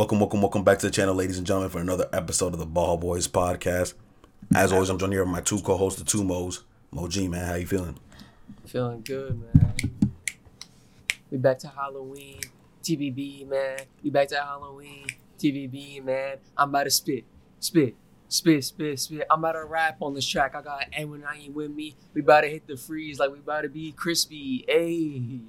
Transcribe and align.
Welcome, 0.00 0.18
welcome, 0.18 0.40
welcome 0.40 0.64
back 0.64 0.78
to 0.78 0.86
the 0.86 0.90
channel, 0.90 1.14
ladies 1.14 1.36
and 1.36 1.46
gentlemen, 1.46 1.68
for 1.68 1.78
another 1.78 2.08
episode 2.14 2.54
of 2.54 2.58
the 2.58 2.64
Ball 2.64 2.96
Boys 2.96 3.28
podcast. 3.28 3.92
As 4.54 4.72
always, 4.72 4.88
I'm 4.88 4.96
joined 4.98 5.12
here 5.12 5.22
with 5.22 5.30
my 5.30 5.42
two 5.42 5.60
co-hosts, 5.60 5.98
the 6.00 6.06
two 6.06 6.24
Mo's. 6.24 6.64
Mo 6.90 7.06
G, 7.06 7.28
man, 7.28 7.44
how 7.44 7.56
you 7.56 7.66
feeling? 7.66 7.98
Feeling 8.64 9.02
good, 9.02 9.38
man. 9.38 9.74
We 11.30 11.36
back 11.36 11.58
to 11.58 11.68
Halloween. 11.68 12.40
TBB, 12.82 13.46
man. 13.46 13.80
We 14.02 14.08
back 14.08 14.28
to 14.28 14.36
Halloween. 14.36 15.04
TBB, 15.38 16.02
man. 16.02 16.38
I'm 16.56 16.70
about 16.70 16.84
to 16.84 16.90
spit, 16.90 17.26
spit, 17.58 17.94
spit, 18.30 18.64
spit, 18.64 18.98
spit. 18.98 19.26
I'm 19.30 19.40
about 19.40 19.52
to 19.52 19.64
rap 19.64 19.98
on 20.00 20.14
this 20.14 20.26
track. 20.26 20.54
I 20.54 20.62
got 20.62 20.86
Edwin 20.92 21.24
I 21.24 21.36
ain't 21.36 21.54
with 21.54 21.70
me. 21.70 21.96
We 22.14 22.22
about 22.22 22.42
to 22.42 22.48
hit 22.48 22.66
the 22.66 22.76
freeze 22.76 23.18
like 23.18 23.30
we 23.30 23.38
about 23.38 23.62
to 23.62 23.68
be 23.68 23.92
crispy. 23.92 24.64
Hey, 24.66 25.40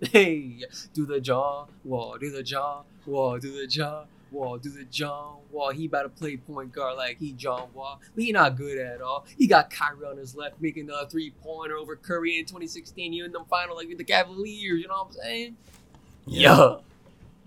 hey. 0.10 0.64
Do 0.94 1.06
the 1.06 1.20
jaw 1.20 1.66
wall, 1.84 2.16
do 2.18 2.30
the 2.30 2.42
jaw 2.42 2.84
wall, 3.06 3.38
do 3.38 3.58
the 3.58 3.66
jaw 3.66 4.04
wall, 4.30 4.58
do 4.58 4.70
the 4.70 4.84
John 4.84 5.38
Wall. 5.50 5.70
He 5.70 5.86
about 5.86 6.02
to 6.02 6.08
play 6.08 6.36
point 6.36 6.72
guard 6.72 6.96
like 6.96 7.18
he 7.18 7.32
John 7.32 7.68
Wall. 7.74 8.00
But 8.14 8.24
he 8.24 8.32
not 8.32 8.56
good 8.56 8.78
at 8.78 9.00
all. 9.00 9.26
He 9.38 9.46
got 9.46 9.70
Kyrie 9.70 10.06
on 10.06 10.18
his 10.18 10.36
left 10.36 10.60
making 10.60 10.90
a 10.90 11.08
three 11.08 11.32
pointer 11.42 11.76
over 11.76 11.96
Curry 11.96 12.38
in 12.38 12.44
2016. 12.44 13.12
You 13.12 13.24
in 13.24 13.32
the 13.32 13.44
final 13.48 13.76
like 13.76 13.88
with 13.88 13.98
the 13.98 14.04
Cavaliers. 14.04 14.80
You 14.80 14.88
know 14.88 14.94
what 14.94 15.06
I'm 15.06 15.12
saying? 15.12 15.56
Yeah. 16.26 16.56
All 16.56 16.82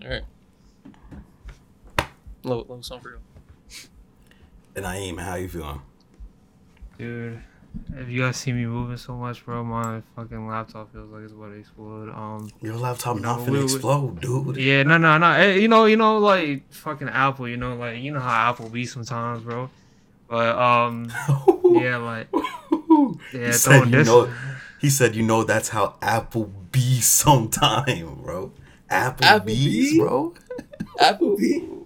right. 0.02 0.24
Low, 2.42 2.64
low 2.68 2.80
song 2.80 3.00
for 3.00 3.10
real. 3.10 3.20
And 4.80 4.86
I 4.86 4.96
ain't, 4.96 5.20
how 5.20 5.34
you 5.34 5.46
feeling? 5.46 5.82
Dude, 6.96 7.38
if 7.98 8.08
you 8.08 8.22
guys 8.22 8.38
see 8.38 8.50
me 8.50 8.64
moving 8.64 8.96
so 8.96 9.12
much, 9.14 9.44
bro, 9.44 9.62
my 9.62 10.00
fucking 10.16 10.48
laptop 10.48 10.90
feels 10.90 11.10
like 11.10 11.24
it's 11.24 11.32
about 11.34 11.48
to 11.50 11.58
explode. 11.58 12.08
Um, 12.08 12.50
Your 12.62 12.76
laptop 12.76 13.16
You 13.16 13.20
not 13.20 13.40
know, 13.40 13.44
finna 13.44 13.50
we- 13.52 13.58
we- 13.58 13.64
explode, 13.64 14.20
dude. 14.22 14.56
yeah, 14.56 14.82
no, 14.84 14.96
no, 14.96 15.18
no. 15.18 15.38
You 15.52 15.68
know, 15.68 15.84
you 15.84 15.98
know, 15.98 16.16
like 16.16 16.72
fucking 16.72 17.10
Apple. 17.10 17.46
You 17.46 17.58
know, 17.58 17.76
like 17.76 17.98
you 18.00 18.10
know 18.10 18.20
how 18.20 18.48
Apple 18.52 18.70
be 18.70 18.86
sometimes, 18.86 19.42
bro. 19.42 19.68
But 20.30 20.56
um, 20.56 21.12
yeah, 21.72 21.98
like 21.98 22.28
yeah, 23.34 23.48
he 23.48 23.52
said, 23.52 23.84
you 23.84 23.90
this. 23.90 24.06
know, 24.06 24.32
he 24.80 24.88
said, 24.88 25.14
you 25.14 25.22
know, 25.24 25.44
that's 25.44 25.68
how 25.68 25.96
Apple 26.00 26.50
be 26.72 27.00
sometime, 27.02 28.14
bro. 28.22 28.50
Apple 28.88 29.26
Applebee's? 29.26 29.98
bro. 29.98 30.32
Applebee. 30.98 31.79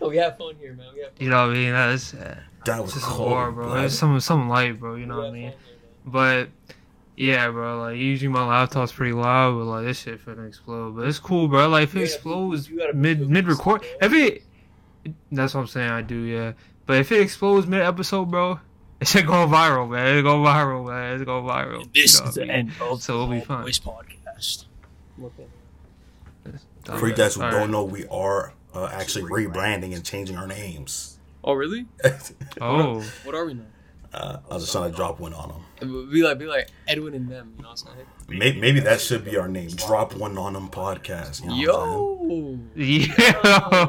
Oh, 0.00 0.08
we 0.10 0.16
have 0.18 0.36
fun 0.38 0.54
here, 0.60 0.72
man. 0.74 0.86
We 0.94 1.00
have 1.00 1.12
fun. 1.12 1.24
You 1.24 1.30
know 1.30 1.46
what 1.46 1.56
I 1.56 1.58
mean? 1.58 1.72
That's 1.72 2.14
uh, 2.14 2.38
That 2.64 2.82
was 2.82 2.92
it's 2.92 3.00
just 3.04 3.06
cold, 3.06 3.32
hard, 3.32 3.54
bro. 3.54 3.66
blood. 3.66 3.84
It's 3.86 3.94
some 3.98 4.18
some 4.20 4.48
light, 4.48 4.78
bro. 4.78 4.94
You 4.96 5.06
know 5.06 5.18
what 5.18 5.28
I 5.28 5.32
mean? 5.32 5.42
here. 5.42 5.54
But 6.04 6.48
yeah, 7.16 7.48
bro, 7.50 7.78
like 7.80 7.96
usually 7.96 8.28
my 8.28 8.46
laptop's 8.46 8.92
pretty 8.92 9.12
loud, 9.14 9.56
but 9.58 9.64
like 9.64 9.84
this 9.86 10.00
shit 10.00 10.24
finna 10.24 10.46
explode. 10.46 10.96
But 10.96 11.06
it's 11.08 11.18
cool, 11.18 11.48
bro. 11.48 11.68
Like 11.68 11.84
if 11.84 11.96
it 11.96 12.00
You 12.00 12.04
gotta- 12.06 12.14
explodes 12.14 12.68
you 12.68 12.78
gotta 12.78 12.92
mid 12.94 13.28
mid 13.28 13.46
record, 13.48 13.80
bro. 13.82 13.90
if 14.02 14.12
it 14.12 14.42
that's 15.32 15.54
what 15.54 15.60
I'm 15.62 15.66
saying, 15.66 15.90
I 15.90 16.02
do, 16.02 16.16
yeah. 16.20 16.52
But 16.84 16.98
if 16.98 17.10
it 17.12 17.20
explodes 17.20 17.66
mid 17.66 17.80
episode, 17.80 18.26
bro, 18.26 18.60
it 19.00 19.08
should 19.08 19.26
go 19.26 19.46
viral, 19.46 19.88
man. 19.88 20.18
It 20.18 20.22
go 20.22 20.38
viral, 20.42 20.86
man. 20.88 21.14
It's 21.14 21.24
go 21.24 21.42
viral. 21.42 21.82
And 21.82 21.90
this 21.94 22.18
You 22.18 22.24
know 22.24 22.28
is 22.28 22.28
what 22.28 22.28
I 22.28 22.30
the 22.32 22.40
mean? 22.40 22.50
end 22.50 22.72
of 22.80 23.02
So 23.02 23.14
it'll 23.14 23.26
be 23.28 23.38
the 23.40 23.46
fun. 23.46 23.62
Voice 23.62 23.78
Podcast. 23.78 24.64
Okay. 25.22 25.46
For 26.98 27.08
you 27.08 27.14
guys 27.14 27.34
who 27.34 27.40
don't 27.42 27.52
right. 27.54 27.70
know, 27.70 27.82
we 27.84 28.06
are 28.06 28.52
uh, 28.76 28.90
actually 28.92 29.24
rebranding 29.24 29.94
and 29.94 30.04
changing 30.04 30.36
our 30.36 30.46
names. 30.46 31.16
Oh, 31.42 31.54
really? 31.54 31.86
Oh, 32.60 33.00
What 33.24 33.34
are 33.34 33.46
we 33.46 33.54
now? 33.54 33.62
uh, 34.12 34.38
I 34.50 34.54
was 34.54 34.62
just 34.64 34.72
trying 34.72 34.90
to 34.90 34.96
drop 34.96 35.18
one 35.20 35.32
on 35.34 35.48
them. 35.48 35.62
Be 36.10 36.22
like, 36.22 36.38
be 36.38 36.46
like 36.46 36.68
Edwin 36.88 37.14
and 37.14 37.28
them. 37.30 37.52
You 37.56 37.62
know 37.62 37.68
what 37.70 37.82
I'm 37.86 37.94
saying? 37.94 38.06
Maybe, 38.28 38.60
maybe 38.60 38.80
that 38.80 39.00
should 39.00 39.24
be 39.24 39.36
our 39.36 39.48
name. 39.48 39.68
Drop 39.70 40.14
one 40.14 40.38
on 40.38 40.52
them 40.54 40.68
podcast. 40.70 41.42
You 41.44 41.66
know 41.66 42.14
what 42.14 42.30
Yo. 42.30 42.58
yeah. 42.76 43.86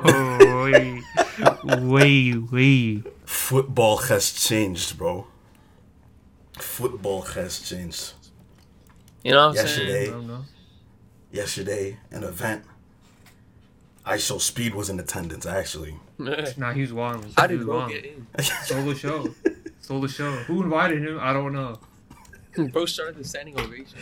wait, 1.64 1.82
wait, 1.82 2.38
wait. 2.52 3.04
Football 3.26 3.98
has 3.98 4.32
changed, 4.34 4.98
bro. 4.98 5.28
Football 6.60 7.22
has 7.22 7.60
changed. 7.62 8.14
You 9.24 9.32
know 9.32 9.48
what 9.48 9.60
I'm 9.60 9.66
Yesterday. 9.66 10.06
Saying? 10.08 10.28
don't. 10.28 10.46
Yesterday, 11.32 11.98
an 12.12 12.24
event. 12.24 12.64
IShowSpeed 14.08 14.74
was 14.74 14.90
in 14.90 15.00
attendance, 15.00 15.46
actually. 15.46 15.96
Nah, 16.58 16.74
he 16.74 16.82
was 16.82 16.92
wilding. 16.94 17.32
How 17.38 17.44
He 17.44 17.50
did 17.50 17.58
was 17.60 17.66
bro 17.66 17.78
wilding. 17.78 17.96
get 18.02 18.06
in? 18.06 18.44
Stole 18.64 18.86
the 18.86 18.96
show. 18.96 19.34
Stole 19.82 20.02
the 20.02 20.08
show. 20.08 20.32
Who 20.48 20.64
invited 20.64 21.02
him? 21.04 21.20
I 21.22 21.32
don't 21.34 21.54
know. 21.54 21.80
Bro 22.72 22.86
started 22.88 23.18
the 23.18 23.24
standing 23.24 23.60
ovation. 23.60 23.98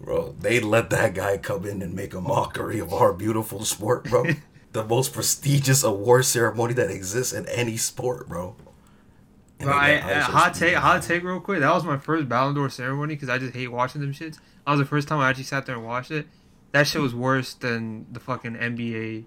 Bro, 0.00 0.36
they 0.40 0.60
let 0.60 0.90
that 0.90 1.14
guy 1.14 1.38
come 1.38 1.64
in 1.64 1.80
and 1.80 1.94
make 1.94 2.12
a 2.12 2.20
mockery 2.20 2.78
of 2.78 2.92
our 2.92 3.14
beautiful 3.14 3.64
sport, 3.64 4.04
bro. 4.04 4.24
the 4.72 4.84
most 4.84 5.14
prestigious 5.14 5.82
award 5.82 6.26
ceremony 6.26 6.74
that 6.74 6.90
exists 6.90 7.32
in 7.32 7.46
any 7.48 7.78
sport, 7.78 8.28
bro. 8.28 8.56
And 9.58 9.70
But 9.70 9.80
they 9.86 9.98
I, 10.02 10.06
let 10.06 10.16
uh, 10.18 10.20
hot 10.24 10.52
take, 10.54 10.74
in 10.74 10.78
hot 10.80 11.02
take, 11.02 11.22
real 11.22 11.40
quick. 11.40 11.60
That 11.60 11.72
was 11.72 11.82
my 11.84 11.96
first 11.96 12.28
Ballon 12.28 12.54
d'Or 12.54 12.68
ceremony 12.68 13.14
because 13.14 13.30
I 13.30 13.38
just 13.38 13.54
hate 13.54 13.68
watching 13.68 14.02
them 14.02 14.12
shits. 14.12 14.34
That 14.66 14.72
was 14.72 14.80
the 14.80 14.84
first 14.84 15.08
time 15.08 15.18
I 15.20 15.30
actually 15.30 15.44
sat 15.44 15.64
there 15.64 15.76
and 15.76 15.84
watched 15.84 16.10
it. 16.10 16.26
That 16.72 16.86
shit 16.86 17.00
was 17.00 17.14
worse 17.14 17.54
than 17.54 18.06
the 18.12 18.20
fucking 18.20 18.54
NBA 18.54 19.24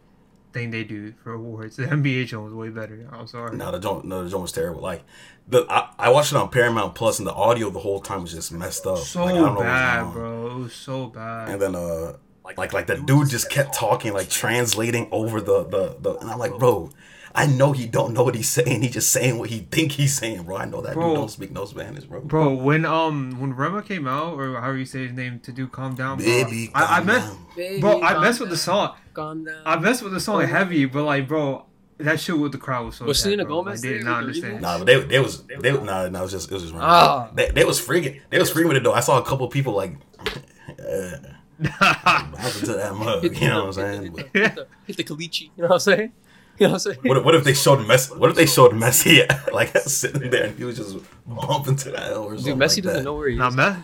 thing 0.53 0.71
they 0.71 0.83
do 0.83 1.13
for 1.23 1.33
awards. 1.33 1.75
The 1.77 1.85
NBA 1.85 2.27
show 2.27 2.41
was 2.41 2.53
way 2.53 2.69
better. 2.69 3.07
I'm 3.11 3.27
sorry. 3.27 3.55
No, 3.55 3.71
the 3.71 3.79
joint, 3.79 4.05
no, 4.05 4.23
the 4.23 4.29
joint 4.29 4.41
was 4.43 4.51
terrible. 4.51 4.81
Like, 4.81 5.03
the 5.47 5.65
I, 5.69 5.89
I 5.97 6.09
watched 6.09 6.31
it 6.31 6.37
on 6.37 6.49
Paramount 6.49 6.95
Plus, 6.95 7.19
and 7.19 7.27
the 7.27 7.33
audio 7.33 7.69
the 7.69 7.79
whole 7.79 7.99
time 8.01 8.21
was 8.21 8.33
just 8.33 8.51
messed 8.51 8.85
up. 8.85 8.99
so 8.99 9.25
Like, 9.25 9.33
I 9.33 9.37
don't 9.37 9.45
know 9.45 9.49
what 9.51 9.57
was 9.57 9.63
bad, 9.65 10.13
bro. 10.13 10.47
It 10.47 10.59
was 10.59 10.73
so 10.73 11.07
bad. 11.07 11.49
And 11.49 11.61
then 11.61 11.75
uh 11.75 12.17
like 12.57 12.73
like 12.73 12.87
the 12.87 12.95
dude 12.97 13.29
just 13.29 13.49
kept 13.49 13.73
talking, 13.73 14.13
like 14.13 14.29
translating 14.29 15.07
over 15.11 15.39
the 15.39 15.63
the, 15.65 15.97
the 15.99 16.17
and 16.19 16.31
I'm 16.31 16.39
like, 16.39 16.57
bro, 16.57 16.89
I 17.35 17.45
know 17.45 17.71
he 17.71 17.85
don't 17.85 18.13
know 18.13 18.23
what 18.23 18.35
he's 18.35 18.49
saying. 18.49 18.81
He 18.81 18.89
just 18.89 19.11
saying 19.11 19.37
what 19.37 19.49
he 19.49 19.59
think 19.59 19.93
he's 19.93 20.13
saying, 20.15 20.43
bro. 20.43 20.57
I 20.57 20.65
know 20.65 20.81
that 20.81 20.93
Bro. 20.93 21.07
dude 21.09 21.15
don't 21.15 21.31
speak 21.31 21.51
no 21.51 21.65
Spanish, 21.65 22.05
bro. 22.05 22.21
Bro, 22.21 22.55
when 22.55 22.85
um 22.85 23.39
when 23.39 23.53
Rema 23.53 23.81
came 23.83 24.07
out 24.07 24.33
or 24.33 24.59
however 24.59 24.77
you 24.77 24.85
say 24.85 25.03
his 25.03 25.13
name 25.13 25.39
to 25.41 25.51
do 25.51 25.67
"Calm 25.67 25.95
Down," 25.95 26.17
bro, 26.17 26.25
Baby, 26.25 26.71
I, 26.73 26.83
I 26.83 26.97
calm 26.97 27.05
messed, 27.05 27.27
down. 27.27 27.45
Baby, 27.55 27.81
bro, 27.81 28.01
I 28.01 28.13
calm 28.13 28.21
messed 28.21 28.39
with 28.39 28.49
the 28.49 28.57
song. 28.57 28.95
Calm 29.13 29.43
down. 29.45 29.61
I 29.65 29.77
messed 29.77 30.01
with 30.01 30.13
the 30.13 30.19
song 30.19 30.41
heavy, 30.47 30.85
but 30.85 31.03
like, 31.03 31.27
bro, 31.27 31.65
that 31.99 32.19
shit 32.19 32.37
with 32.37 32.51
the 32.51 32.57
crowd 32.57 32.85
was 32.87 32.95
so. 32.95 33.05
Was 33.05 33.19
sad, 33.19 33.23
Selena 33.23 33.45
bro. 33.45 33.63
Gomez 33.63 33.83
Like, 33.83 33.91
they 33.91 33.97
did 33.97 34.05
not 34.05 34.23
understand. 34.23 34.61
Nah, 34.61 34.77
but 34.79 34.87
they 34.87 34.99
they 35.01 35.19
was 35.19 35.43
they 35.43 35.71
nah, 35.71 36.07
nah, 36.07 36.19
it 36.19 36.21
was 36.21 36.31
just 36.31 36.49
it 36.49 36.53
was 36.53 36.63
just 36.63 36.73
random. 36.73 36.89
Ah. 36.89 37.29
They, 37.33 37.49
they 37.51 37.65
was 37.65 37.79
freaking 37.79 38.21
they 38.29 38.39
was 38.39 38.51
freaking 38.51 38.69
with 38.69 38.77
it 38.77 38.83
though. 38.83 38.93
I 38.93 39.01
saw 39.01 39.19
a 39.19 39.25
couple 39.25 39.47
people 39.49 39.73
like 39.73 39.93
uh, 40.69 41.17
bouncing 41.59 42.65
to 42.67 42.73
that 42.73 42.95
mug. 42.95 43.23
You 43.39 43.47
know 43.47 43.65
what 43.65 43.77
I'm 43.77 44.01
saying? 44.01 44.13
But 44.13 44.29
Hit 44.33 44.55
the, 44.55 44.67
hit 44.87 44.97
the 44.97 45.03
caliche. 45.03 45.41
You 45.55 45.63
know 45.63 45.67
what 45.67 45.73
I'm 45.73 45.79
saying? 45.79 46.11
You 46.59 46.67
know 46.67 46.73
what 46.73 46.85
I'm 46.85 46.93
saying? 46.93 46.97
what 47.03 47.17
if, 47.17 47.23
what 47.23 47.35
if 47.35 47.43
they 47.45 47.53
showed 47.53 47.79
Messi? 47.79 48.17
What 48.17 48.29
if 48.31 48.35
they 48.35 48.45
showed 48.45 48.71
Messi 48.73 49.51
like 49.53 49.75
sitting 49.77 50.29
there 50.29 50.45
and 50.47 50.57
he 50.57 50.63
was 50.65 50.77
just 50.77 50.97
bumping 51.25 51.75
to 51.77 51.91
that 51.91 52.13
or 52.17 52.35
something? 52.35 52.57
Dude, 52.57 52.57
Messi 52.57 52.77
like 52.77 52.83
doesn't 52.83 52.93
that? 52.93 53.03
know 53.03 53.15
where 53.15 53.29
he 53.29 53.37
Nah, 53.37 53.47
is. 53.47 53.55
Me- 53.55 53.63
nah, 53.63 53.75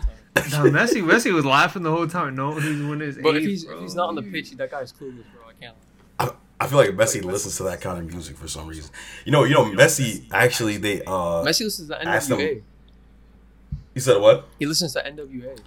Messi, 0.64 1.02
Messi 1.02 1.32
was 1.32 1.44
laughing 1.46 1.82
the 1.82 1.90
whole 1.90 2.06
time, 2.06 2.34
knowing 2.34 2.60
he's 2.60 2.82
winning 2.82 3.00
his. 3.06 3.18
But 3.18 3.36
if 3.38 3.44
he's 3.44 3.64
bro. 3.64 3.76
if 3.76 3.82
he's 3.82 3.94
not 3.94 4.08
on 4.10 4.14
the 4.14 4.22
pitch, 4.22 4.50
that 4.52 4.70
guy's 4.70 4.92
clueless, 4.92 5.24
bro. 5.34 5.48
I 5.48 5.52
can't. 5.60 5.76
I, 6.18 6.30
I 6.60 6.66
feel 6.66 6.76
like 6.78 6.90
Messi 6.90 7.24
listens 7.24 7.56
to 7.56 7.62
that 7.64 7.80
kind 7.80 7.98
of 7.98 8.04
music 8.12 8.36
for 8.36 8.46
some 8.48 8.66
reason. 8.66 8.90
You 9.24 9.32
know, 9.32 9.44
you 9.44 9.54
know, 9.54 9.64
Messi 9.64 10.26
actually 10.32 10.76
they 10.76 11.00
uh 11.02 11.42
Messi 11.44 11.62
listens 11.64 11.88
to 11.88 12.06
ask 12.06 12.28
them- 12.28 12.38
NWA. 12.40 12.62
you 13.94 14.00
said 14.02 14.20
what? 14.20 14.46
He 14.58 14.66
listens 14.66 14.92
to 14.92 15.02
NWA. 15.02 15.58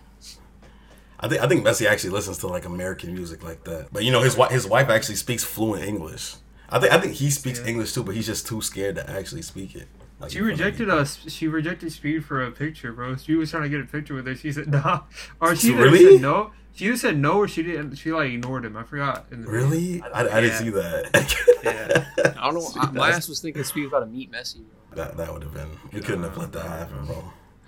I 1.20 1.28
think 1.28 1.42
I 1.42 1.48
think 1.48 1.66
Messi 1.66 1.86
actually 1.88 2.12
listens 2.12 2.38
to 2.40 2.48
like 2.48 2.66
American 2.66 3.14
music 3.14 3.44
like 3.44 3.64
that. 3.66 3.88
But 3.92 4.04
you 4.04 4.12
know, 4.12 4.22
his 4.22 4.38
wife 4.38 4.52
his 4.52 4.68
wife 4.68 4.90
actually 4.90 5.16
speaks 5.16 5.44
fluent 5.44 5.84
English. 5.84 6.36
I 6.72 6.80
think 6.80 6.94
I 6.94 7.00
think 7.00 7.14
he 7.16 7.30
speaks 7.30 7.60
Yeah. 7.60 7.68
English 7.68 7.94
too, 7.94 8.04
but 8.04 8.16
he's 8.16 8.26
just 8.28 8.48
too 8.48 8.62
scared 8.62 8.96
to 8.96 9.10
actually 9.10 9.42
speak 9.42 9.76
it. 9.76 9.88
Like, 10.20 10.32
She 10.32 10.38
in 10.40 10.44
front 10.46 10.54
of 10.54 10.60
rejected 10.60 10.90
us. 10.90 11.20
She 11.30 11.48
rejected 11.48 11.92
Speed 11.94 12.26
for 12.26 12.44
a 12.44 12.52
picture, 12.52 12.92
bro. 12.92 13.16
She 13.16 13.36
was 13.36 13.50
trying 13.52 13.64
to 13.64 13.70
get 13.70 13.80
a 13.80 13.86
picture 13.86 14.14
with 14.14 14.26
her. 14.28 14.36
She 14.36 14.52
said 14.52 14.68
nah, 14.72 15.02
or 15.40 15.56
she 15.56 15.70
either 15.72 15.84
Really? 15.84 16.14
said 16.14 16.22
no. 16.22 16.52
She 16.74 16.86
either 16.86 16.98
said 16.98 17.18
no 17.18 17.34
or 17.38 17.48
she 17.48 17.64
didn't. 17.64 17.96
She 17.96 18.12
like 18.12 18.32
ignored 18.32 18.66
him. 18.66 18.78
I 18.78 18.84
forgot. 18.84 19.26
in 19.32 19.42
the. 19.44 19.50
Really? 19.50 20.02
I, 20.02 20.22
I 20.22 20.42
didn't 20.42 20.44
Yeah. 20.46 20.58
see 20.60 20.70
that. 20.70 21.36
Yeah. 21.64 22.34
I 22.40 22.52
don't 22.52 22.54
know. 22.56 22.70
I, 22.82 22.92
my 22.92 23.10
ass 23.10 23.28
was 23.28 23.40
thinking 23.42 23.64
Speed 23.64 23.84
was 23.84 23.92
about 23.92 24.00
to 24.02 24.06
meet 24.08 24.32
Messi. 24.32 24.62
Bro. 24.94 25.04
that 25.06 25.18
that 25.18 25.34
would 25.34 25.44
have 25.44 25.54
been. 25.54 25.70
We 25.92 26.02
couldn't 26.02 26.24
have 26.24 26.38
let 26.38 26.52
that 26.54 26.66
happen, 26.66 27.06
bro. 27.06 27.24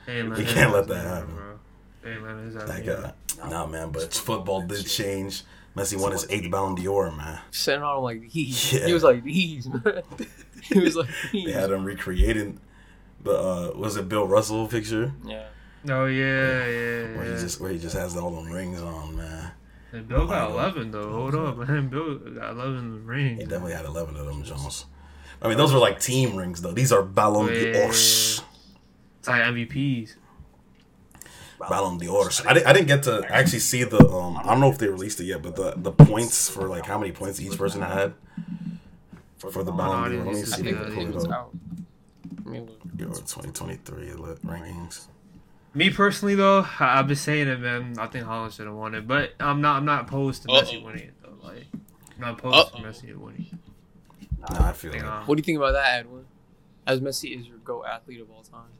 Hey, 0.05 0.21
man, 0.23 0.39
You 0.39 0.45
can't 0.45 0.71
let 0.73 0.87
that 0.87 1.05
happen. 1.05 1.35
bro. 1.35 1.59
Hey 2.03 2.17
man, 2.19 2.47
it's 2.47 2.55
That 2.65 2.85
guy. 2.85 3.47
Nah, 3.49 3.67
man. 3.67 3.91
But 3.91 4.13
football 4.13 4.61
did 4.63 4.85
change. 4.87 5.43
Messi 5.75 5.99
won 5.99 6.11
his 6.11 6.25
eighth 6.29 6.51
Ballon 6.51 6.75
d'Or, 6.75 7.11
man. 7.11 7.39
Sitting 7.51 7.81
on 7.81 7.97
him 7.97 8.03
like 8.03 8.29
these. 8.31 8.73
Yeah. 8.73 8.87
He 8.87 8.93
was 8.93 9.03
like 9.03 9.23
these, 9.23 9.67
man. 9.69 10.03
he 10.63 10.79
was 10.79 10.95
like 10.95 11.09
these. 11.31 11.45
They 11.47 11.51
had 11.53 11.71
him 11.71 11.85
recreating 11.85 12.59
the 13.23 13.31
uh 13.31 13.71
was 13.77 13.95
it 13.97 14.09
Bill 14.09 14.27
Russell 14.27 14.67
picture 14.67 15.13
Yeah. 15.25 15.45
Oh 15.89 16.05
yeah, 16.05 16.65
yeah, 16.67 17.15
where 17.17 17.23
he 17.25 17.31
yeah. 17.31 17.39
just 17.39 17.59
where 17.61 17.71
he 17.71 17.79
just 17.79 17.95
has 17.95 18.15
all 18.17 18.31
them 18.31 18.51
rings 18.51 18.81
on, 18.81 19.15
man. 19.15 19.51
And 19.93 20.07
Bill 20.07 20.27
got 20.27 20.51
eleven 20.51 20.91
though. 20.91 21.11
Hold 21.11 21.35
up, 21.35 21.57
man. 21.57 21.87
Bill 21.89 22.17
got 22.17 22.51
eleven 22.51 23.05
rings. 23.05 23.39
He 23.39 23.45
definitely 23.45 23.73
had 23.73 23.85
eleven 23.85 24.15
of 24.17 24.25
them 24.25 24.43
Jones. 24.43 24.85
I 25.41 25.47
mean, 25.47 25.57
those 25.57 25.73
are 25.73 25.79
like 25.79 25.99
team 25.99 26.35
rings 26.35 26.61
though. 26.61 26.71
These 26.73 26.91
are 26.91 27.01
Ballon 27.01 27.47
Yeah. 27.47 27.71
d'Or. 27.73 27.89
It's 27.89 28.41
like 29.27 29.41
MVPs. 29.43 30.15
Ballon 31.69 31.97
d'Or. 31.97 32.29
I 32.47 32.53
didn't, 32.53 32.67
I 32.67 32.73
didn't 32.73 32.87
get 32.87 33.03
to 33.03 33.23
actually 33.29 33.59
see 33.59 33.83
the. 33.83 34.07
Um, 34.07 34.37
I 34.37 34.43
don't 34.43 34.59
know 34.59 34.69
if 34.71 34.77
they 34.77 34.87
released 34.87 35.19
it 35.19 35.25
yet, 35.25 35.41
but 35.41 35.55
the 35.55 35.73
the 35.77 35.91
points 35.91 36.49
for 36.49 36.67
like 36.67 36.85
how 36.85 36.97
many 36.97 37.11
points 37.11 37.39
each 37.41 37.57
person 37.57 37.81
had 37.81 38.13
for 39.37 39.63
the 39.63 39.71
Ballon 39.71 40.11
d'Or. 40.11 40.23
Let 40.25 40.33
me 40.33 40.39
I 40.39 40.41
I 40.41 40.43
see. 40.45 40.63
think 40.63 40.77
Yeah, 40.77 40.83
the 40.83 40.91
Pull 40.91 41.03
it 41.03 41.09
it 41.09 41.15
was 41.15 41.25
up. 41.25 41.31
out. 41.31 41.51
I 42.45 42.49
mean, 42.49 42.65
look. 42.67 42.79
Euro 42.97 43.13
2023 43.15 44.07
rankings. 44.45 45.07
Me 45.73 45.89
personally, 45.89 46.35
though, 46.35 46.65
I- 46.79 46.99
I've 46.99 47.07
been 47.07 47.15
saying 47.15 47.47
it, 47.47 47.59
man. 47.59 47.95
I 47.97 48.07
think 48.07 48.25
Haaland 48.25 48.53
should 48.53 48.65
have 48.67 48.75
won 48.75 48.93
it, 48.93 49.07
but 49.07 49.33
I'm 49.39 49.61
not. 49.61 49.77
I'm 49.77 49.85
not 49.85 50.01
opposed 50.07 50.41
to 50.43 50.47
Messi 50.49 50.77
Uh-oh. 50.79 50.85
winning 50.85 51.03
it, 51.07 51.13
though. 51.23 51.37
Like, 51.47 51.65
I'm 51.73 52.19
not 52.19 52.31
opposed 52.39 52.55
Uh-oh. 52.73 52.81
to 52.81 52.87
Messi 52.87 53.15
winning. 53.15 53.57
Nah, 54.39 54.69
I 54.69 54.73
feel 54.73 54.91
Think, 54.91 55.03
like 55.03 55.11
uh, 55.13 55.23
What 55.25 55.35
do 55.35 55.39
you 55.39 55.43
think 55.43 55.57
about 55.57 55.71
that, 55.73 55.99
Edwin? 55.99 56.25
As 56.87 56.99
Messi 56.99 57.39
is 57.39 57.47
your 57.47 57.57
go 57.59 57.85
athlete 57.85 58.19
of 58.21 58.29
all 58.31 58.41
time. 58.41 58.70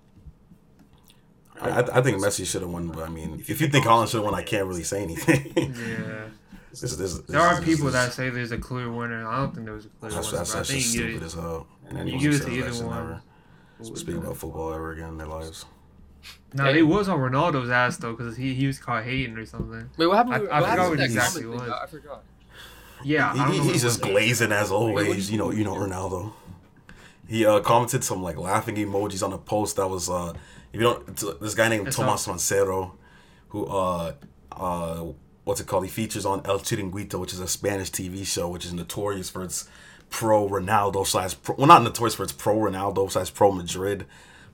I, 1.62 1.70
I 1.70 1.98
I 2.00 2.02
think 2.02 2.18
Messi 2.18 2.46
should 2.46 2.62
have 2.62 2.72
won, 2.72 2.88
but 2.90 3.04
I 3.04 3.10
mean, 3.10 3.40
if 3.48 3.62
you 3.62 3.68
think 3.68 3.86
Haaland 3.86 4.08
should 4.10 4.18
have 4.18 4.26
won, 4.26 4.36
I 4.36 4.44
can't 4.44 4.66
really 4.68 4.84
say 4.84 5.04
anything. 5.04 5.54
yeah. 5.56 6.26
this, 6.72 6.84
is- 6.84 6.98
this, 6.98 7.20
There 7.20 7.40
are 7.40 7.56
this 7.60 7.66
people 7.66 7.88
is- 7.88 7.94
that 7.94 8.14
say 8.14 8.30
there's 8.30 8.52
a 8.52 8.58
clear 8.58 8.92
winner. 8.92 9.28
I 9.28 9.38
don't 9.38 9.54
think 9.54 9.66
there 9.66 9.76
was 9.76 9.86
a 9.86 9.90
clear 9.90 10.12
That's, 10.12 10.28
winner. 10.28 10.38
that's, 10.40 10.54
I 10.56 10.58
that's 10.60 10.70
think 10.70 10.82
just 10.82 10.94
you 10.96 11.02
stupid 11.02 11.14
get 11.20 11.24
as 11.26 11.34
hell. 11.34 11.68
And 11.90 12.10
you 12.10 12.20
give 12.20 12.34
it 12.34 12.38
to 12.38 12.44
says 12.44 12.54
either 12.82 12.88
one. 12.88 13.22
never 13.80 13.96
speak 13.98 14.16
about 14.16 14.38
football 14.38 14.74
ever 14.74 14.92
again 14.94 15.10
in 15.10 15.18
their 15.18 15.28
lives. 15.28 15.66
No, 16.54 16.66
it 16.70 16.82
was 16.84 17.08
on 17.10 17.20
Ronaldo's 17.20 17.70
ass 17.70 17.98
though, 17.98 18.14
because 18.16 18.36
he, 18.38 18.54
he 18.54 18.68
was 18.68 18.78
caught 18.80 19.04
hating 19.04 19.36
or 19.38 19.46
something. 19.46 19.90
Wait, 19.98 20.08
what 20.08 20.18
happened? 20.18 20.36
I- 20.36 20.40
with- 20.40 20.50
I 20.52 20.62
what 20.62 20.70
forgot 20.70 20.80
happened 20.80 21.00
what 21.00 21.06
exactly 21.06 21.42
comment 21.44 21.62
it 21.62 21.64
thing? 21.64 21.70
was. 21.72 21.80
I 21.84 21.88
forgot. 21.88 22.24
Yeah, 23.04 23.32
I 23.32 23.36
don't 23.38 23.52
He, 23.54 23.58
know 23.58 23.64
he's 23.66 23.82
just 23.82 24.02
glazing 24.02 24.52
as 24.52 24.70
Wait, 24.70 24.78
what 24.94 25.06
always. 25.06 25.32
You 25.32 25.38
know, 25.40 25.52
you 25.52 25.64
know 25.64 25.74
Ronaldo. 25.74 26.34
He 27.32 27.46
uh, 27.46 27.62
commented 27.62 28.04
some 28.04 28.22
like 28.22 28.38
laughing 28.38 28.76
emojis 28.76 29.24
on 29.24 29.32
a 29.32 29.38
post 29.38 29.78
that 29.78 29.88
was 29.88 30.10
uh, 30.10 30.34
if 30.74 30.80
you 30.80 30.86
don't, 30.88 31.24
uh, 31.24 31.34
this 31.40 31.56
guy 31.56 31.70
named 31.70 31.88
It's 31.88 31.96
Tomas 31.96 32.28
Roncero, 32.28 32.92
who 33.50 33.66
uh, 33.68 34.14
uh, 34.52 35.06
what's 35.46 35.62
it 35.62 35.68
called? 35.68 35.86
He 35.86 35.90
features 35.90 36.26
on 36.26 36.42
El 36.46 36.60
Chiringuito, 36.60 37.16
which 37.22 37.32
is 37.32 37.40
a 37.40 37.48
Spanish 37.48 37.90
TV 37.90 38.26
show, 38.26 38.50
which 38.50 38.66
is 38.66 38.74
notorious 38.74 39.30
for 39.30 39.44
its 39.46 39.70
pro 40.10 40.48
Ronaldo 40.50 41.08
slash 41.08 41.36
pro, 41.42 41.56
well, 41.56 41.68
not 41.68 41.84
notorious 41.84 42.16
for 42.16 42.24
its 42.24 42.34
pro 42.34 42.56
Ronaldo 42.58 43.10
slash 43.10 43.34
pro 43.34 43.54
Madrid 43.54 44.06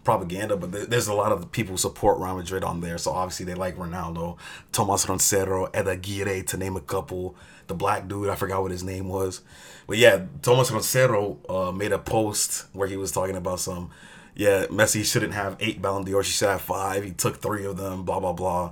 propaganda, 0.03 0.55
but 0.55 0.71
there- 0.71 0.85
there's 0.85 1.07
a 1.07 1.13
lot 1.13 1.31
of 1.31 1.51
people 1.51 1.73
who 1.73 1.77
support 1.77 2.19
Real 2.19 2.35
Madrid 2.37 2.63
on 2.63 2.79
there, 2.81 2.97
so 2.99 3.11
obviously 3.11 3.45
they 3.47 3.55
like 3.55 3.75
Ronaldo, 3.75 4.37
Tomas 4.71 5.05
Roncero, 5.07 5.67
Ed 5.73 5.87
Aguirre, 5.87 6.43
to 6.43 6.57
name 6.57 6.75
a 6.77 6.81
couple. 6.81 7.35
The 7.67 7.75
black 7.75 8.07
dude, 8.07 8.29
I 8.29 8.35
forgot 8.35 8.61
what 8.61 8.71
his 8.71 8.83
name 8.83 9.09
was, 9.09 9.41
but 9.87 9.97
yeah, 9.97 10.25
Tomas 10.41 10.71
Roncero 10.71 11.37
uh, 11.49 11.71
made 11.71 11.91
a 11.91 11.99
post 11.99 12.65
where 12.73 12.87
he 12.87 12.95
was 12.97 13.11
talking 13.11 13.35
about 13.35 13.59
some, 13.59 13.89
yeah, 14.35 14.65
Messi 14.67 15.03
shouldn't 15.03 15.33
have 15.33 15.57
eight 15.59 15.81
Ballon 15.81 16.03
d'Or, 16.05 16.23
she 16.23 16.31
should 16.31 16.47
have 16.49 16.61
five. 16.61 17.03
He 17.03 17.11
took 17.11 17.41
three 17.41 17.65
of 17.65 17.77
them, 17.77 18.03
blah 18.03 18.19
blah 18.19 18.33
blah. 18.33 18.71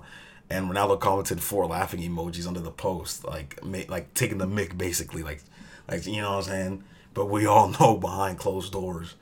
And 0.49 0.69
Ronaldo 0.69 0.99
commented 0.99 1.41
four 1.41 1.65
laughing 1.65 2.01
emojis 2.01 2.47
under 2.47 2.59
the 2.59 2.71
post, 2.71 3.25
like 3.25 3.63
ma- 3.63 3.79
like 3.89 4.13
taking 4.13 4.37
the 4.37 4.47
mic 4.47 4.77
basically, 4.77 5.23
like 5.23 5.41
like 5.89 6.05
you 6.05 6.21
know 6.21 6.31
what 6.31 6.37
I'm 6.37 6.43
saying. 6.43 6.83
But 7.13 7.25
we 7.27 7.45
all 7.45 7.69
know 7.79 7.97
behind 7.97 8.37
closed 8.37 8.71
doors, 8.71 9.15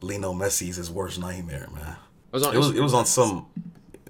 Lionel 0.00 0.34
Messi's 0.34 0.76
his 0.76 0.90
worst 0.90 1.20
nightmare, 1.20 1.68
man. 1.74 1.96
It 2.32 2.32
was 2.32 2.42
on. 2.44 2.54
It 2.54 2.58
was 2.58 2.70
it 2.70 2.80
was 2.80 2.94
on 2.94 3.06
some, 3.06 3.46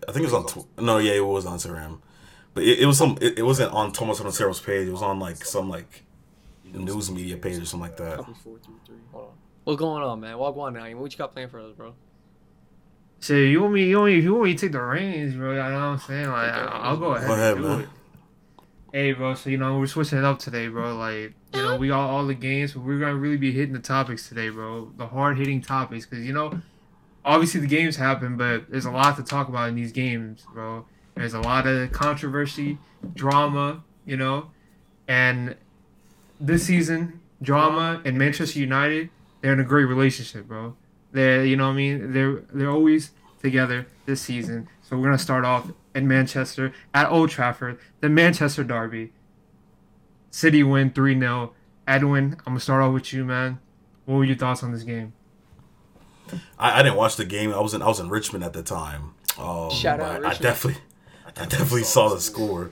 I 0.09 0.13
think 0.13 0.27
it 0.27 0.33
was 0.33 0.35
on 0.35 0.47
tw- 0.47 0.81
no 0.81 0.99
yeah 0.99 1.13
it 1.13 1.25
was 1.25 1.45
on 1.45 1.59
Instagram, 1.59 1.99
it, 2.57 2.81
it 2.81 2.87
was 2.87 2.99
some 2.99 3.19
it, 3.21 3.39
it 3.39 3.43
wasn't 3.43 3.73
on 3.73 3.93
Thomas 3.93 4.21
Roncero's 4.21 4.61
page. 4.61 4.89
It 4.89 4.93
was 4.93 5.03
on 5.03 5.19
like 5.19 5.45
some 5.45 5.69
like 5.69 6.05
news 6.73 7.11
media 7.11 7.37
page 7.37 7.59
or 7.59 7.65
something 7.65 7.89
like 7.89 7.97
that. 7.97 8.19
Copy 8.19 8.33
four 8.43 8.59
three 8.65 8.75
three. 8.87 8.97
Hold 9.13 9.25
on. 9.27 9.31
What's 9.65 9.79
going 9.79 10.03
on, 10.03 10.21
man? 10.21 10.39
Walk 10.39 10.57
on 10.57 10.75
now. 10.75 10.89
What 10.99 11.13
you 11.13 11.19
got 11.19 11.33
planned 11.33 11.51
for 11.51 11.61
us, 11.61 11.73
bro? 11.77 11.95
So 13.21 13.35
you 13.35 13.63
want 13.63 13.73
me? 13.75 13.85
You 13.89 13.99
want 14.01 14.13
me? 14.13 14.21
You 14.21 14.33
want 14.35 14.45
me 14.45 14.55
to 14.55 14.61
take 14.61 14.73
the 14.73 14.81
reins, 14.83 15.35
bro? 15.35 15.53
You 15.53 15.57
know 15.57 15.63
what 15.65 15.71
I'm 15.71 15.99
saying? 15.99 16.29
Like, 16.29 16.51
I- 16.51 16.65
I'll 16.67 16.97
go 16.97 17.13
ahead. 17.15 17.27
Go 17.29 17.33
ahead, 17.35 17.53
and 17.55 17.63
do 17.63 17.69
man. 17.69 17.81
it. 17.81 17.89
Hey, 18.93 19.13
bro. 19.13 19.35
So 19.35 19.51
you 19.51 19.57
know 19.57 19.79
we're 19.79 19.87
switching 19.87 20.19
it 20.19 20.25
up 20.25 20.39
today, 20.39 20.69
bro. 20.69 20.95
Like, 20.97 21.35
you 21.55 21.63
know 21.63 21.77
we 21.77 21.89
got 21.89 22.01
all 22.09 22.27
the 22.27 22.35
games, 22.35 22.75
but 22.75 22.83
we're 22.83 22.99
gonna 23.01 23.17
really 23.17 23.37
be 23.39 23.51
hitting 23.53 23.73
the 23.73 23.81
topics 23.81 24.29
today, 24.29 24.51
bro. 24.51 24.93
The 24.97 25.07
hard 25.07 25.39
hitting 25.39 25.61
topics, 25.63 26.05
because 26.07 26.25
you 26.25 26.33
know, 26.33 26.61
obviously 27.25 27.61
the 27.61 27.67
games 27.67 27.97
happen, 27.97 28.37
but 28.37 28.71
there's 28.71 28.85
a 28.85 28.91
lot 28.91 29.17
to 29.17 29.23
talk 29.23 29.49
about 29.49 29.71
in 29.71 29.75
these 29.75 29.93
games, 29.93 30.45
bro. 30.53 30.87
There's 31.15 31.35
a 31.35 31.41
lot 31.41 31.67
of 31.67 31.93
controversy, 31.93 32.79
drama, 33.15 33.85
you 34.05 34.17
know, 34.17 34.51
and 35.07 35.57
this 36.41 36.65
season, 36.65 37.21
drama 37.41 38.01
and 38.05 38.19
Manchester 38.19 38.59
United, 38.59 39.11
they're 39.41 39.53
in 39.53 39.61
a 39.61 39.65
great 39.65 39.85
relationship, 39.85 40.47
bro. 40.47 40.77
They're, 41.13 41.45
you 41.45 41.57
know 41.57 41.67
what 41.67 41.75
I 41.75 41.77
mean? 41.77 42.13
They're 42.13 42.43
they're 42.53 42.71
always 42.71 43.13
together 43.41 43.87
this 44.07 44.23
season. 44.23 44.69
So 44.83 44.97
we're 44.97 45.05
gonna 45.05 45.19
start 45.19 45.45
off 45.45 45.71
in 45.95 46.09
Manchester 46.09 46.73
at 46.93 47.09
Old 47.11 47.31
Trafford, 47.31 47.79
the 48.01 48.09
Manchester 48.09 48.65
Derby. 48.65 49.13
City 50.31 50.65
win 50.65 50.91
three 50.91 51.19
0 51.19 51.53
Edwin, 51.87 52.37
I'm 52.41 52.55
gonna 52.55 52.61
start 52.61 52.83
off 52.83 52.93
with 52.93 53.13
you, 53.13 53.25
man. 53.25 53.61
What 54.07 54.17
were 54.17 54.25
your 54.25 54.37
thoughts 54.37 54.63
on 54.63 54.73
this 54.73 54.83
game? 54.83 55.13
I, 56.59 56.81
I 56.81 56.83
didn't 56.83 56.97
watch 56.97 57.17
the 57.17 57.25
game. 57.25 57.53
I 57.53 57.61
was 57.61 57.75
in 57.75 57.83
I 57.83 57.87
was 57.87 58.01
in 58.01 58.09
Richmond 58.09 58.43
at 58.43 58.53
the 58.53 58.63
time. 58.63 59.15
Um, 59.39 59.71
Shout 59.71 60.01
out 60.01 60.25
I, 60.25 60.31
I 60.31 60.35
definitely 60.35 60.81
I 61.41 61.47
definitely 61.47 61.83
saw 61.83 62.09
the 62.09 62.21
score. 62.21 62.71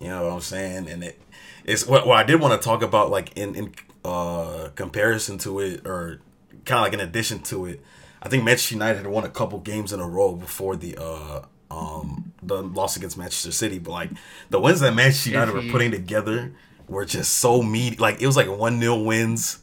You 0.00 0.08
know 0.08 0.24
what 0.24 0.32
I'm 0.34 0.40
saying? 0.40 0.88
And 0.88 1.04
it 1.04 1.20
it's 1.64 1.86
what, 1.86 2.06
what 2.06 2.16
I 2.16 2.24
did 2.24 2.40
want 2.40 2.60
to 2.60 2.64
talk 2.64 2.82
about, 2.82 3.10
like 3.10 3.36
in 3.36 3.54
in 3.54 3.74
uh 4.04 4.68
comparison 4.74 5.38
to 5.38 5.60
it, 5.60 5.86
or 5.86 6.20
kind 6.64 6.78
of 6.78 6.84
like 6.84 6.92
in 6.94 7.00
addition 7.00 7.40
to 7.40 7.66
it. 7.66 7.82
I 8.22 8.28
think 8.28 8.42
Manchester 8.44 8.74
United 8.74 8.98
had 8.98 9.06
won 9.06 9.24
a 9.24 9.28
couple 9.28 9.58
games 9.60 9.92
in 9.92 10.00
a 10.00 10.08
row 10.08 10.34
before 10.34 10.76
the 10.76 10.96
uh 11.00 11.42
um 11.70 12.32
the 12.42 12.62
loss 12.62 12.96
against 12.96 13.18
Manchester 13.18 13.52
City, 13.52 13.78
but 13.78 13.90
like 13.90 14.10
the 14.50 14.60
wins 14.60 14.80
that 14.80 14.94
Manchester 14.94 15.30
United 15.30 15.52
were 15.52 15.70
putting 15.70 15.90
together 15.90 16.52
were 16.88 17.04
just 17.04 17.34
so 17.34 17.62
meaty. 17.62 17.96
Like 17.96 18.22
it 18.22 18.26
was 18.26 18.36
like 18.36 18.48
one 18.48 18.80
0 18.80 19.02
wins. 19.02 19.58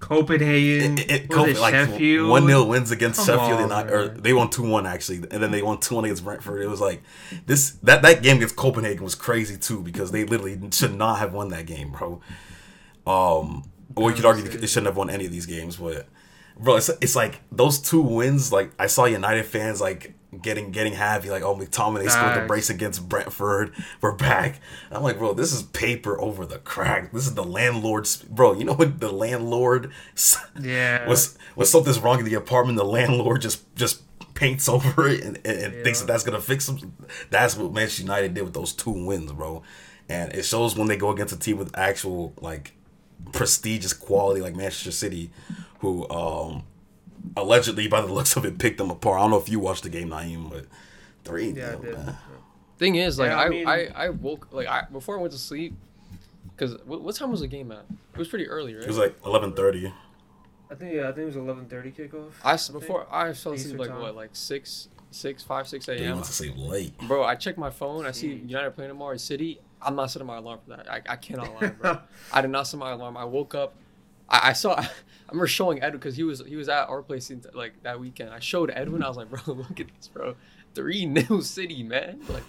Copenhagen, 0.00 0.98
It, 0.98 1.30
it, 1.30 1.58
like 1.60 1.74
Sheffield? 1.74 2.28
one 2.30 2.46
0 2.46 2.64
wins 2.64 2.90
against 2.90 3.18
Come 3.18 3.26
Sheffield, 3.38 3.60
on, 3.60 3.62
and 3.64 3.72
I, 3.72 3.82
or 3.82 4.08
they 4.08 4.32
won 4.32 4.50
two 4.50 4.62
one 4.62 4.86
actually, 4.86 5.18
and 5.30 5.42
then 5.42 5.50
they 5.50 5.62
won 5.62 5.78
two 5.78 5.94
one 5.94 6.04
against 6.04 6.24
Brentford. 6.24 6.62
It 6.62 6.68
was 6.68 6.80
like 6.80 7.02
this 7.46 7.72
that 7.82 8.02
that 8.02 8.22
game 8.22 8.36
against 8.38 8.56
Copenhagen 8.56 9.04
was 9.04 9.14
crazy 9.14 9.56
too 9.56 9.80
because 9.82 10.10
they 10.10 10.24
literally 10.24 10.58
should 10.72 10.94
not 10.96 11.18
have 11.18 11.32
won 11.32 11.50
that 11.50 11.66
game, 11.66 11.92
bro. 11.92 12.20
Um, 13.06 13.70
or 13.94 14.10
you 14.10 14.16
could 14.16 14.24
argue 14.24 14.42
they 14.44 14.66
shouldn't 14.66 14.86
have 14.86 14.96
won 14.96 15.10
any 15.10 15.26
of 15.26 15.32
these 15.32 15.46
games, 15.46 15.76
but 15.76 16.06
bro, 16.60 16.76
it's 16.76 16.88
it's 17.00 17.16
like 17.16 17.40
those 17.50 17.78
two 17.78 18.00
wins. 18.00 18.52
Like 18.52 18.72
I 18.78 18.86
saw 18.86 19.04
United 19.06 19.44
fans 19.46 19.80
like 19.80 20.14
getting 20.42 20.70
getting 20.70 20.92
happy, 20.92 21.28
like 21.30 21.42
oh 21.42 21.56
McTominay 21.56 22.08
scored 22.08 22.36
the 22.40 22.46
brace 22.46 22.70
against 22.70 23.08
Brentford. 23.08 23.72
We're 24.00 24.12
back. 24.12 24.60
I'm 24.90 25.02
like, 25.02 25.18
bro, 25.18 25.34
this 25.34 25.52
is 25.52 25.62
paper 25.62 26.20
over 26.20 26.46
the 26.46 26.58
crack. 26.58 27.12
This 27.12 27.26
is 27.26 27.34
the 27.34 27.44
landlord's, 27.44 28.16
bro. 28.22 28.52
You 28.52 28.64
know 28.64 28.74
what 28.74 29.00
the 29.00 29.10
landlord 29.10 29.90
Yeah. 30.60 31.08
was 31.08 31.36
when 31.54 31.66
something's 31.66 31.98
wrong 31.98 32.18
in 32.20 32.24
the 32.24 32.34
apartment, 32.34 32.78
the 32.78 32.84
landlord 32.84 33.42
just 33.42 33.74
just 33.74 34.02
paints 34.34 34.68
over 34.68 35.06
it 35.08 35.22
and, 35.22 35.36
and, 35.44 35.58
and 35.74 35.84
thinks 35.84 36.00
that 36.00 36.06
that's 36.06 36.22
gonna 36.24 36.40
fix 36.40 36.66
them. 36.66 36.94
That's 37.30 37.56
what 37.56 37.72
Manchester 37.72 38.02
United 38.02 38.34
did 38.34 38.44
with 38.44 38.54
those 38.54 38.72
two 38.72 38.90
wins, 39.06 39.32
bro. 39.32 39.62
And 40.08 40.32
it 40.32 40.44
shows 40.44 40.76
when 40.76 40.88
they 40.88 40.96
go 40.96 41.10
against 41.10 41.34
a 41.34 41.38
team 41.38 41.56
with 41.58 41.76
actual 41.76 42.32
like 42.40 42.72
prestigious 43.32 43.92
quality 43.92 44.40
like 44.40 44.56
Manchester 44.56 44.90
City, 44.90 45.30
who 45.80 46.08
um 46.08 46.62
allegedly 47.36 47.88
by 47.88 48.00
the 48.00 48.12
looks 48.12 48.36
of 48.36 48.44
it 48.44 48.58
picked 48.58 48.78
them 48.78 48.90
apart. 48.90 49.18
I 49.18 49.22
don't 49.22 49.30
know 49.30 49.38
if 49.38 49.48
you 49.48 49.58
watched 49.60 49.82
the 49.82 49.90
game, 49.90 50.08
Naeem, 50.10 50.48
but 50.50 50.66
three. 51.24 51.50
yeah, 51.50 51.72
I 51.78 51.82
did. 51.84 51.94
man. 51.98 52.16
Thing 52.78 52.94
is, 52.94 53.18
like 53.18 53.28
Yeah, 53.30 53.38
I 53.38 53.44
I, 53.44 53.48
mean- 53.48 53.68
I, 53.68 53.86
I 53.94 54.08
woke 54.10 54.48
like 54.52 54.66
I 54.66 54.84
before 54.90 55.18
I 55.18 55.20
went 55.20 55.32
to 55.32 55.38
sleep. 55.38 55.74
Cause 56.56 56.76
what, 56.84 57.00
what 57.00 57.14
time 57.16 57.30
was 57.30 57.40
the 57.40 57.46
game 57.46 57.72
at? 57.72 57.84
It 58.12 58.18
was 58.18 58.28
pretty 58.28 58.46
early, 58.46 58.74
right? 58.74 58.82
It 58.82 58.86
was 58.88 58.98
like 58.98 59.14
eleven 59.24 59.52
thirty. 59.54 59.92
I 60.70 60.74
think 60.74 60.94
yeah, 60.94 61.04
I 61.08 61.12
think 61.12 61.18
it 61.18 61.24
was 61.26 61.36
eleven 61.36 61.66
thirty 61.66 61.90
kickoff. 61.90 62.32
I 62.44 62.52
s- 62.54 62.68
before 62.68 63.06
I 63.10 63.32
fell 63.32 63.52
asleep 63.52 63.78
like 63.78 63.88
time. 63.88 64.00
what 64.00 64.14
like 64.14 64.30
six 64.34 64.88
six 65.10 65.42
five 65.42 65.66
six 65.68 65.86
They 65.86 65.96
a.m. 66.04 66.16
went 66.16 66.26
to 66.26 66.32
sleep 66.32 66.52
late. 66.56 66.96
Bro, 67.08 67.24
I 67.24 67.34
checked 67.34 67.56
my 67.58 67.70
phone. 67.70 68.04
I 68.06 68.10
see 68.12 68.34
United 68.34 68.72
playing 68.72 68.90
tomorrow. 68.90 69.16
City. 69.16 69.58
I'm 69.82 69.96
not 69.96 70.10
setting 70.10 70.26
my 70.26 70.36
alarm 70.36 70.58
for 70.62 70.76
that. 70.76 70.90
I, 70.90 71.00
I 71.08 71.16
cannot 71.16 71.54
lie, 71.60 71.68
bro. 71.68 71.98
I 72.32 72.42
did 72.42 72.50
not 72.50 72.66
set 72.66 72.78
my 72.78 72.90
alarm. 72.90 73.16
I 73.16 73.24
woke 73.24 73.54
up. 73.54 73.74
I, 74.30 74.50
I 74.50 74.52
saw. 74.52 74.74
I 75.30 75.32
remember 75.32 75.46
showing 75.46 75.80
Edwin 75.80 76.00
because 76.00 76.16
he 76.16 76.24
was 76.24 76.42
he 76.44 76.56
was 76.56 76.68
at 76.68 76.88
our 76.88 77.02
place 77.02 77.30
in, 77.30 77.44
like 77.54 77.82
that 77.84 78.00
weekend. 78.00 78.30
I 78.30 78.40
showed 78.40 78.70
Edwin. 78.70 79.02
I 79.02 79.08
was 79.08 79.16
like, 79.16 79.30
bro, 79.30 79.40
look 79.54 79.78
at 79.78 79.86
this, 79.96 80.08
bro. 80.08 80.34
Three 80.74 81.06
nil 81.06 81.42
City, 81.42 81.82
man. 81.82 82.20
Like 82.28 82.42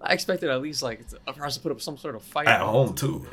I 0.00 0.14
expected 0.14 0.48
at 0.48 0.62
least 0.62 0.82
like 0.82 1.02
for 1.34 1.44
us 1.44 1.56
to 1.56 1.60
put 1.60 1.72
up 1.72 1.80
some 1.80 1.98
sort 1.98 2.14
of 2.14 2.22
fight 2.22 2.46
At 2.46 2.60
home 2.60 2.94
too. 2.94 3.26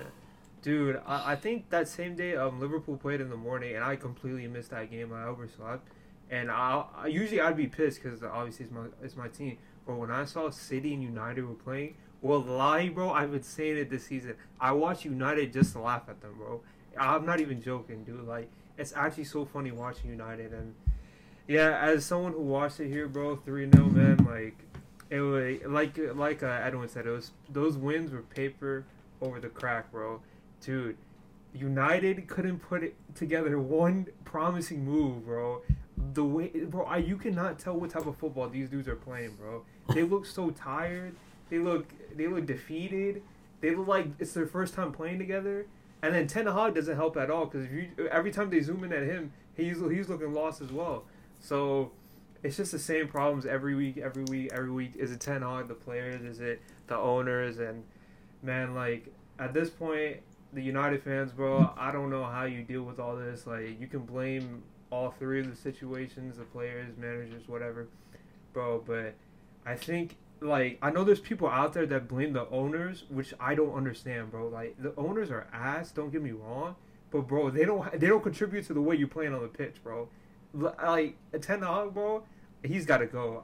Dude, 0.62 1.02
I, 1.06 1.34
I 1.34 1.36
think 1.36 1.70
that 1.70 1.88
same 1.88 2.16
day 2.16 2.36
um 2.36 2.60
Liverpool 2.60 2.98
played 2.98 3.22
in 3.22 3.30
the 3.30 3.38
morning, 3.38 3.76
and 3.76 3.84
I 3.84 3.96
completely 3.96 4.48
missed 4.48 4.72
that 4.72 4.92
game. 4.92 5.14
I 5.14 5.24
overslept, 5.24 5.88
and 6.30 6.52
I, 6.52 6.84
I 6.96 7.08
usually 7.08 7.40
I'd 7.40 7.56
be 7.56 7.68
pissed 7.68 8.04
because 8.04 8.22
obviously 8.22 8.66
it's 8.66 8.74
my 8.74 8.86
it's 9.02 9.16
my 9.16 9.30
team. 9.30 9.58
But 9.86 9.96
when 9.96 10.12
I 10.12 10.26
saw 10.26 10.50
City 10.50 10.94
and 10.94 11.04
United 11.04 11.46
were 11.46 11.56
playing, 11.56 11.96
well, 12.22 12.42
lie, 12.42 12.88
bro, 12.88 13.12
I've 13.12 13.32
been 13.32 13.44
saying 13.44 13.78
it 13.78 13.90
this 13.90 14.06
season. 14.06 14.36
I 14.60 14.72
watch 14.72 15.04
United 15.04 15.52
just 15.52 15.74
to 15.74 15.80
laugh 15.80 16.04
at 16.08 16.22
them, 16.22 16.36
bro. 16.38 16.62
I'm 16.98 17.26
not 17.26 17.40
even 17.40 17.62
joking, 17.62 18.04
dude. 18.04 18.26
Like 18.28 18.50
it's 18.78 18.94
actually 18.96 19.26
so 19.26 19.46
funny 19.46 19.72
watching 19.72 20.10
United, 20.10 20.54
and 20.54 20.74
yeah, 21.48 21.80
as 21.82 22.06
someone 22.06 22.34
who 22.34 22.42
watched 22.42 22.80
it 22.80 22.90
here, 22.90 23.08
bro, 23.08 23.36
three 23.36 23.70
0 23.70 23.90
man, 23.90 24.18
like 24.26 24.58
it 25.10 25.20
was 25.20 25.60
like 25.66 25.98
like 26.16 26.44
uh, 26.44 26.48
Edwin 26.48 26.90
said. 26.90 27.06
It 27.06 27.12
was 27.12 27.32
those 27.50 27.78
wins 27.78 28.12
were 28.12 28.22
paper 28.22 28.86
over 29.22 29.40
the 29.40 29.50
crack, 29.50 29.92
bro. 29.92 30.22
Dude, 30.62 30.98
United 31.54 32.28
couldn't 32.28 32.60
put 32.60 32.84
it 32.84 32.96
together 33.16 33.60
one 33.60 34.08
promising 34.26 34.86
move, 34.86 35.26
bro. 35.26 35.62
The 36.14 36.24
way, 36.24 36.48
bro, 36.48 36.86
I, 36.86 36.98
you 36.98 37.18
cannot 37.18 37.60
tell 37.60 37.80
what 37.80 37.92
type 37.92 38.06
of 38.06 38.18
football 38.18 38.50
these 38.50 38.70
dudes 38.70 38.88
are 38.88 38.96
playing, 38.96 39.36
bro. 39.36 39.64
They 39.94 40.04
look 40.04 40.26
so 40.26 40.50
tired. 40.50 41.16
They 41.50 41.60
look 41.60 41.86
they 42.16 42.28
look 42.28 42.46
defeated. 42.46 43.22
They 43.62 43.76
look 43.76 43.88
like 43.88 44.08
it's 44.20 44.34
their 44.34 44.48
first 44.48 44.74
time 44.74 44.92
playing 44.92 45.20
together. 45.20 45.68
And 46.04 46.14
then 46.14 46.28
Ten 46.28 46.48
Hag 46.48 46.76
doesn't 46.76 46.98
help 46.98 47.16
at 47.16 47.32
all 47.32 47.46
because 47.46 47.66
every 48.12 48.30
time 48.30 48.50
they 48.50 48.60
zoom 48.60 48.84
in 48.84 48.92
at 48.92 49.04
him, 49.04 49.32
he's 49.56 49.78
he's 49.80 50.10
looking 50.10 50.34
lost 50.34 50.62
as 50.62 50.70
well. 50.70 51.06
So 51.40 51.94
it's 52.44 52.58
just 52.58 52.74
the 52.74 52.80
same 52.80 53.08
problems 53.08 53.46
every 53.46 53.74
week, 53.74 53.98
every 53.98 54.26
week, 54.26 54.52
every 54.54 54.70
week. 54.70 54.98
Is 54.98 55.14
it 55.14 55.22
Ten 55.22 55.42
Hag, 55.42 55.70
the 55.70 55.74
players? 55.74 56.22
Is 56.22 56.42
it 56.42 56.62
the 56.88 56.98
owners? 56.98 57.60
And 57.60 57.86
man, 58.42 58.76
like 58.76 59.14
at 59.40 59.54
this 59.54 59.70
point, 59.70 60.18
the 60.52 60.62
United 60.62 61.02
fans, 61.02 61.32
bro, 61.32 61.74
I 61.78 61.94
don't 61.94 62.10
know 62.10 62.26
how 62.26 62.44
you 62.44 62.64
deal 62.64 62.84
with 62.84 63.00
all 63.00 63.16
this. 63.16 63.48
Like 63.48 63.80
you 63.80 63.88
can 63.88 64.02
blame 64.02 64.62
all 64.92 65.12
three 65.12 65.40
of 65.40 65.50
the 65.50 65.56
situations, 65.56 66.38
the 66.38 66.44
players, 66.44 66.98
managers, 66.98 67.48
whatever, 67.48 67.88
bro. 68.52 68.84
But 68.86 69.16
I 69.66 69.76
think 69.76 70.18
like 70.44 70.78
I 70.82 70.92
know 70.92 71.04
there's 71.04 71.20
people 71.20 71.48
out 71.48 71.74
there 71.74 71.86
that 71.86 72.08
blame 72.08 72.34
the 72.34 72.48
owners, 72.50 73.06
which 73.10 73.34
I 73.40 73.56
don't 73.56 73.74
understand, 73.74 74.32
bro. 74.32 74.48
Like 74.48 74.76
the 74.78 74.94
owners 74.98 75.32
are 75.32 75.48
ass. 75.54 75.92
Don't 75.92 76.12
get 76.12 76.22
me 76.22 76.32
wrong, 76.32 76.76
but 77.12 77.28
bro, 77.28 77.50
they 77.50 77.66
don't 77.66 78.00
they 78.00 78.08
don't 78.08 78.24
contribute 78.24 78.66
to 78.68 78.74
the 78.74 78.82
way 78.82 78.96
you're 78.96 79.08
playing 79.08 79.34
on 79.34 79.42
the 79.42 79.48
pitch, 79.48 79.76
bro. 79.84 80.10
Like 80.54 81.16
Ten 81.42 81.62
Hag, 81.62 81.94
bro, 81.94 82.24
he's 82.64 82.86
got 82.86 82.98
to 82.98 83.08
go. 83.08 83.44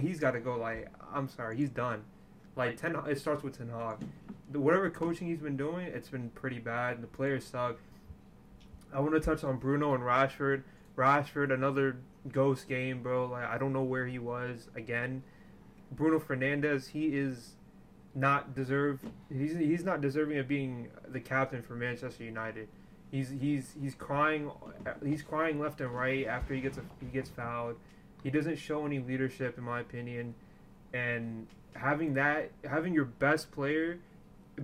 he's 0.00 0.20
got 0.20 0.32
to 0.32 0.40
go. 0.40 0.56
Like 0.56 0.88
I'm 1.12 1.28
sorry, 1.28 1.56
he's 1.56 1.70
done. 1.70 2.04
Like 2.56 2.76
Ten, 2.76 2.96
it 3.08 3.18
starts 3.18 3.42
with 3.42 3.56
Ten 3.56 3.70
Hag. 3.70 3.98
Whatever 4.52 4.90
coaching 4.90 5.28
he's 5.28 5.40
been 5.40 5.56
doing, 5.56 5.86
it's 5.86 6.08
been 6.08 6.30
pretty 6.30 6.58
bad. 6.58 7.02
The 7.02 7.06
players 7.06 7.44
suck. 7.44 7.78
I 8.92 9.00
want 9.00 9.14
to 9.14 9.20
touch 9.20 9.42
on 9.44 9.56
Bruno 9.58 9.94
and 9.94 10.02
Rashford. 10.02 10.64
Rashford, 10.96 11.52
another 11.52 11.96
ghost 12.30 12.68
game, 12.68 13.02
bro. 13.02 13.26
Like 13.26 13.48
I 13.48 13.56
don't 13.56 13.72
know 13.72 13.82
where 13.82 14.06
he 14.06 14.18
was 14.18 14.68
again. 14.74 15.22
Bruno 15.94 16.18
Fernandes, 16.18 16.88
he 16.88 17.16
is 17.16 17.56
not 18.14 18.54
deserve. 18.54 19.00
He's 19.32 19.56
he's 19.56 19.84
not 19.84 20.00
deserving 20.00 20.38
of 20.38 20.48
being 20.48 20.88
the 21.08 21.20
captain 21.20 21.62
for 21.62 21.74
Manchester 21.74 22.24
United. 22.24 22.68
He's 23.10 23.30
he's 23.30 23.74
he's 23.80 23.94
crying. 23.94 24.50
He's 25.04 25.22
crying 25.22 25.60
left 25.60 25.80
and 25.80 25.94
right 25.94 26.26
after 26.26 26.54
he 26.54 26.60
gets 26.60 26.78
a, 26.78 26.82
he 27.00 27.06
gets 27.06 27.30
fouled. 27.30 27.76
He 28.22 28.30
doesn't 28.30 28.56
show 28.56 28.86
any 28.86 29.00
leadership, 29.00 29.58
in 29.58 29.64
my 29.64 29.80
opinion. 29.80 30.34
And 30.92 31.46
having 31.74 32.14
that, 32.14 32.52
having 32.64 32.94
your 32.94 33.04
best 33.04 33.50
player 33.50 33.98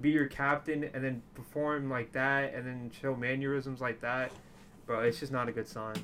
be 0.00 0.10
your 0.10 0.26
captain 0.26 0.84
and 0.92 1.02
then 1.02 1.22
perform 1.34 1.88
like 1.88 2.12
that 2.12 2.54
and 2.54 2.66
then 2.66 2.90
show 3.00 3.16
mannerisms 3.16 3.80
like 3.80 4.00
that, 4.02 4.30
bro, 4.86 5.00
it's 5.00 5.20
just 5.20 5.32
not 5.32 5.48
a 5.48 5.52
good 5.52 5.66
sign. 5.66 5.96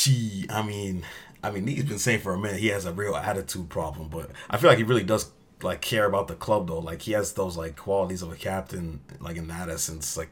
She, 0.00 0.46
I 0.48 0.62
mean, 0.62 1.04
I 1.42 1.50
mean, 1.50 1.66
he's 1.66 1.84
been 1.84 1.98
saying 1.98 2.20
for 2.20 2.32
a 2.32 2.38
minute 2.38 2.58
he 2.60 2.68
has 2.68 2.86
a 2.86 2.92
real 2.92 3.14
attitude 3.14 3.68
problem, 3.68 4.08
but 4.08 4.30
I 4.48 4.56
feel 4.56 4.70
like 4.70 4.78
he 4.78 4.84
really 4.84 5.04
does 5.04 5.30
like 5.62 5.82
care 5.82 6.06
about 6.06 6.26
the 6.26 6.34
club 6.34 6.68
though. 6.68 6.78
Like 6.78 7.02
he 7.02 7.12
has 7.12 7.34
those 7.34 7.56
like 7.58 7.76
qualities 7.76 8.22
of 8.22 8.32
a 8.32 8.36
captain, 8.36 9.00
like 9.20 9.36
in 9.36 9.48
that 9.48 9.68
essence. 9.68 10.16
Like 10.16 10.30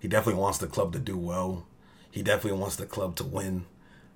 he 0.00 0.06
definitely 0.06 0.38
wants 0.40 0.58
the 0.58 0.66
club 0.66 0.92
to 0.92 0.98
do 0.98 1.16
well. 1.16 1.66
He 2.10 2.22
definitely 2.22 2.60
wants 2.60 2.76
the 2.76 2.84
club 2.84 3.16
to 3.16 3.24
win, 3.24 3.64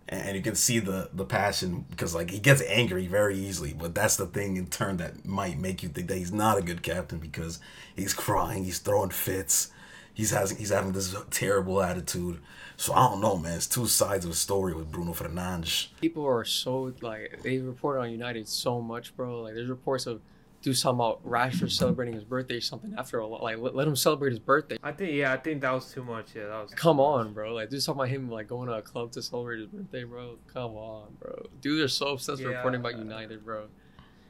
and 0.06 0.36
you 0.36 0.42
can 0.42 0.54
see 0.54 0.80
the 0.80 1.08
the 1.14 1.24
passion 1.24 1.86
because 1.90 2.14
like 2.14 2.30
he 2.30 2.38
gets 2.38 2.62
angry 2.62 3.06
very 3.06 3.38
easily. 3.38 3.72
But 3.72 3.94
that's 3.94 4.16
the 4.16 4.26
thing 4.26 4.58
in 4.58 4.66
turn 4.66 4.98
that 4.98 5.24
might 5.24 5.58
make 5.58 5.82
you 5.82 5.88
think 5.88 6.08
that 6.08 6.18
he's 6.18 6.32
not 6.32 6.58
a 6.58 6.62
good 6.62 6.82
captain 6.82 7.20
because 7.20 7.58
he's 7.96 8.12
crying, 8.12 8.64
he's 8.64 8.80
throwing 8.80 9.10
fits, 9.10 9.70
he's 10.14 10.30
having 10.30 10.56
he's 10.56 10.70
having 10.70 10.92
this 10.92 11.14
terrible 11.30 11.82
attitude. 11.82 12.40
So 12.76 12.94
I 12.94 13.08
don't 13.08 13.20
know, 13.20 13.36
man. 13.36 13.54
It's 13.54 13.66
two 13.66 13.86
sides 13.86 14.24
of 14.24 14.30
the 14.30 14.36
story 14.36 14.74
with 14.74 14.90
Bruno 14.90 15.12
Fernandes. 15.12 15.88
People 16.00 16.26
are 16.26 16.44
so 16.44 16.92
like 17.00 17.40
they 17.42 17.58
report 17.58 17.98
on 18.00 18.10
United 18.10 18.48
so 18.48 18.80
much, 18.80 19.14
bro. 19.16 19.42
Like 19.42 19.54
there's 19.54 19.68
reports 19.68 20.06
of 20.06 20.20
do 20.62 20.74
something 20.74 21.00
about 21.00 21.24
Rashford 21.26 21.70
celebrating 21.70 22.14
his 22.14 22.24
birthday 22.24 22.56
or 22.56 22.60
something 22.60 22.94
after 22.98 23.18
a 23.18 23.26
lot. 23.26 23.42
Like 23.42 23.58
let, 23.58 23.74
let 23.74 23.88
him 23.88 23.96
celebrate 23.96 24.30
his 24.30 24.38
birthday. 24.38 24.78
I 24.82 24.92
think 24.92 25.12
yeah, 25.12 25.32
I 25.32 25.36
think 25.36 25.62
that 25.62 25.72
was 25.72 25.92
too 25.92 26.04
much. 26.04 26.34
Yeah, 26.34 26.46
that 26.46 26.62
was. 26.62 26.74
Come 26.74 27.00
on, 27.00 27.32
bro. 27.32 27.54
Like 27.54 27.70
do 27.70 27.80
something 27.80 28.00
about 28.00 28.10
him 28.10 28.30
like 28.30 28.48
going 28.48 28.68
to 28.68 28.74
a 28.74 28.82
club 28.82 29.12
to 29.12 29.22
celebrate 29.22 29.60
his 29.60 29.68
birthday, 29.68 30.04
bro. 30.04 30.38
Come 30.52 30.72
on, 30.72 31.16
bro. 31.18 31.46
Dudes 31.60 31.82
are 31.82 31.88
so 31.88 32.08
obsessed 32.08 32.42
with 32.42 32.52
reporting 32.54 32.80
about 32.80 32.98
United, 32.98 33.44
bro. 33.44 33.68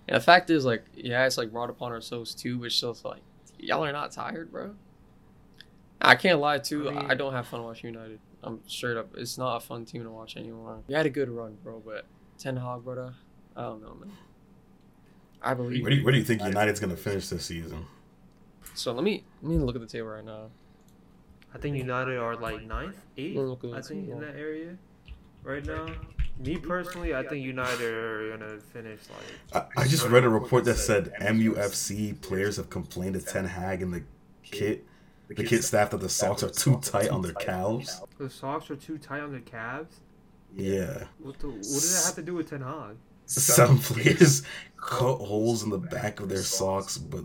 And 0.09 0.17
the 0.17 0.21
fact 0.21 0.51
is, 0.51 0.65
like, 0.65 0.85
yeah, 0.95 1.25
it's 1.25 1.39
like 1.39 1.53
brought 1.53 1.71
upon 1.71 1.93
ourselves 1.93 2.35
too, 2.35 2.59
which 2.59 2.77
still 2.77 2.97
like 3.05 3.23
y'all 3.59 3.85
are 3.85 3.93
not 3.93 4.11
tired, 4.13 4.51
bro. 4.51 4.75
I 6.01 6.15
can't 6.15 6.41
lie 6.41 6.59
too. 6.59 6.89
I 6.89 7.11
I, 7.11 7.15
don't 7.15 7.33
have 7.33 7.47
fun 7.47 7.63
watching 7.63 7.93
United. 7.93 8.21
I'm 8.43 8.61
straight 8.67 8.97
up. 8.97 9.11
It's 9.17 9.37
not 9.37 9.57
a 9.57 9.61
fun 9.61 9.85
team 9.85 10.03
to 10.05 10.11
watch 10.11 10.37
anymore. 10.37 10.83
You 10.89 10.97
had 10.97 11.07
a 11.07 11.11
good 11.11 11.29
run, 11.29 11.59
bro, 11.63 11.83
but 11.85 12.07
Ten 12.39 12.57
Hag, 12.57 12.85
brother. 12.85 13.15
I 13.55 13.63
don't 13.63 13.83
know, 13.83 13.95
man. 13.95 14.13
I 15.43 15.55
believe. 15.55 15.83
Where 15.83 15.91
do 15.91 15.97
you, 15.97 16.05
where 16.05 16.13
do 16.13 16.19
you 16.19 16.25
think 16.25 16.43
United's 16.43 16.81
gonna 16.81 16.97
finish 16.97 17.29
this 17.29 17.45
season? 17.45 17.87
So 18.75 18.93
let 18.93 19.05
me 19.05 19.25
let 19.43 19.51
me 19.51 19.59
look 19.59 19.75
at 19.75 19.81
the 19.83 19.87
table 19.87 20.09
right 20.09 20.25
now. 20.25 20.51
I 21.55 21.59
think 21.59 21.77
United 21.77 22.17
are 22.17 22.37
like 22.37 22.63
ninth, 22.63 22.97
eighth. 23.17 23.37
We'll 23.37 23.49
look 23.49 23.65
at 23.65 23.73
I 23.73 23.83
think 23.83 24.09
in 24.09 24.21
that 24.21 24.37
area 24.37 24.77
right 25.43 25.65
now. 25.65 25.89
Me 26.39 26.57
personally, 26.57 27.15
I 27.15 27.23
think 27.27 27.45
United 27.45 27.93
are 27.93 28.37
gonna 28.37 28.59
finish 28.59 29.01
like. 29.53 29.69
I, 29.77 29.83
I 29.83 29.87
just 29.87 30.07
read 30.07 30.25
a 30.25 30.29
report 30.29 30.65
that 30.65 30.77
said 30.77 31.13
MUFC 31.21 32.19
players 32.23 32.57
have 32.57 32.71
complained 32.71 33.15
to 33.15 33.21
Ten 33.21 33.45
Hag 33.45 33.83
in 33.83 33.91
the 33.91 34.03
kit, 34.43 34.87
the 35.37 35.45
kids 35.45 35.67
staff 35.67 35.91
that 35.91 36.01
the 36.01 36.09
socks 36.09 36.43
are 36.43 36.51
too 36.51 36.79
tight 36.81 37.09
on 37.11 37.23
their 37.23 37.33
calves. 37.35 38.01
The 38.19 38.29
socks 38.31 38.71
are 38.71 38.77
too 38.77 38.99
tight 38.99 39.21
on 39.21 39.31
their 39.33 39.41
calves. 39.41 40.01
Yeah, 40.57 41.05
What 41.21 41.39
the? 41.39 41.47
What 41.49 41.63
does 41.63 41.95
that 42.03 42.07
have 42.07 42.15
to 42.17 42.23
do 42.23 42.35
with 42.35 42.51
Ten 42.51 42.63
Hag? 42.63 42.97
some 43.27 43.79
players 43.79 44.43
cut 44.77 45.17
holes 45.19 45.63
in 45.63 45.71
the 45.71 45.79
back 45.79 46.19
of 46.19 46.29
their 46.29 46.39
socks, 46.43 46.99
but 46.99 47.25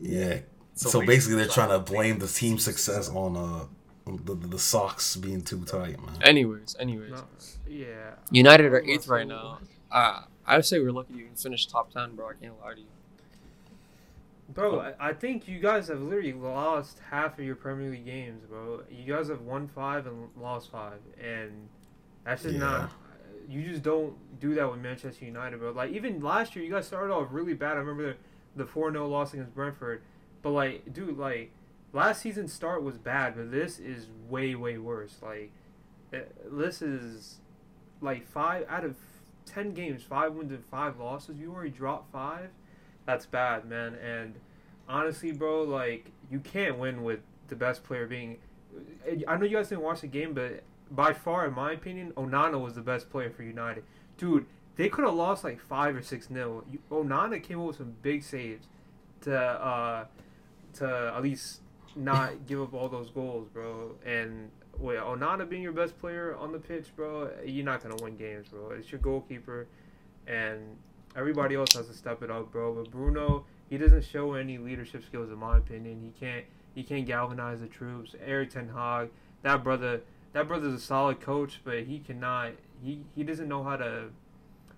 yeah. 0.00 0.38
So 0.74 1.04
basically, 1.04 1.36
they're 1.36 1.46
trying 1.48 1.70
to 1.70 1.78
blame 1.80 2.18
the 2.18 2.28
team 2.28 2.58
success 2.58 3.08
on 3.08 3.36
uh 3.36 3.64
the, 4.24 4.34
the 4.34 4.58
socks 4.58 5.16
being 5.16 5.40
too 5.42 5.64
tight, 5.64 6.00
man. 6.00 6.14
Anyways, 6.22 6.76
anyways, 6.78 7.10
No, 7.10 7.24
yeah. 7.66 8.12
United 8.30 8.66
are 8.66 8.82
eighth 8.82 9.08
right 9.08 9.26
now. 9.26 9.58
Uh, 9.90 10.22
I'd 10.46 10.64
say 10.66 10.78
we're 10.78 10.92
lucky 10.92 11.14
to 11.14 11.20
even 11.20 11.34
finish 11.34 11.66
top 11.66 11.90
ten, 11.92 12.14
bro. 12.14 12.28
I 12.28 12.34
can't 12.34 12.60
lie 12.60 12.74
to 12.74 12.80
you. 12.80 12.86
Bro, 14.54 14.78
I, 14.80 15.08
I 15.08 15.12
think 15.12 15.48
you 15.48 15.58
guys 15.58 15.88
have 15.88 16.00
literally 16.00 16.32
lost 16.32 17.00
half 17.10 17.38
of 17.38 17.44
your 17.44 17.56
Premier 17.56 17.90
League 17.90 18.04
games, 18.04 18.44
bro. 18.48 18.82
You 18.90 19.12
guys 19.12 19.28
have 19.28 19.40
won 19.40 19.66
five 19.68 20.06
and 20.06 20.28
lost 20.40 20.70
five, 20.70 21.00
and 21.20 21.68
that's 22.24 22.42
just 22.42 22.54
Yeah. 22.54 22.60
not. 22.60 22.90
You 23.48 23.62
just 23.62 23.82
don't 23.82 24.14
do 24.40 24.54
that 24.54 24.70
with 24.70 24.80
Manchester 24.80 25.24
United, 25.24 25.58
bro. 25.58 25.72
Like 25.72 25.90
even 25.90 26.20
last 26.20 26.54
year, 26.56 26.64
you 26.64 26.70
guys 26.70 26.86
started 26.86 27.12
off 27.12 27.28
really 27.30 27.52
bad. 27.54 27.72
I 27.76 27.80
remember 27.80 28.12
the 28.12 28.16
the 28.56 28.64
four 28.64 28.90
0 28.92 29.08
loss 29.08 29.34
against 29.34 29.52
Brentford, 29.54 30.02
but 30.40 30.50
like, 30.50 30.92
dude, 30.94 31.18
like 31.18 31.50
last 31.92 32.22
season's 32.22 32.52
start 32.52 32.82
was 32.84 32.96
bad, 32.96 33.34
but 33.36 33.50
this 33.50 33.78
is 33.80 34.06
way 34.28 34.54
way 34.54 34.78
worse. 34.78 35.16
Like 35.20 35.50
eh, 36.12 36.20
this 36.50 36.80
is 36.80 37.40
like 38.00 38.26
five 38.26 38.64
out 38.68 38.84
of 38.84 38.96
ten 39.44 39.74
games, 39.74 40.02
five 40.04 40.32
wins 40.34 40.52
and 40.52 40.64
five 40.64 40.98
losses. 40.98 41.36
You 41.38 41.52
already 41.52 41.70
dropped 41.70 42.12
five. 42.12 42.50
That's 43.06 43.26
bad, 43.26 43.64
man. 43.64 43.94
And 43.94 44.34
honestly, 44.88 45.32
bro, 45.32 45.62
like 45.62 46.10
you 46.30 46.40
can't 46.40 46.78
win 46.78 47.02
with 47.02 47.20
the 47.48 47.56
best 47.56 47.84
player 47.84 48.06
being. 48.06 48.38
I 49.28 49.36
know 49.36 49.44
you 49.44 49.56
guys 49.56 49.68
didn't 49.68 49.82
watch 49.84 50.00
the 50.00 50.06
game, 50.08 50.32
but 50.34 50.62
by 50.90 51.12
far, 51.12 51.46
in 51.46 51.54
my 51.54 51.72
opinion, 51.72 52.12
Onana 52.16 52.60
was 52.60 52.74
the 52.74 52.80
best 52.80 53.10
player 53.10 53.30
for 53.30 53.42
United. 53.42 53.84
Dude, 54.16 54.46
they 54.76 54.88
could 54.88 55.04
have 55.04 55.14
lost 55.14 55.44
like 55.44 55.60
five 55.60 55.94
or 55.94 56.02
six 56.02 56.30
nil. 56.30 56.64
Onana 56.90 57.42
came 57.42 57.60
up 57.60 57.66
with 57.68 57.76
some 57.76 57.94
big 58.02 58.22
saves 58.22 58.66
to 59.22 59.36
uh 59.36 60.04
to 60.74 61.12
at 61.14 61.22
least 61.22 61.60
not 61.96 62.46
give 62.46 62.60
up 62.60 62.74
all 62.74 62.88
those 62.88 63.10
goals, 63.10 63.48
bro. 63.48 63.92
And 64.04 64.50
with 64.78 64.98
Onana 64.98 65.48
being 65.48 65.62
your 65.62 65.72
best 65.72 65.98
player 66.00 66.36
on 66.36 66.52
the 66.52 66.58
pitch, 66.58 66.86
bro, 66.96 67.30
you're 67.44 67.64
not 67.64 67.82
gonna 67.82 68.02
win 68.02 68.16
games, 68.16 68.48
bro. 68.48 68.70
It's 68.70 68.90
your 68.90 69.00
goalkeeper, 69.00 69.66
and 70.26 70.76
everybody 71.16 71.54
else 71.54 71.72
has 71.74 71.88
to 71.88 71.94
step 71.94 72.22
it 72.22 72.30
up, 72.30 72.50
bro. 72.52 72.74
But 72.74 72.90
Bruno, 72.90 73.44
he 73.68 73.78
doesn't 73.78 74.04
show 74.04 74.34
any 74.34 74.58
leadership 74.58 75.04
skills, 75.04 75.30
in 75.30 75.38
my 75.38 75.58
opinion. 75.58 76.00
He 76.00 76.12
can't 76.18 76.44
he 76.74 76.82
can't 76.82 77.06
galvanize 77.06 77.60
the 77.60 77.66
troops. 77.66 78.14
Eric 78.24 78.50
Ten 78.50 78.68
Hag, 78.68 79.10
that 79.42 79.62
brother, 79.62 80.02
that 80.32 80.48
brother's 80.48 80.74
a 80.74 80.80
solid 80.80 81.20
coach, 81.20 81.60
but 81.64 81.84
he 81.84 82.00
cannot. 82.00 82.52
He 82.82 83.02
he 83.14 83.22
doesn't 83.22 83.48
know 83.48 83.62
how 83.62 83.76
to. 83.76 84.10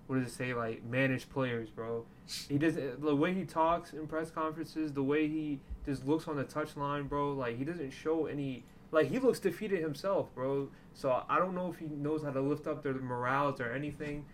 What 0.05 0.19
does 0.19 0.31
it 0.31 0.35
say? 0.35 0.53
Like 0.53 0.83
manage 0.85 1.29
players, 1.29 1.69
bro. 1.69 2.05
He 2.47 2.57
doesn't. 2.57 3.01
The 3.01 3.15
way 3.15 3.33
he 3.33 3.43
talks 3.43 3.93
in 3.93 4.07
press 4.07 4.29
conferences, 4.29 4.93
the 4.93 5.03
way 5.03 5.27
he 5.27 5.59
just 5.85 6.05
looks 6.07 6.27
on 6.27 6.37
the 6.37 6.43
touchline, 6.43 7.09
bro. 7.09 7.33
Like 7.33 7.57
he 7.57 7.65
doesn't 7.65 7.91
show 7.91 8.27
any. 8.27 8.63
Like 8.91 9.09
he 9.09 9.19
looks 9.19 9.39
defeated 9.39 9.81
himself, 9.81 10.33
bro. 10.33 10.69
So 10.93 11.23
I 11.27 11.39
don't 11.39 11.55
know 11.55 11.69
if 11.71 11.79
he 11.79 11.87
knows 11.87 12.23
how 12.23 12.31
to 12.31 12.41
lift 12.41 12.67
up 12.67 12.83
their 12.83 12.93
morals 12.93 13.59
or 13.59 13.71
anything. 13.71 14.25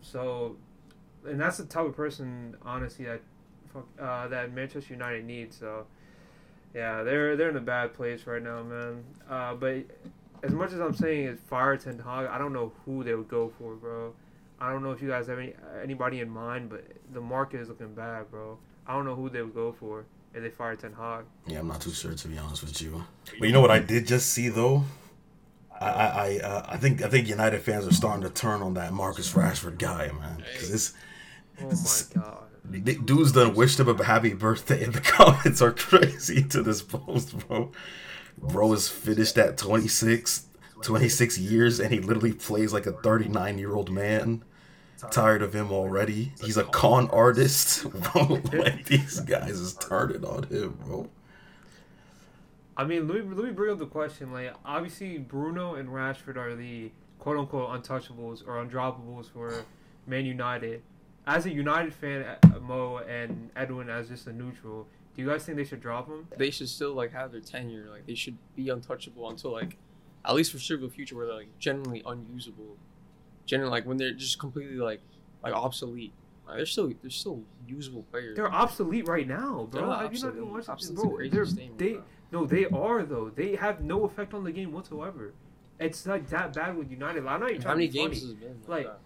So 0.00 0.56
and 1.28 1.40
that's 1.40 1.58
the 1.58 1.64
type 1.64 1.86
of 1.86 1.96
person, 1.96 2.56
honestly, 2.62 3.04
that 3.06 3.20
uh, 4.00 4.28
that 4.28 4.52
Manchester 4.52 4.94
United 4.94 5.24
needs. 5.24 5.56
So, 5.58 5.86
yeah, 6.74 7.02
they're 7.02 7.36
they're 7.36 7.50
in 7.50 7.56
a 7.56 7.60
bad 7.60 7.94
place 7.94 8.26
right 8.26 8.42
now, 8.42 8.62
man. 8.62 9.04
Uh, 9.28 9.54
but 9.54 9.84
as 10.42 10.52
much 10.52 10.72
as 10.72 10.80
I'm 10.80 10.94
saying 10.94 11.26
is 11.26 11.38
fire 11.48 11.76
Ten 11.76 11.98
Hag, 11.98 12.26
I 12.26 12.38
don't 12.38 12.52
know 12.52 12.72
who 12.84 13.02
they 13.04 13.14
would 13.14 13.28
go 13.28 13.52
for, 13.58 13.74
bro. 13.74 14.14
I 14.60 14.70
don't 14.72 14.82
know 14.82 14.92
if 14.92 15.02
you 15.02 15.08
guys 15.08 15.26
have 15.26 15.38
any 15.38 15.54
anybody 15.82 16.20
in 16.20 16.30
mind, 16.30 16.70
but 16.70 16.84
the 17.12 17.20
market 17.20 17.60
is 17.60 17.68
looking 17.68 17.94
bad, 17.94 18.30
bro. 18.30 18.58
I 18.86 18.94
don't 18.94 19.04
know 19.04 19.14
who 19.14 19.28
they 19.28 19.42
would 19.42 19.54
go 19.54 19.72
for 19.72 20.04
if 20.34 20.42
they 20.42 20.50
fire 20.50 20.76
Ten 20.76 20.92
Hag. 20.94 21.24
Yeah, 21.46 21.58
I'm 21.60 21.68
not 21.68 21.80
too 21.80 21.90
sure 21.90 22.14
to 22.14 22.28
be 22.28 22.38
honest 22.38 22.62
with 22.62 22.80
you. 22.80 23.04
But 23.38 23.46
you 23.46 23.52
know 23.52 23.60
what 23.60 23.70
I 23.70 23.78
did 23.80 24.06
just 24.06 24.32
see 24.32 24.48
though. 24.48 24.84
I 25.78 25.88
I 25.90 26.06
I, 26.06 26.38
uh, 26.38 26.66
I 26.70 26.76
think 26.78 27.02
I 27.02 27.08
think 27.08 27.28
United 27.28 27.60
fans 27.60 27.86
are 27.86 27.92
starting 27.92 28.22
to 28.22 28.30
turn 28.30 28.62
on 28.62 28.74
that 28.74 28.94
Marcus 28.94 29.32
Rashford 29.34 29.76
guy, 29.78 30.10
man. 30.18 30.42
'Cause 30.58 30.70
this 30.70 30.94
Oh 31.60 31.68
my 31.68 32.22
god. 32.22 33.06
dudes 33.06 33.32
done 33.32 33.54
wished 33.54 33.80
him 33.80 33.88
a 33.88 34.04
happy 34.04 34.34
birthday, 34.34 34.84
and 34.84 34.92
the 34.92 35.00
comments 35.16 35.62
are 35.62 35.72
crazy 35.72 36.42
to 36.44 36.62
this 36.62 36.82
post, 36.82 37.46
bro. 37.46 37.72
Bro 38.38 38.72
is 38.74 38.88
finished 38.88 39.38
at 39.38 39.56
26, 39.56 40.46
26 40.82 41.38
years, 41.38 41.80
and 41.80 41.92
he 41.92 42.00
literally 42.00 42.32
plays 42.32 42.72
like 42.72 42.86
a 42.86 42.92
39 42.92 43.58
year 43.58 43.74
old 43.74 43.90
man. 43.90 44.44
Tired 45.10 45.42
of 45.42 45.54
him 45.54 45.72
already. 45.72 46.32
He's 46.42 46.56
a 46.56 46.64
con 46.64 47.08
artist, 47.10 47.88
bro. 48.12 48.40
Like 48.52 48.86
these 48.86 49.20
guys 49.20 49.52
is 49.52 49.74
turning 49.74 50.24
on 50.24 50.44
him, 50.44 50.78
bro. 50.84 51.08
I 52.78 52.84
mean, 52.84 53.08
let 53.08 53.24
me, 53.26 53.34
let 53.34 53.44
me 53.44 53.52
bring 53.52 53.72
up 53.72 53.78
the 53.78 53.86
question. 53.86 54.32
Like, 54.32 54.52
obviously, 54.64 55.18
Bruno 55.18 55.74
and 55.74 55.88
Rashford 55.88 56.36
are 56.36 56.54
the 56.54 56.90
quote 57.18 57.38
unquote 57.38 57.70
untouchables 57.70 58.46
or 58.46 58.64
undroppables 58.64 59.30
for 59.30 59.64
Man 60.06 60.26
United. 60.26 60.82
As 61.26 61.46
a 61.46 61.50
United 61.52 61.92
fan, 61.92 62.24
uh, 62.24 62.58
Mo 62.60 62.98
and 62.98 63.50
Edwin, 63.56 63.90
as 63.90 64.08
just 64.08 64.26
a 64.28 64.32
neutral, 64.32 64.86
do 65.14 65.22
you 65.22 65.28
guys 65.28 65.44
think 65.44 65.56
they 65.58 65.64
should 65.64 65.80
drop 65.80 66.08
them? 66.08 66.28
They 66.36 66.50
should 66.50 66.68
still 66.68 66.94
like 66.94 67.12
have 67.12 67.32
their 67.32 67.40
tenure. 67.40 67.88
Like 67.90 68.06
they 68.06 68.14
should 68.14 68.36
be 68.54 68.68
untouchable 68.68 69.28
until 69.28 69.50
like 69.52 69.76
at 70.24 70.34
least 70.34 70.52
for 70.52 70.58
foreseeable 70.58 70.88
future 70.90 71.16
where 71.16 71.26
they're 71.26 71.34
like 71.36 71.58
generally 71.58 72.02
unusable. 72.06 72.76
Generally 73.44 73.70
like 73.70 73.86
when 73.86 73.96
they're 73.96 74.12
just 74.12 74.38
completely 74.38 74.76
like 74.76 75.00
like 75.42 75.52
obsolete. 75.54 76.12
Like, 76.46 76.58
they're 76.58 76.66
still 76.66 76.92
they're 77.02 77.10
still 77.10 77.42
usable 77.66 78.04
players. 78.04 78.36
They're 78.36 78.52
obsolete 78.52 79.08
right 79.08 79.26
now, 79.26 79.68
They're 79.72 79.82
bro. 79.82 79.90
not 79.90 80.02
Have 80.02 80.14
you 80.14 80.20
not 80.20 80.28
obsolete. 80.28 80.52
watched 80.52 80.68
Obsolete's 80.68 80.90
bro? 81.02 81.10
crazy 81.10 81.30
They're, 81.34 81.44
statement, 81.46 81.78
they 81.78 81.92
bro. 81.94 82.02
no, 82.30 82.46
they 82.46 82.66
are 82.66 83.02
though. 83.04 83.30
They 83.34 83.56
have 83.56 83.80
no 83.80 84.04
effect 84.04 84.32
on 84.32 84.44
the 84.44 84.52
game 84.52 84.70
whatsoever. 84.72 85.32
It's 85.80 86.06
like 86.06 86.28
that 86.30 86.52
bad 86.52 86.76
with 86.76 86.88
United. 86.90 87.26
I'm 87.26 87.40
not 87.40 87.50
even 87.50 87.62
How 87.62 87.74
many 87.74 87.88
games 87.88 88.20
funny. 88.20 88.20
has 88.20 88.30
it 88.30 88.40
been? 88.40 88.60
Like, 88.68 88.86
that? 88.86 89.00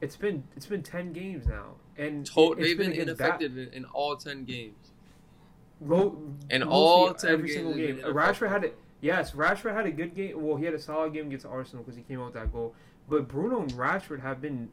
It's 0.00 0.16
been 0.16 0.44
it's 0.56 0.66
been 0.66 0.82
ten 0.82 1.12
games 1.12 1.46
now, 1.46 1.74
and 1.96 2.24
To- 2.26 2.52
it's 2.52 2.62
they've 2.62 2.78
been 2.78 2.92
against 2.92 3.08
ineffective 3.20 3.58
in, 3.58 3.68
in 3.72 3.84
all 3.86 4.16
ten 4.16 4.44
games. 4.44 4.92
Low, 5.80 6.18
In 6.50 6.62
all 6.64 7.14
10 7.14 7.30
every 7.30 7.46
games 7.48 7.54
single 7.56 7.74
game. 7.74 7.98
Rashford 8.14 8.48
had 8.48 8.64
it. 8.64 8.76
Yes, 9.00 9.30
Rashford 9.32 9.74
had 9.74 9.86
a 9.86 9.92
good 9.92 10.12
game. 10.14 10.42
Well, 10.42 10.56
he 10.56 10.64
had 10.64 10.74
a 10.74 10.78
solid 10.78 11.12
game 11.12 11.28
against 11.28 11.46
Arsenal 11.46 11.84
because 11.84 11.96
he 11.96 12.02
came 12.02 12.18
out 12.20 12.26
with 12.26 12.34
that 12.34 12.52
goal. 12.52 12.74
But 13.08 13.28
Bruno 13.28 13.60
and 13.62 13.70
Rashford 13.72 14.20
have 14.20 14.40
been 14.40 14.70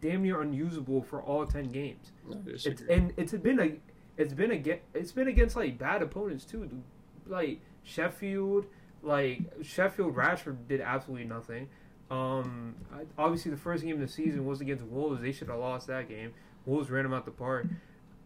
damn 0.00 0.22
near 0.22 0.40
unusable 0.42 1.02
for 1.02 1.20
all 1.20 1.46
ten 1.46 1.72
games. 1.72 2.12
It's 2.46 2.82
and 2.82 3.12
it's 3.16 3.32
been 3.32 3.58
a 3.58 3.72
it's 4.16 4.32
been 4.34 4.52
against 4.52 4.82
it's 4.94 5.12
been 5.12 5.26
against 5.28 5.56
like 5.56 5.78
bad 5.78 6.00
opponents 6.02 6.44
too, 6.44 6.64
dude. 6.66 6.82
like 7.26 7.60
Sheffield, 7.82 8.66
like 9.02 9.40
Sheffield 9.62 10.14
Rashford 10.14 10.68
did 10.68 10.80
absolutely 10.80 11.26
nothing. 11.26 11.68
Um, 12.10 12.74
obviously 13.18 13.50
the 13.50 13.56
first 13.56 13.84
game 13.84 13.94
of 13.94 14.00
the 14.00 14.08
season 14.08 14.46
was 14.46 14.60
against 14.60 14.84
Wolves. 14.84 15.20
They 15.20 15.32
should 15.32 15.48
have 15.48 15.58
lost 15.58 15.88
that 15.88 16.08
game. 16.08 16.32
Wolves 16.64 16.90
ran 16.90 17.04
them 17.04 17.12
out 17.12 17.24
the 17.24 17.30
park, 17.30 17.66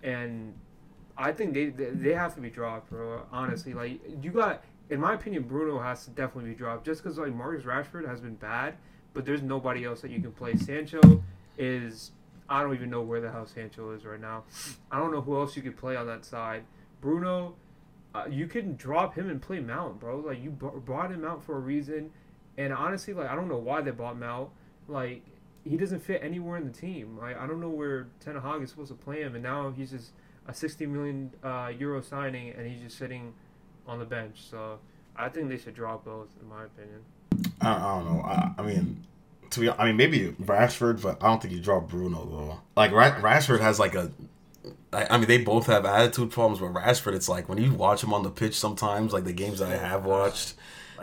and 0.03 0.55
I 1.17 1.33
think 1.33 1.55
they 1.55 1.67
they, 1.67 2.15
have 2.15 2.35
to 2.35 2.41
be 2.41 2.51
dropped, 2.51 2.91
bro. 2.91 3.23
Honestly, 3.33 3.75
like 3.75 4.01
you 4.23 4.31
got 4.31 4.65
in 4.89 5.01
my 5.01 5.15
opinion, 5.15 5.45
Bruno 5.45 5.79
has 5.79 6.05
to 6.05 6.11
definitely 6.11 6.51
be 6.51 6.57
dropped 6.57 6.85
just 6.85 7.03
because 7.03 7.19
like 7.19 7.35
Marcus 7.35 7.65
Rashford 7.65 8.07
has 8.07 8.21
been 8.21 8.35
bad, 8.35 8.75
but 9.15 9.25
there's 9.25 9.43
nobody 9.43 9.85
else 9.85 10.01
that 10.01 10.11
you 10.11 10.21
can 10.21 10.33
play. 10.33 10.57
Sancho 10.57 11.23
is 11.57 12.13
I 12.49 12.63
don't 12.63 12.75
even 12.75 12.91
know 12.91 13.03
where 13.03 13.21
the 13.21 13.31
hell 13.31 13.47
Sancho 13.47 13.93
is 13.93 14.05
right 14.05 14.21
now. 14.21 14.45
I 14.91 14.99
don't 14.99 15.13
know 15.13 15.21
who 15.21 15.39
else 15.39 15.57
you 15.57 15.63
could 15.63 15.77
play 15.77 15.97
on 15.97 16.07
that 16.09 16.25
side. 16.25 16.65
Bruno, 17.01 17.55
uh, 18.15 18.25
you 18.29 18.47
can 18.49 18.75
drop 18.75 19.15
him 19.15 19.31
and 19.31 19.41
play 19.41 19.61
Mount, 19.61 20.01
bro. 20.01 20.19
Like 20.19 20.43
you 20.43 20.51
b- 20.51 20.67
brought 20.85 21.13
him 21.13 21.25
out 21.25 21.45
for 21.45 21.57
a 21.57 21.61
reason, 21.61 22.11
and 22.61 22.75
honestly, 22.75 23.15
like 23.15 23.29
I 23.29 23.35
don't 23.35 23.49
know 23.49 23.57
why 23.57 23.81
they 23.81 23.91
bought 23.91 24.19
Mount. 24.19 24.51
Like 24.87 25.23
he 25.65 25.77
doesn't 25.77 26.01
fit 26.01 26.21
anywhere 26.23 26.59
in 26.59 26.67
the 26.67 26.73
team. 26.73 27.19
Like 27.19 27.39
I 27.39 27.47
don't 27.47 27.61
know 27.61 27.71
where 27.71 28.09
Ten 28.21 28.37
Hag 28.37 28.63
is 28.63 28.71
supposed 28.71 28.91
to 28.91 28.95
play 28.95 29.23
him, 29.23 29.35
and 29.35 29.43
now 29.43 29.73
he's 29.75 29.91
just 29.91 30.13
a 30.47 30.55
60 30.55 30.87
million 30.87 31.31
uh, 31.43 31.73
euro 31.77 32.03
signing, 32.03 32.51
and 32.51 32.67
he's 32.71 32.81
just 32.83 32.99
sitting 32.99 33.33
on 33.87 33.99
the 33.99 34.05
bench. 34.05 34.43
So 34.51 34.79
I 35.17 35.29
think 35.29 35.49
they 35.49 35.57
should 35.57 35.75
drop 35.75 36.05
both, 36.05 36.29
in 36.41 36.49
my 36.49 36.65
opinion. 36.65 37.01
I, 37.61 37.75
I 37.75 37.99
don't 37.99 38.05
know. 38.13 38.21
I, 38.23 38.53
I 38.59 38.63
mean, 38.63 39.05
to 39.51 39.61
be, 39.61 39.71
I 39.71 39.87
mean, 39.87 39.97
maybe 39.97 40.35
Rashford, 40.43 41.01
but 41.03 41.23
I 41.23 41.29
don't 41.29 41.41
think 41.41 41.55
you 41.55 41.61
drop 41.61 41.89
Bruno 41.89 42.25
though. 42.27 42.61
Like 42.77 42.93
Ra- 42.93 43.21
Rashford 43.21 43.61
has 43.61 43.79
like 43.79 43.95
a. 43.95 44.13
I 44.93 45.07
I 45.09 45.17
mean, 45.17 45.29
they 45.29 45.39
both 45.39 45.67
have 45.67 45.87
attitude 45.87 46.31
problems, 46.31 46.61
but 46.61 46.75
Rashford, 46.75 47.15
it's 47.15 47.29
like 47.29 47.49
when 47.49 47.57
you 47.57 47.73
watch 47.73 48.03
him 48.03 48.13
on 48.13 48.23
the 48.23 48.31
pitch 48.31 48.59
sometimes, 48.59 49.15
like 49.15 49.25
the 49.25 49.33
games 49.33 49.61
that 49.61 49.71
I 49.71 49.77
have 49.77 50.05
watched, 50.05 50.55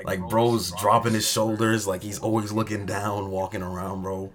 like 0.05 0.19
bro's 0.27 0.71
dropping 0.71 1.13
his 1.13 1.29
shoulders, 1.29 1.87
like 1.87 2.03
he's 2.03 2.19
always 2.19 2.51
looking 2.51 2.85
down, 2.85 3.31
walking 3.31 3.61
around, 3.61 4.03
bro. 4.03 4.31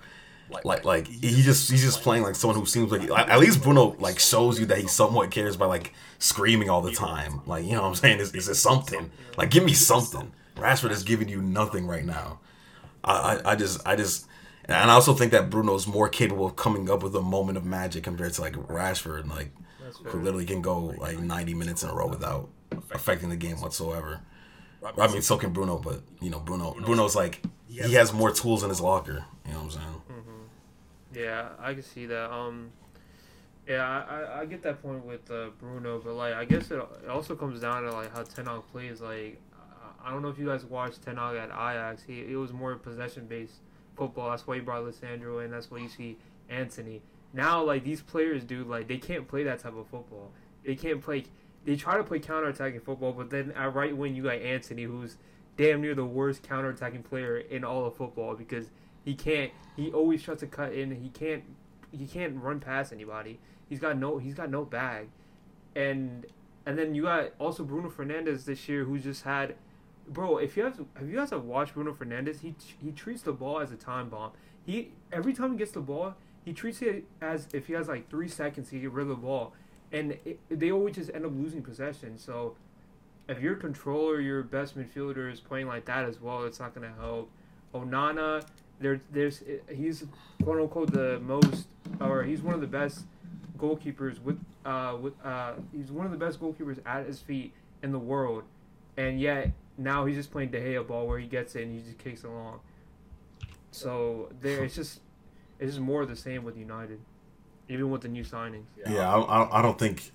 Like, 0.65 0.85
like 0.85 1.07
he 1.07 1.43
just 1.43 1.71
he's 1.71 1.83
just 1.83 2.03
playing 2.03 2.25
like 2.25 2.35
someone 2.35 2.59
who 2.59 2.67
seems 2.67 2.93
like 2.93 3.09
at 3.11 3.39
least 3.39 3.63
Bruno 3.63 3.97
like 3.99 4.19
shows 4.19 4.61
you 4.61 4.67
that 4.67 4.79
he 4.79 4.87
somewhat 4.87 5.31
cares 5.31 5.57
by 5.57 5.65
like 5.65 5.95
screaming 6.19 6.69
all 6.69 6.83
the 6.83 6.93
time. 6.93 7.41
Like 7.47 7.65
you 7.65 7.73
know 7.73 7.83
what 7.83 7.89
I'm 7.89 7.95
saying? 7.95 8.21
Is 8.21 8.35
is 8.35 8.49
it 8.49 8.57
something? 8.57 9.11
Like 9.39 9.51
give 9.51 9.65
me 9.65 9.73
something. 9.73 10.33
Rashford 10.57 10.91
is 10.91 11.03
giving 11.05 11.29
you 11.29 11.41
nothing 11.41 11.87
right 11.87 12.05
now. 12.05 12.41
I, 13.03 13.13
I, 13.13 13.53
I 13.53 13.57
just 13.57 13.87
I 13.87 13.97
just 13.97 14.27
and 14.67 14.91
I 14.91 14.95
also 14.95 15.15
think 15.15 15.33
that 15.33 15.51
Bruno's 15.51 15.87
more 15.87 16.09
capable 16.09 16.47
of 16.47 16.57
coming 16.57 16.91
up 16.91 17.03
with 17.03 17.15
a 17.17 17.23
moment 17.23 17.57
of 17.57 17.65
magic 17.65 18.05
compared 18.05 18.33
to 18.35 18.43
like 18.43 18.55
Rashford, 18.55 19.29
like 19.29 19.53
who 20.05 20.21
literally 20.21 20.47
can 20.47 20.63
go 20.63 20.95
like 20.99 21.19
90 21.19 21.55
minutes 21.55 21.83
in 21.83 21.91
a 21.91 21.95
row 21.95 22.07
without 22.07 22.49
affecting 22.91 23.29
the 23.29 23.37
game 23.37 23.61
whatsoever. 23.61 24.21
I 24.99 25.09
mean, 25.09 25.23
so 25.23 25.37
can 25.39 25.53
Bruno, 25.53 25.79
but 25.79 26.03
you 26.21 26.31
know, 26.31 26.41
Bruno 26.41 26.75
Bruno's 26.75 27.15
like 27.15 27.41
he 27.69 27.95
has 27.95 28.13
more 28.13 28.31
tools 28.31 28.63
in 28.63 28.69
his 28.69 28.81
locker. 28.81 29.25
You 29.47 29.53
know 29.53 29.59
what 29.59 29.65
I'm 29.65 29.71
saying? 29.71 30.03
Yeah, 31.15 31.49
I 31.61 31.75
can 31.75 31.83
see 31.83 32.07
that. 32.07 32.33
Um, 32.33 32.71
yeah, 33.69 34.05
I, 34.09 34.41
I, 34.41 34.45
get 34.47 34.63
that 34.63 34.83
point 34.83 35.05
with 35.05 35.31
uh, 35.31 35.51
Bruno, 35.61 36.01
but 36.03 36.15
like 36.15 36.35
I 36.35 36.45
guess 36.45 36.71
it, 36.71 36.83
it 37.05 37.09
also 37.09 37.37
comes 37.37 37.61
down 37.61 37.83
to 37.85 37.93
like 37.93 38.13
how 38.13 38.23
Ten 38.23 38.47
Hag 38.47 38.63
plays. 38.73 39.01
Like 39.01 39.39
I- 39.55 40.09
I 40.09 40.11
don't 40.11 40.23
know 40.23 40.29
if 40.29 40.39
you 40.39 40.47
guys 40.47 40.65
watched 40.65 41.03
Ten 41.03 41.17
Hag 41.17 41.37
at 41.37 41.51
Ajax. 41.51 42.03
He 42.03 42.21
it 42.21 42.37
was 42.37 42.53
more 42.53 42.75
possession 42.77 43.27
based 43.27 43.57
football. 43.97 44.31
That's 44.31 44.47
why 44.47 44.57
he 44.57 44.61
brought 44.61 44.85
Lisandro 44.85 45.45
and 45.45 45.53
That's 45.53 45.71
why 45.71 45.79
you 45.79 45.89
see 45.89 46.17
Antony. 46.49 47.03
Now 47.33 47.63
like 47.63 47.85
these 47.85 48.03
players 48.03 48.43
do 48.43 48.65
like 48.65 48.89
they 48.89 48.99
can't 48.99 49.29
play 49.29 49.45
that 49.45 49.61
type 49.61 49.77
of 49.77 49.87
football. 49.89 50.33
They 50.65 50.75
can't 50.75 51.01
play. 51.01 51.25
They 51.65 51.77
try 51.77 51.97
to 51.97 52.05
play 52.05 52.19
counter 52.19 52.49
attacking 52.49 52.81
football, 52.81 53.13
but 53.13 53.31
then 53.31 53.53
at 53.53 53.75
right 53.75 53.97
wing 53.97 54.17
you 54.17 54.25
got 54.25 54.41
Antony, 54.41 54.83
who's 54.83 55.17
damn 55.57 55.81
near 55.81 55.95
the 55.95 56.05
worst 56.05 56.43
counter 56.43 56.71
attacking 56.71 57.03
player 57.03 57.39
in 57.39 57.65
all 57.65 57.85
of 57.87 57.97
football 57.97 58.35
because 58.35 58.71
he 59.05 59.15
can't. 59.15 59.53
He 59.77 59.93
always 59.93 60.23
tries 60.23 60.39
to 60.39 60.47
cut 60.47 60.73
in. 60.73 60.91
He 60.91 61.09
can't. 61.09 61.45
He 61.91 62.07
can't 62.07 62.43
run 62.43 62.61
past 62.61 62.93
anybody. 62.93 63.39
He's 63.69 63.79
got 63.79 63.99
no. 63.99 64.19
He's 64.19 64.35
got 64.35 64.51
no 64.51 64.65
bag, 64.65 65.09
and 65.77 66.27
and 66.67 66.79
then 66.79 66.95
you 66.95 67.03
got 67.03 67.31
also 67.39 67.65
Bruno 67.65 67.91
Fernandes 67.91 68.45
this 68.45 68.69
year, 68.69 68.85
who 68.85 68.99
just 68.99 69.25
had, 69.25 69.57
bro. 70.09 70.39
If 70.39 70.57
you 70.57 70.65
have, 70.65 70.81
have 70.97 71.09
you 71.09 71.17
guys 71.17 71.31
have 71.31 71.45
watched 71.45 71.75
Bruno 71.75 71.93
Fernandes? 71.93 72.41
He 72.41 72.55
he 72.83 72.93
treats 72.93 73.23
the 73.23 73.33
ball 73.33 73.61
as 73.61 73.73
a 73.73 73.77
time 73.77 74.09
bomb. 74.09 74.33
He 74.65 74.93
every 75.13 75.33
time 75.33 75.53
he 75.53 75.59
gets 75.59 75.73
the 75.73 75.81
ball, 75.81 76.15
he 76.45 76.53
treats 76.53 76.83
it 76.83 77.05
as 77.21 77.49
if 77.53 77.67
he 77.67 77.73
has 77.75 77.89
like 77.89 78.09
three 78.09 78.29
seconds 78.29 78.71
to 78.71 78.79
get 78.79 78.93
rid 78.93 79.03
of 79.03 79.09
the 79.09 79.15
ball, 79.17 79.53
and 79.93 80.13
it, 80.25 80.39
they 80.49 80.73
always 80.73 80.97
just 80.97 81.11
end 81.15 81.25
up 81.25 81.33
losing 81.35 81.63
possession. 81.63 82.19
So 82.19 82.57
if 83.29 83.41
your 83.41 83.55
controller, 83.55 84.21
your 84.21 84.43
best 84.43 84.77
midfielder 84.77 85.31
is 85.31 85.41
playing 85.41 85.67
like 85.67 85.85
that 85.87 86.05
as 86.05 86.21
well, 86.21 86.45
it's 86.45 86.61
not 86.61 86.75
gonna 86.75 86.93
help. 86.99 87.31
Onana, 87.75 88.45
there, 88.81 89.01
there's 89.13 89.43
he's 89.73 90.05
quote 90.43 90.61
unquote 90.61 90.93
the 90.93 91.21
most, 91.21 91.67
or 92.01 92.23
he's 92.25 92.43
one 92.43 92.55
of 92.55 92.61
the 92.61 92.67
best 92.67 93.05
goalkeepers 93.59 94.21
with 94.23 94.41
uh 94.65 94.97
with 95.01 95.15
uh 95.25 95.53
he's 95.73 95.91
one 95.93 96.05
of 96.05 96.13
the 96.13 96.19
best 96.19 96.41
goalkeepers 96.41 96.79
at 96.85 97.07
his 97.07 97.21
feet 97.21 97.53
in 97.83 97.93
the 97.93 97.99
world, 97.99 98.45
and 98.97 99.21
yet 99.21 99.53
now 99.79 100.05
he's 100.05 100.17
just 100.17 100.31
playing 100.31 100.51
De 100.51 100.61
Gea 100.61 100.87
ball 100.87 101.07
where 101.07 101.19
he 101.19 101.27
gets 101.27 101.55
it 101.55 101.63
and 101.63 101.75
he 101.75 101.81
just 101.81 101.99
kicks 101.99 102.25
it 102.25 102.29
along. 102.29 102.61
So 103.71 104.31
there, 104.41 104.65
it's 104.65 104.75
just 104.75 105.01
it's 105.59 105.73
just 105.73 105.81
more 105.81 106.03
of 106.03 106.09
the 106.09 106.17
same 106.17 106.45
with 106.45 106.57
United, 106.57 107.01
even 107.69 107.91
with 107.91 108.03
the 108.03 108.09
new 108.09 108.25
signings. 108.25 108.65
Yeah, 108.87 109.13
I, 109.13 109.21
I 109.21 109.59
I 109.59 109.63
don't 109.63 109.79
think 109.79 110.11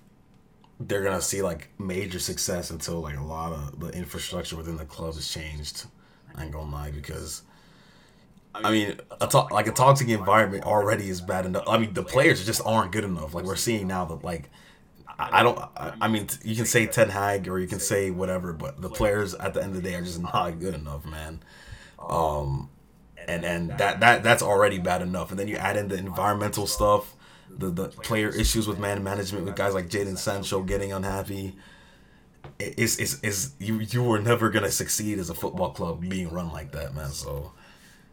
they're 0.80 1.02
gonna 1.02 1.20
see 1.20 1.42
like 1.42 1.68
major 1.78 2.18
success 2.18 2.70
until 2.70 3.00
like 3.00 3.16
a 3.16 3.22
lot 3.22 3.52
of 3.52 3.80
the 3.80 3.88
infrastructure 3.90 4.56
within 4.56 4.76
the 4.76 4.84
club 4.84 5.14
has 5.14 5.28
changed. 5.28 5.86
I 6.34 6.44
ain't 6.44 6.52
gonna 6.52 6.70
lie 6.70 6.90
because 6.90 7.42
I 8.54 8.70
mean, 8.70 8.98
a 9.20 9.26
to- 9.26 9.48
like 9.50 9.66
a 9.66 9.72
toxic 9.72 10.08
environment 10.08 10.64
already 10.64 11.08
is 11.08 11.20
bad 11.20 11.46
enough. 11.46 11.64
I 11.68 11.78
mean, 11.78 11.94
the 11.94 12.02
players 12.02 12.44
just 12.44 12.62
aren't 12.64 12.92
good 12.92 13.04
enough. 13.04 13.34
Like 13.34 13.44
we're 13.44 13.56
seeing 13.56 13.86
now 13.86 14.04
that 14.06 14.24
like. 14.24 14.50
I 15.18 15.40
I 15.40 15.42
don't. 15.42 15.58
I 15.58 15.94
I 16.02 16.08
mean, 16.08 16.28
you 16.44 16.54
can 16.54 16.64
say 16.66 16.86
Ten 16.86 17.08
Hag 17.10 17.48
or 17.48 17.58
you 17.58 17.66
can 17.66 17.80
say 17.80 18.10
whatever, 18.10 18.52
but 18.52 18.80
the 18.80 18.88
players 18.88 19.34
at 19.34 19.54
the 19.54 19.62
end 19.62 19.76
of 19.76 19.82
the 19.82 19.88
day 19.88 19.96
are 19.96 20.02
just 20.02 20.22
not 20.34 20.58
good 20.60 20.74
enough, 20.74 21.04
man. 21.04 21.40
Um, 21.98 22.70
and 23.26 23.44
and 23.44 23.70
that 23.78 24.00
that 24.00 24.22
that's 24.22 24.42
already 24.42 24.78
bad 24.78 25.02
enough. 25.02 25.30
And 25.30 25.38
then 25.38 25.48
you 25.48 25.56
add 25.56 25.76
in 25.76 25.88
the 25.88 25.96
environmental 25.96 26.66
stuff, 26.66 27.14
the 27.58 27.70
the 27.70 27.88
player 27.88 28.28
issues 28.28 28.66
with 28.68 28.78
man 28.78 29.02
management 29.02 29.44
with 29.44 29.56
guys 29.56 29.74
like 29.74 29.88
Jadon 29.88 30.16
Sancho 30.18 30.62
getting 30.62 30.92
unhappy. 30.92 31.56
It- 32.58 32.74
It's, 32.78 32.98
it's, 32.98 33.20
it's 33.22 33.52
you 33.58 33.80
you 33.80 34.02
were 34.02 34.18
never 34.20 34.50
gonna 34.50 34.70
succeed 34.70 35.18
as 35.18 35.30
a 35.30 35.34
football 35.34 35.70
club 35.72 36.00
being 36.00 36.30
run 36.30 36.52
like 36.52 36.72
that, 36.72 36.94
man. 36.94 37.10
So 37.10 37.52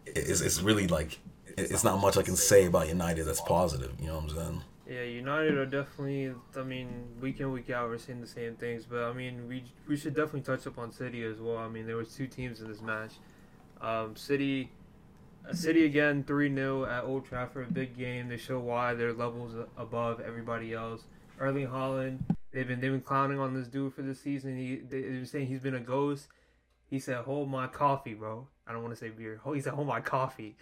it's, 0.06 0.42
it's 0.42 0.62
really 0.62 0.88
like 0.88 1.20
it's 1.58 1.84
not 1.84 2.00
much 2.02 2.18
I 2.18 2.22
can 2.24 2.36
say 2.36 2.66
about 2.66 2.88
United 2.90 3.24
that's 3.26 3.42
positive. 3.42 3.94
You 4.00 4.08
know 4.08 4.16
what 4.20 4.24
I'm 4.32 4.36
saying? 4.38 4.62
Yeah, 4.88 5.04
United 5.04 5.56
are 5.58 5.66
definitely. 5.66 6.34
I 6.56 6.62
mean, 6.64 6.88
week 7.22 7.40
in 7.40 7.52
week 7.52 7.70
out, 7.72 7.90
we're 7.90 7.98
seeing 7.98 8.22
the 8.22 8.28
same 8.28 8.56
things. 8.56 8.86
But 8.86 9.04
I 9.06 9.14
mean, 9.14 9.48
we 9.48 9.64
we 9.88 9.96
should 9.98 10.14
definitely 10.16 10.42
touch 10.42 10.68
up 10.68 10.78
on 10.78 10.92
City 10.92 11.24
as 11.24 11.38
well. 11.40 11.58
I 11.58 11.68
mean, 11.70 11.88
there 11.88 11.98
was 11.98 12.14
two 12.14 12.28
teams 12.28 12.60
in 12.62 12.68
this 12.68 12.82
match. 12.82 13.14
Um, 13.82 14.16
City, 14.16 14.70
City 15.52 15.86
again, 15.86 16.24
three 16.24 16.54
0 16.54 16.86
at 16.86 17.04
Old 17.04 17.26
Trafford, 17.26 17.74
big 17.74 17.98
game. 17.98 18.30
They 18.30 18.38
show 18.38 18.60
why 18.60 18.94
they're 18.94 19.14
levels 19.14 19.54
above 19.78 20.20
everybody 20.20 20.74
else. 20.74 21.04
Erling 21.40 21.68
Haaland, 21.68 22.20
they've 22.52 22.68
been 22.68 22.80
they've 22.80 22.92
been 22.92 23.02
clowning 23.02 23.40
on 23.40 23.54
this 23.54 23.68
dude 23.68 23.94
for 23.94 24.02
the 24.02 24.16
season. 24.16 24.58
He 24.58 24.78
they, 24.78 25.02
they've 25.02 25.12
been 25.12 25.26
saying 25.26 25.48
he's 25.48 25.60
been 25.60 25.76
a 25.76 25.80
ghost. 25.80 26.28
He 26.90 27.00
said, 27.00 27.18
"Hold 27.26 27.50
my 27.50 27.68
coffee, 27.68 28.14
bro." 28.14 28.48
I 28.68 28.74
don't 28.74 28.82
want 28.82 28.94
to 28.94 29.00
say 29.00 29.10
beer. 29.10 29.40
He 29.54 29.62
said, 29.62 29.74
"Hold 29.74 29.88
my 29.88 30.02
coffee." 30.02 30.56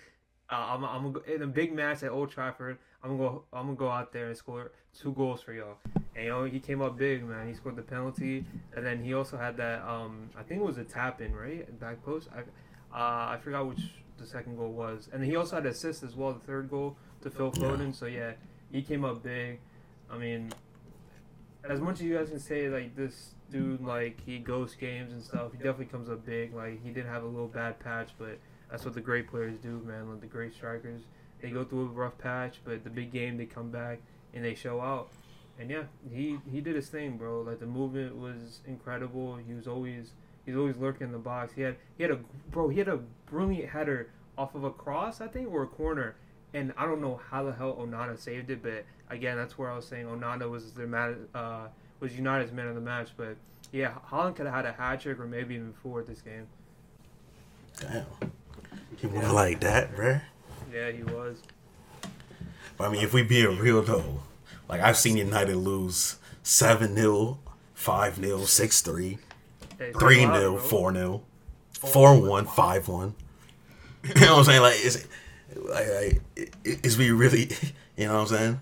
Uh, 0.50 0.56
I'm, 0.56 0.84
I'm 0.84 1.16
in 1.28 1.42
a 1.42 1.48
big 1.48 1.74
match 1.74 2.04
at 2.04 2.12
Old 2.12 2.30
Trafford. 2.30 2.78
I'm 3.04 3.18
gonna 3.18 3.30
go. 3.30 3.44
I'm 3.54 3.66
gonna 3.68 3.78
go 3.78 3.90
out 3.90 4.12
there 4.12 4.28
and 4.28 4.38
score 4.38 4.72
two 4.98 5.14
goals 5.14 5.42
for 5.42 5.54
y'all. 5.54 5.78
And 6.16 6.26
you 6.26 6.30
know 6.30 6.44
he 6.44 6.60
came 6.60 6.82
up 6.82 6.98
big, 6.98 7.24
man. 7.24 7.48
He 7.48 7.54
scored 7.54 7.76
the 7.76 7.82
penalty, 7.82 8.46
and 8.76 8.86
then 8.86 9.04
he 9.04 9.14
also 9.14 9.38
had 9.38 9.58
that. 9.58 9.82
Um, 9.88 10.30
I 10.38 10.44
think 10.44 10.62
it 10.62 10.66
was 10.66 10.78
a 10.78 10.84
tap 10.84 11.22
in, 11.22 11.34
right, 11.36 11.80
back 11.80 12.04
post. 12.04 12.30
I, 12.36 12.40
uh, 12.96 13.34
I 13.34 13.40
forgot 13.42 13.68
which 13.68 13.82
the 14.18 14.26
second 14.26 14.58
goal 14.58 14.72
was, 14.72 15.10
and 15.12 15.24
he 15.24 15.36
also 15.36 15.56
had 15.58 15.66
assist 15.66 16.04
as 16.04 16.16
well. 16.16 16.34
The 16.34 16.40
third 16.40 16.70
goal 16.70 16.98
to 17.22 17.30
Phil 17.30 17.52
Yeah. 17.56 17.62
Foden. 17.64 17.96
So 17.96 18.06
yeah, 18.06 18.34
he 18.72 18.82
came 18.82 19.04
up 19.06 19.24
big. 19.24 19.60
I 20.10 20.18
mean, 20.18 20.52
as 21.68 21.80
much 21.80 21.96
as 21.96 22.02
you 22.02 22.16
guys 22.18 22.30
can 22.30 22.40
say 22.40 22.70
like 22.70 22.96
this 22.96 23.36
dude 23.52 23.82
like 23.82 24.20
he 24.26 24.40
ghost 24.40 24.80
games 24.80 25.14
and 25.14 25.22
stuff, 25.22 25.52
he 25.52 25.58
definitely 25.58 25.86
comes 25.86 26.10
up 26.10 26.26
big. 26.26 26.54
Like 26.54 26.84
he 26.84 26.92
did 26.92 27.06
have 27.06 27.24
a 27.24 27.28
little 27.28 27.48
bad 27.48 27.80
patch, 27.80 28.10
but 28.18 28.38
that's 28.70 28.86
what 28.86 28.94
the 28.94 29.02
great 29.02 29.28
players 29.30 29.58
do, 29.62 29.82
man. 29.86 30.10
Like 30.10 30.22
the 30.22 30.28
great 30.28 30.54
strikers, 30.54 31.04
they 31.42 31.50
go 31.50 31.64
through 31.64 31.84
a 31.86 31.90
rough 31.90 32.18
patch, 32.18 32.60
but 32.66 32.84
the 32.84 32.90
big 32.90 33.12
game 33.12 33.38
they 33.38 33.46
come 33.46 33.70
back 33.70 34.00
and 34.34 34.44
they 34.44 34.56
show 34.56 34.82
out. 34.82 35.10
And 35.60 35.70
yeah, 35.70 35.84
he 36.12 36.40
he 36.52 36.62
did 36.62 36.76
his 36.76 36.90
thing, 36.90 37.18
bro. 37.18 37.42
Like 37.42 37.60
the 37.60 37.66
movement 37.68 38.16
was 38.18 38.62
incredible. 38.68 39.38
He 39.38 39.54
was 39.54 39.68
always 39.68 40.12
he's 40.46 40.56
always 40.56 40.78
lurking 40.78 41.08
in 41.08 41.14
the 41.14 41.20
box. 41.20 41.54
He 41.54 41.62
had 41.62 41.76
he 41.96 42.04
had 42.04 42.12
a 42.12 42.20
bro. 42.52 42.70
He 42.70 42.80
had 42.80 42.88
a 42.88 43.00
brilliant 43.34 43.70
header 43.70 44.10
off 44.38 44.54
of 44.56 44.64
a 44.64 44.70
cross, 44.72 45.20
I 45.22 45.28
think, 45.28 45.52
or 45.52 45.64
a 45.64 45.68
corner. 45.68 46.16
And 46.54 46.72
I 46.78 46.86
don't 46.86 47.02
know 47.02 47.20
how 47.32 47.44
the 47.44 47.52
hell 47.52 47.76
Onana 47.80 48.18
saved 48.18 48.52
it, 48.52 48.62
but 48.62 48.86
again, 49.10 49.38
that's 49.38 49.58
where 49.58 49.72
I 49.72 49.76
was 49.76 49.88
saying 49.88 50.06
Onana 50.06 50.50
was 50.50 50.72
the 50.74 50.86
man, 50.86 51.28
uh, 51.34 51.68
was 52.00 52.16
United's 52.16 52.52
man 52.52 52.68
of 52.68 52.76
the 52.76 52.82
match. 52.82 53.10
But 53.18 53.36
yeah, 53.72 53.94
Haaland 54.12 54.36
could 54.36 54.46
have 54.46 54.54
had 54.56 54.66
a 54.68 54.72
hat 54.72 55.02
trick 55.02 55.20
or 55.20 55.26
maybe 55.26 55.56
even 55.56 55.74
four 55.82 56.00
at 56.02 56.08
this 56.08 56.22
game. 56.22 56.46
Damn, 57.80 58.06
you 59.02 59.10
were 59.10 59.28
like 59.30 59.62
that, 59.62 59.96
bruh. 59.96 60.22
Yeah, 60.72 60.92
he 60.92 61.02
was. 61.04 61.38
But 62.78 62.86
I 62.88 62.92
mean, 62.92 63.04
if 63.04 63.14
we 63.14 63.24
being 63.24 63.58
real 63.58 63.82
though, 63.82 64.22
like 64.70 64.80
I've 64.82 64.98
seen 64.98 65.18
United 65.18 65.56
lose 65.56 66.18
seven 66.44 66.96
0 66.96 67.40
five 67.74 68.18
0 68.18 68.42
six 68.46 68.82
three, 68.82 69.18
Hey, 69.80 69.86
it's 69.86 70.00
three 70.00 70.24
wild, 70.24 70.40
0 70.40 70.52
bro. 70.52 70.60
four 70.62 70.94
0 70.94 71.22
four 71.80 72.20
one, 72.22 72.46
five 72.46 72.88
one. 72.88 73.16
You 74.16 74.26
know 74.26 74.34
what 74.34 74.40
I'm 74.40 74.44
saying? 74.46 74.62
Like, 74.62 74.86
is 74.86 75.08
like, 75.56 75.88
like 75.88 76.54
is 76.66 76.98
we 76.98 77.12
really? 77.12 77.50
You 77.96 78.08
know 78.08 78.14
what 78.16 78.22
I'm 78.22 78.28
saying? 78.28 78.62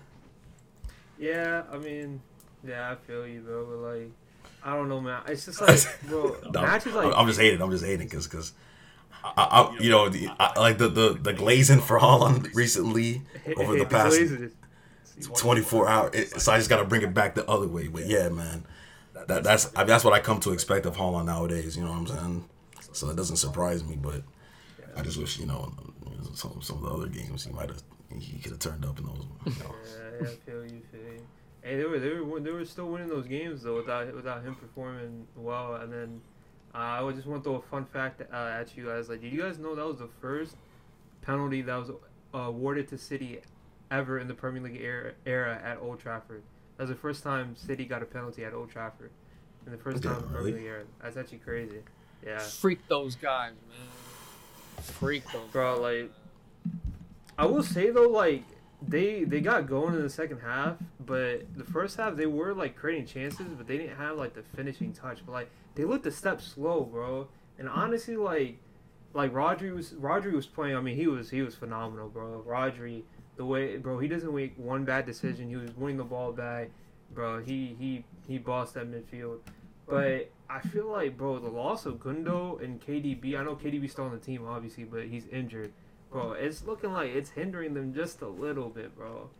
Yeah, 1.18 1.62
I 1.72 1.78
mean, 1.78 2.20
yeah, 2.62 2.90
I 2.90 2.96
feel 2.96 3.26
you, 3.26 3.40
bro. 3.40 3.64
But 3.64 3.78
like, 3.78 4.10
I 4.62 4.76
don't 4.76 4.90
know, 4.90 5.00
man. 5.00 5.22
It's 5.26 5.46
just 5.46 5.58
like, 5.62 5.80
bro, 6.06 6.36
No, 6.52 6.60
matches 6.60 6.92
like 6.92 7.14
I'm, 7.16 7.26
just 7.26 7.40
hating. 7.40 7.62
I'm 7.62 7.70
just 7.70 7.84
hating 7.84 8.08
because 8.08 8.26
because. 8.26 8.52
I, 9.24 9.30
I, 9.36 9.78
you 9.78 9.88
know, 9.88 10.08
the, 10.08 10.28
I, 10.38 10.58
like 10.58 10.78
the, 10.78 10.88
the 10.88 11.10
the 11.14 11.32
glazing 11.32 11.80
for 11.80 11.98
Haaland 11.98 12.52
recently 12.54 13.22
over 13.56 13.78
the 13.78 13.86
past 13.86 14.20
24 15.36 15.88
hours. 15.88 16.42
So 16.42 16.52
I 16.52 16.58
just 16.58 16.68
got 16.68 16.78
to 16.78 16.84
bring 16.84 17.02
it 17.02 17.14
back 17.14 17.36
the 17.36 17.48
other 17.48 17.68
way. 17.68 17.86
But 17.86 18.06
yeah, 18.06 18.28
man, 18.28 18.64
that 19.28 19.44
that's 19.44 19.70
I 19.76 19.80
mean, 19.80 19.88
that's 19.88 20.04
what 20.04 20.12
I 20.12 20.18
come 20.20 20.40
to 20.40 20.52
expect 20.52 20.86
of 20.86 20.96
Haaland 20.96 21.26
nowadays. 21.26 21.76
You 21.76 21.84
know 21.84 21.90
what 21.90 21.98
I'm 21.98 22.06
saying? 22.08 22.44
So 22.92 23.10
it 23.10 23.16
doesn't 23.16 23.36
surprise 23.36 23.84
me. 23.84 23.96
But 23.96 24.22
I 24.96 25.02
just 25.02 25.18
wish 25.18 25.38
you 25.38 25.46
know 25.46 25.72
some 26.34 26.60
some 26.62 26.78
of 26.78 26.82
the 26.82 26.90
other 26.90 27.06
games 27.08 27.44
he 27.44 27.52
might 27.52 27.68
have 27.68 27.82
he 28.18 28.38
could 28.38 28.52
have 28.52 28.60
turned 28.60 28.84
up 28.84 28.98
in 28.98 29.06
those. 29.06 29.24
You 29.46 29.52
know. 29.64 29.74
Yeah, 29.84 30.10
yeah, 30.20 30.28
I 30.28 30.34
feel 30.50 30.62
you, 30.64 30.82
feel 30.90 31.00
you. 31.00 31.26
Hey, 31.62 31.76
they 31.76 31.84
were 31.84 31.98
they 31.98 32.10
were 32.10 32.40
they 32.40 32.50
were 32.50 32.64
still 32.64 32.86
winning 32.88 33.08
those 33.08 33.26
games 33.26 33.62
though 33.62 33.76
without 33.76 34.14
without 34.14 34.42
him 34.42 34.54
performing 34.54 35.26
well. 35.36 35.76
And 35.76 35.92
then 35.92 36.20
uh, 36.74 36.78
I 36.78 37.00
would 37.02 37.14
just 37.16 37.26
want 37.26 37.42
to 37.42 37.50
throw 37.50 37.56
a 37.56 37.62
fun 37.62 37.84
fact 37.84 38.20
uh, 38.32 38.36
at 38.36 38.76
you 38.76 38.86
guys. 38.86 39.08
Like, 39.08 39.20
did 39.22 39.32
you 39.32 39.40
guys 39.40 39.58
know 39.58 39.74
that 39.74 39.86
was 39.86 39.98
the 39.98 40.08
first 40.20 40.56
penalty 41.22 41.62
that 41.62 41.76
was 41.76 41.90
uh, 42.34 42.38
awarded 42.38 42.88
to 42.88 42.98
City 42.98 43.40
ever 43.90 44.18
in 44.18 44.28
the 44.28 44.34
Premier 44.34 44.62
League 44.62 44.80
era, 44.80 45.12
era 45.26 45.60
at 45.64 45.78
Old 45.80 46.00
Trafford? 46.00 46.42
That 46.76 46.84
was 46.84 46.90
the 46.90 46.96
first 46.96 47.22
time 47.22 47.54
City 47.56 47.84
got 47.84 48.02
a 48.02 48.06
penalty 48.06 48.44
at 48.44 48.52
Old 48.54 48.70
Trafford. 48.70 49.10
In 49.64 49.72
the 49.72 49.78
first 49.78 50.02
Damn, 50.02 50.14
time 50.14 50.22
in 50.22 50.28
the? 50.28 50.34
Premier 50.34 50.54
League 50.56 50.66
era. 50.66 50.84
That's 51.02 51.16
actually 51.16 51.38
crazy. 51.38 51.78
Yeah. 52.26 52.38
Freak 52.38 52.86
those 52.88 53.14
guys, 53.14 53.52
man. 53.68 53.88
Freak 54.80 55.24
those. 55.32 55.48
Bro, 55.52 55.80
like 55.80 56.10
I 57.38 57.46
will 57.46 57.62
say 57.62 57.90
though, 57.90 58.08
like 58.08 58.44
they 58.86 59.24
they 59.24 59.40
got 59.40 59.68
going 59.68 59.94
in 59.94 60.02
the 60.02 60.10
second 60.10 60.40
half, 60.40 60.76
but 61.00 61.42
the 61.56 61.64
first 61.64 61.96
half 61.96 62.16
they 62.16 62.26
were 62.26 62.54
like 62.54 62.76
creating 62.76 63.06
chances, 63.06 63.46
but 63.56 63.66
they 63.66 63.78
didn't 63.78 63.96
have 63.96 64.16
like 64.16 64.34
the 64.34 64.42
finishing 64.42 64.92
touch. 64.92 65.24
But 65.24 65.32
like 65.32 65.50
they 65.74 65.84
looked 65.84 66.06
a 66.06 66.10
step 66.10 66.40
slow, 66.40 66.82
bro. 66.82 67.28
And 67.58 67.68
honestly, 67.68 68.16
like 68.16 68.58
like 69.14 69.32
Rodri 69.32 69.74
was 69.74 69.90
Rodri 69.90 70.32
was 70.32 70.46
playing. 70.46 70.76
I 70.76 70.80
mean, 70.80 70.96
he 70.96 71.06
was 71.06 71.30
he 71.30 71.42
was 71.42 71.54
phenomenal, 71.54 72.08
bro. 72.08 72.44
Rodri, 72.46 73.02
the 73.36 73.44
way, 73.44 73.76
bro, 73.76 73.98
he 73.98 74.08
doesn't 74.08 74.34
make 74.34 74.54
one 74.56 74.84
bad 74.84 75.06
decision. 75.06 75.48
He 75.48 75.56
was 75.56 75.74
winning 75.76 75.98
the 75.98 76.04
ball 76.04 76.32
back, 76.32 76.70
bro. 77.14 77.40
He 77.40 77.76
he 77.78 78.04
he 78.26 78.38
bossed 78.38 78.74
that 78.74 78.90
midfield. 78.90 79.38
But 79.88 80.30
I 80.48 80.60
feel 80.60 80.86
like, 80.90 81.16
bro, 81.16 81.38
the 81.38 81.48
loss 81.48 81.86
of 81.86 81.94
Gundo 81.94 82.62
and 82.62 82.80
KDB. 82.80 83.38
I 83.38 83.44
know 83.44 83.56
KDB's 83.56 83.92
still 83.92 84.04
on 84.04 84.12
the 84.12 84.18
team, 84.18 84.46
obviously, 84.46 84.84
but 84.84 85.04
he's 85.04 85.26
injured, 85.28 85.72
bro. 86.10 86.32
It's 86.32 86.64
looking 86.64 86.92
like 86.92 87.10
it's 87.10 87.30
hindering 87.30 87.74
them 87.74 87.94
just 87.94 88.22
a 88.22 88.28
little 88.28 88.68
bit, 88.68 88.96
bro. 88.96 89.30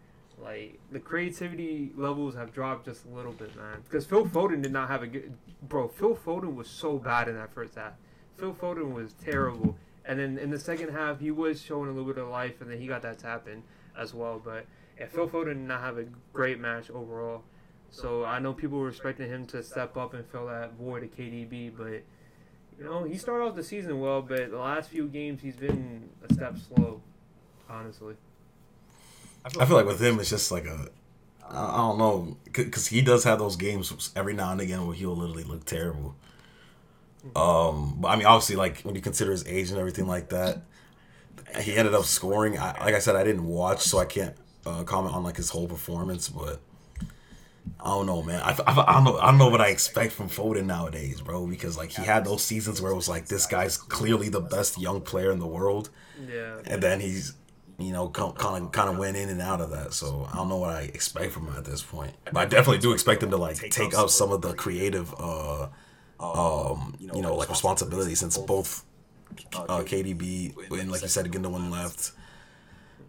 Like 0.42 0.80
the 0.90 0.98
creativity 0.98 1.92
levels 1.96 2.34
have 2.34 2.52
dropped 2.52 2.86
just 2.86 3.04
a 3.04 3.14
little 3.14 3.32
bit, 3.32 3.54
man. 3.56 3.82
Because 3.84 4.04
Phil 4.06 4.26
Foden 4.26 4.62
did 4.62 4.72
not 4.72 4.88
have 4.88 5.02
a 5.02 5.06
good, 5.06 5.32
bro. 5.62 5.88
Phil 5.88 6.16
Foden 6.16 6.54
was 6.54 6.68
so 6.68 6.98
bad 6.98 7.28
in 7.28 7.34
that 7.36 7.52
first 7.52 7.76
half. 7.76 7.92
Phil 8.36 8.54
Foden 8.54 8.92
was 8.92 9.12
terrible, 9.12 9.76
and 10.04 10.18
then 10.18 10.38
in 10.38 10.50
the 10.50 10.58
second 10.58 10.90
half 10.90 11.20
he 11.20 11.30
was 11.30 11.62
showing 11.62 11.88
a 11.88 11.92
little 11.92 12.12
bit 12.12 12.20
of 12.20 12.28
life, 12.28 12.60
and 12.60 12.70
then 12.70 12.80
he 12.80 12.86
got 12.86 13.02
that 13.02 13.18
tap 13.18 13.46
in 13.46 13.62
as 13.96 14.14
well. 14.14 14.40
But 14.42 14.66
yeah, 14.98 15.06
Phil 15.06 15.28
Foden 15.28 15.54
did 15.54 15.56
not 15.58 15.80
have 15.80 15.98
a 15.98 16.06
great 16.32 16.58
match 16.58 16.90
overall. 16.90 17.44
So 17.92 18.24
I 18.24 18.38
know 18.38 18.52
people 18.52 18.78
were 18.78 18.88
expecting 18.88 19.28
him 19.28 19.46
to 19.46 19.62
step 19.62 19.96
up 19.96 20.14
and 20.14 20.26
fill 20.26 20.46
that 20.46 20.72
void 20.72 21.04
of 21.04 21.16
KDB, 21.16 21.70
but 21.76 22.02
you 22.78 22.84
know 22.84 23.04
he 23.04 23.16
started 23.16 23.44
off 23.44 23.54
the 23.54 23.62
season 23.62 24.00
well, 24.00 24.22
but 24.22 24.50
the 24.50 24.58
last 24.58 24.90
few 24.90 25.06
games 25.06 25.42
he's 25.42 25.56
been 25.56 26.08
a 26.28 26.32
step 26.32 26.56
slow, 26.58 27.00
honestly. 27.68 28.14
I 29.44 29.66
feel 29.66 29.76
like 29.76 29.86
with 29.86 30.00
him, 30.00 30.18
it's 30.18 30.30
just 30.30 30.50
like 30.50 30.64
a 30.64 30.88
I 31.48 31.76
don't 31.76 31.98
know, 31.98 32.36
because 32.44 32.86
he 32.86 33.02
does 33.02 33.24
have 33.24 33.38
those 33.38 33.56
games 33.56 34.10
every 34.16 34.32
now 34.32 34.52
and 34.52 34.60
again 34.60 34.86
where 34.86 34.96
he'll 34.96 35.14
literally 35.14 35.44
look 35.44 35.64
terrible. 35.66 36.16
Um, 37.36 37.96
but 38.00 38.08
I 38.08 38.16
mean, 38.16 38.26
obviously, 38.26 38.56
like 38.56 38.80
when 38.82 38.94
you 38.94 39.02
consider 39.02 39.30
his 39.30 39.46
age 39.46 39.70
and 39.70 39.78
everything 39.78 40.06
like 40.06 40.30
that, 40.30 40.62
he 41.60 41.74
ended 41.76 41.94
up 41.94 42.04
scoring. 42.04 42.58
I, 42.58 42.72
like 42.80 42.94
I 42.94 43.00
said, 43.00 43.16
I 43.16 43.24
didn't 43.24 43.46
watch, 43.46 43.80
so 43.80 43.98
I 43.98 44.06
can't 44.06 44.34
uh, 44.64 44.82
comment 44.84 45.14
on 45.14 45.22
like 45.22 45.36
his 45.36 45.50
whole 45.50 45.68
performance. 45.68 46.28
But 46.28 46.60
I 47.80 47.86
don't 47.90 48.06
know, 48.06 48.22
man. 48.22 48.40
I, 48.42 48.50
I, 48.66 48.84
I 48.90 48.92
don't 48.94 49.04
know. 49.04 49.18
I 49.18 49.26
don't 49.26 49.38
know 49.38 49.48
what 49.48 49.60
I 49.60 49.68
expect 49.68 50.12
from 50.12 50.28
Foden 50.28 50.66
nowadays, 50.66 51.20
bro. 51.20 51.46
Because 51.46 51.76
like 51.76 51.90
he 51.90 52.02
had 52.02 52.24
those 52.24 52.42
seasons 52.44 52.80
where 52.80 52.92
it 52.92 52.94
was 52.96 53.08
like 53.08 53.26
this 53.26 53.46
guy's 53.46 53.76
clearly 53.76 54.28
the 54.28 54.40
best 54.40 54.80
young 54.80 55.00
player 55.00 55.32
in 55.32 55.38
the 55.40 55.46
world 55.46 55.90
Yeah. 56.28 56.58
and 56.66 56.82
then 56.82 57.00
he's 57.00 57.34
you 57.78 57.90
know 57.92 58.08
kind 58.10 58.36
of 58.62 58.70
kind 58.72 58.88
of 58.90 58.98
went 58.98 59.16
in 59.16 59.28
and 59.30 59.40
out 59.40 59.60
of 59.60 59.70
that 59.70 59.92
so 59.94 60.28
i 60.30 60.36
don't 60.36 60.48
know 60.50 60.58
what 60.58 60.70
i 60.70 60.82
expect 60.82 61.32
from 61.32 61.46
him 61.48 61.54
at 61.56 61.64
this 61.64 61.82
point 61.82 62.12
but 62.26 62.36
i 62.36 62.44
definitely 62.44 62.78
do 62.78 62.92
expect 62.92 63.22
him 63.22 63.30
to 63.30 63.36
like 63.38 63.56
take 63.70 63.94
up 63.96 64.10
some 64.10 64.30
of 64.30 64.42
the 64.42 64.52
creative 64.52 65.12
uh 65.18 65.66
um 66.20 66.94
you 67.00 67.22
know 67.22 67.34
like 67.34 67.48
responsibility 67.48 68.14
since 68.14 68.36
both 68.38 68.84
uh, 69.54 69.80
KDB, 69.82 70.54
and 70.78 70.90
like 70.92 71.00
you 71.00 71.08
said, 71.08 71.24
Gundogan 71.32 71.70
left. 71.70 72.12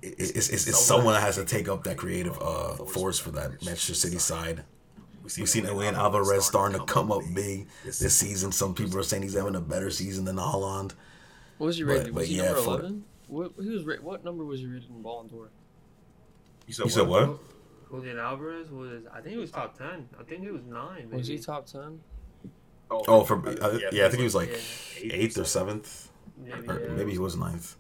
It's, 0.06 0.32
it's, 0.32 0.50
it's, 0.50 0.68
it's 0.68 0.80
someone 0.80 1.13
that 1.13 1.22
has 1.22 1.36
to 1.36 1.46
take 1.46 1.70
up 1.70 1.86
that 1.86 1.96
creative 1.96 2.38
uh, 2.42 2.74
force 2.86 3.20
for 3.20 3.32
that 3.32 3.52
Manchester 3.63 3.94
City 3.94 4.18
side. 4.18 4.63
We've 5.24 5.48
seen 5.48 5.63
Julian 5.66 5.96
Alvarez 5.96 6.46
starting 6.46 6.78
to 6.78 6.86
come 6.86 7.10
up 7.10 7.22
big 7.34 7.68
this 7.86 8.13
season. 8.13 8.52
Some 8.52 8.74
people 8.74 9.00
are 9.00 9.04
saying 9.04 9.24
he's 9.24 9.36
having 9.36 9.56
a 9.56 9.62
better 9.62 9.89
season 9.89 10.26
than 10.26 10.36
Haaland. 10.36 10.92
What 11.58 11.68
was 11.68 11.78
he 11.78 11.84
But- 11.84 11.89
rated? 11.92 12.06
but 12.13 12.13
Was 12.22 12.28
he 12.28 12.36
yeah, 12.38 12.44
number 12.52 12.60
eleven? 12.60 13.06
What 13.28 13.54
he 13.62 13.70
was? 13.70 13.86
Ra- 13.86 13.96
what 14.02 14.26
number 14.26 14.44
was 14.44 14.60
he 14.60 14.66
rated 14.66 14.89
in 14.89 15.02
Ballon 15.02 15.28
d'Or? 15.28 15.50
You 16.68 16.74
said 16.74 17.08
what? 17.08 17.39
Julian 17.89 18.20
Alvarez 18.20 18.70
was, 18.72 19.04
I 19.13 19.22
think 19.22 19.36
he 19.36 19.38
was 19.38 19.52
top 19.52 19.78
ten. 19.78 20.10
I 20.20 20.24
think 20.24 20.42
he 20.42 20.52
was 20.52 20.63
nine. 20.63 21.10
Was 21.12 21.28
he 21.28 21.38
top 21.39 21.66
ten? 21.66 22.02
Oh, 22.92 23.04
oh 23.08 23.24
for 23.24 23.38
uh, 23.48 23.80
yeah, 23.94 24.06
I 24.06 24.10
think 24.10 24.20
he 24.20 24.24
was 24.24 24.36
like 24.36 24.50
Yeah. 25.02 25.13
eighth 25.13 25.38
or 25.38 25.46
seventh, 25.46 26.10
Maybe, 26.38 26.68
or 26.68 26.80
yeah. 26.82 26.88
maybe 26.96 27.12
he 27.13 27.18
was 27.20 27.38
ninth. 27.38 27.78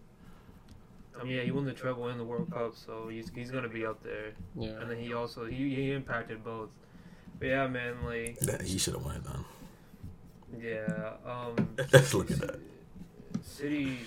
I 1.23 1.25
mean, 1.25 1.35
yeah, 1.37 1.43
he 1.43 1.51
won 1.51 1.63
the 1.63 1.71
treble 1.73 2.07
and 2.09 2.19
the 2.19 2.23
World 2.25 2.51
Cup, 2.51 2.75
so 2.75 3.07
he's 3.07 3.31
he's 3.33 3.49
gonna 3.49 3.69
be 3.69 3.85
up 3.85 4.03
there. 4.03 4.33
Yeah. 4.55 4.71
And 4.81 4.89
then 4.91 4.97
he 4.97 5.13
also 5.13 5.45
he, 5.45 5.73
he 5.73 5.91
impacted 5.91 6.43
both. 6.43 6.69
But 7.39 7.47
yeah, 7.47 7.67
man, 7.67 8.03
like 8.05 8.37
That- 8.39 8.61
He 8.61 8.77
should 8.77 8.93
have 8.93 9.05
won 9.05 9.15
it 9.15 9.23
then. 9.23 9.45
yeah, 10.61 11.13
um, 11.25 11.69
Let's 11.93 12.13
Look 12.13 12.29
at 12.31 12.39
that. 12.39 12.59
City 13.41 13.99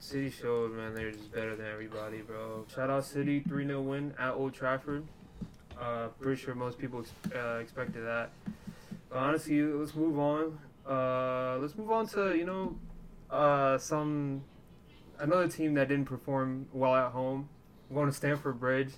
City 0.00 0.30
showed 0.30 0.72
man 0.74 0.94
they're 0.94 1.12
just 1.12 1.32
better 1.32 1.54
than 1.54 1.66
everybody, 1.66 2.18
bro. 2.22 2.64
Shout 2.74 2.88
out 2.90 3.04
City 3.04 3.40
three 3.40 3.66
0 3.66 3.82
win 3.82 4.14
at 4.18 4.32
Old 4.32 4.54
Trafford. 4.54 5.04
Uh, 5.78 6.08
pretty 6.20 6.40
sure 6.40 6.54
most 6.54 6.78
people 6.78 7.04
uh, 7.34 7.56
expected 7.56 8.04
that. 8.06 8.30
But 9.10 9.18
honestly, 9.18 9.60
let's 9.62 9.94
move 9.94 10.18
on. 10.18 10.58
Uh, 10.88 11.58
let's 11.60 11.76
move 11.76 11.90
on 11.90 12.06
to 12.08 12.34
you 12.36 12.46
know 12.46 12.76
uh, 13.30 13.76
some 13.78 14.42
another 15.18 15.48
team 15.48 15.74
that 15.74 15.88
didn't 15.88 16.06
perform 16.06 16.66
well 16.72 16.94
at 16.94 17.12
home. 17.12 17.48
Going 17.92 18.08
to 18.08 18.12
Stamford 18.12 18.58
Bridge. 18.60 18.94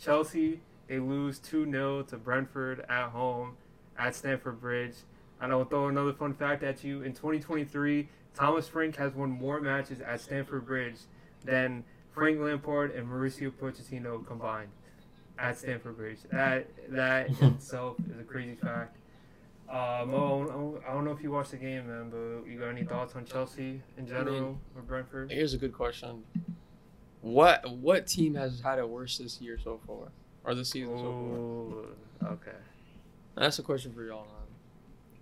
Chelsea 0.00 0.60
they 0.88 0.98
lose 0.98 1.38
two 1.38 1.70
0 1.70 2.02
to 2.04 2.16
Brentford 2.16 2.84
at 2.88 3.10
home 3.10 3.56
at 3.98 4.14
Stamford 4.14 4.60
Bridge. 4.60 4.94
And 5.40 5.52
I'll 5.52 5.64
throw 5.64 5.88
another 5.88 6.12
fun 6.12 6.34
fact 6.34 6.62
at 6.62 6.82
you. 6.82 7.02
In 7.02 7.12
2023, 7.12 8.08
Thomas 8.34 8.66
Frank 8.66 8.96
has 8.96 9.14
won 9.14 9.30
more 9.30 9.60
matches 9.60 10.00
at 10.00 10.20
Stamford 10.20 10.66
Bridge 10.66 10.96
than 11.44 11.84
Frank 12.12 12.40
Lampard 12.40 12.90
and 12.92 13.06
Mauricio 13.06 13.52
Pochettino 13.52 14.26
combined 14.26 14.70
at 15.38 15.58
Stamford 15.58 15.96
Bridge. 15.96 16.18
That 16.32 16.68
that 16.88 17.30
itself 17.42 17.96
is 18.10 18.18
a 18.18 18.24
crazy 18.24 18.56
fact. 18.56 18.97
Uh, 19.70 20.04
Mo, 20.06 20.80
I 20.88 20.92
don't 20.92 21.04
know 21.04 21.10
if 21.10 21.22
you 21.22 21.30
watched 21.30 21.50
the 21.50 21.58
game, 21.58 21.86
man, 21.88 22.08
but 22.10 22.48
you 22.50 22.58
got 22.58 22.68
any 22.68 22.84
thoughts 22.84 23.14
on 23.14 23.24
Chelsea 23.26 23.82
in 23.98 24.06
general 24.06 24.58
or 24.74 24.82
Brentford? 24.82 25.30
Here's 25.30 25.52
a 25.52 25.58
good 25.58 25.74
question. 25.74 26.22
What 27.20 27.68
what 27.78 28.06
team 28.06 28.34
has 28.36 28.60
had 28.60 28.78
it 28.78 28.88
worse 28.88 29.18
this 29.18 29.40
year 29.40 29.58
so 29.62 29.80
far, 29.86 30.08
or 30.44 30.54
this 30.54 30.70
season 30.70 30.96
so 30.98 31.84
far? 32.20 32.32
okay. 32.32 32.56
That's 33.34 33.58
a 33.58 33.62
question 33.62 33.92
for 33.92 34.02
y'all. 34.04 34.20
Man. 34.24 34.26
That's- 34.28 34.48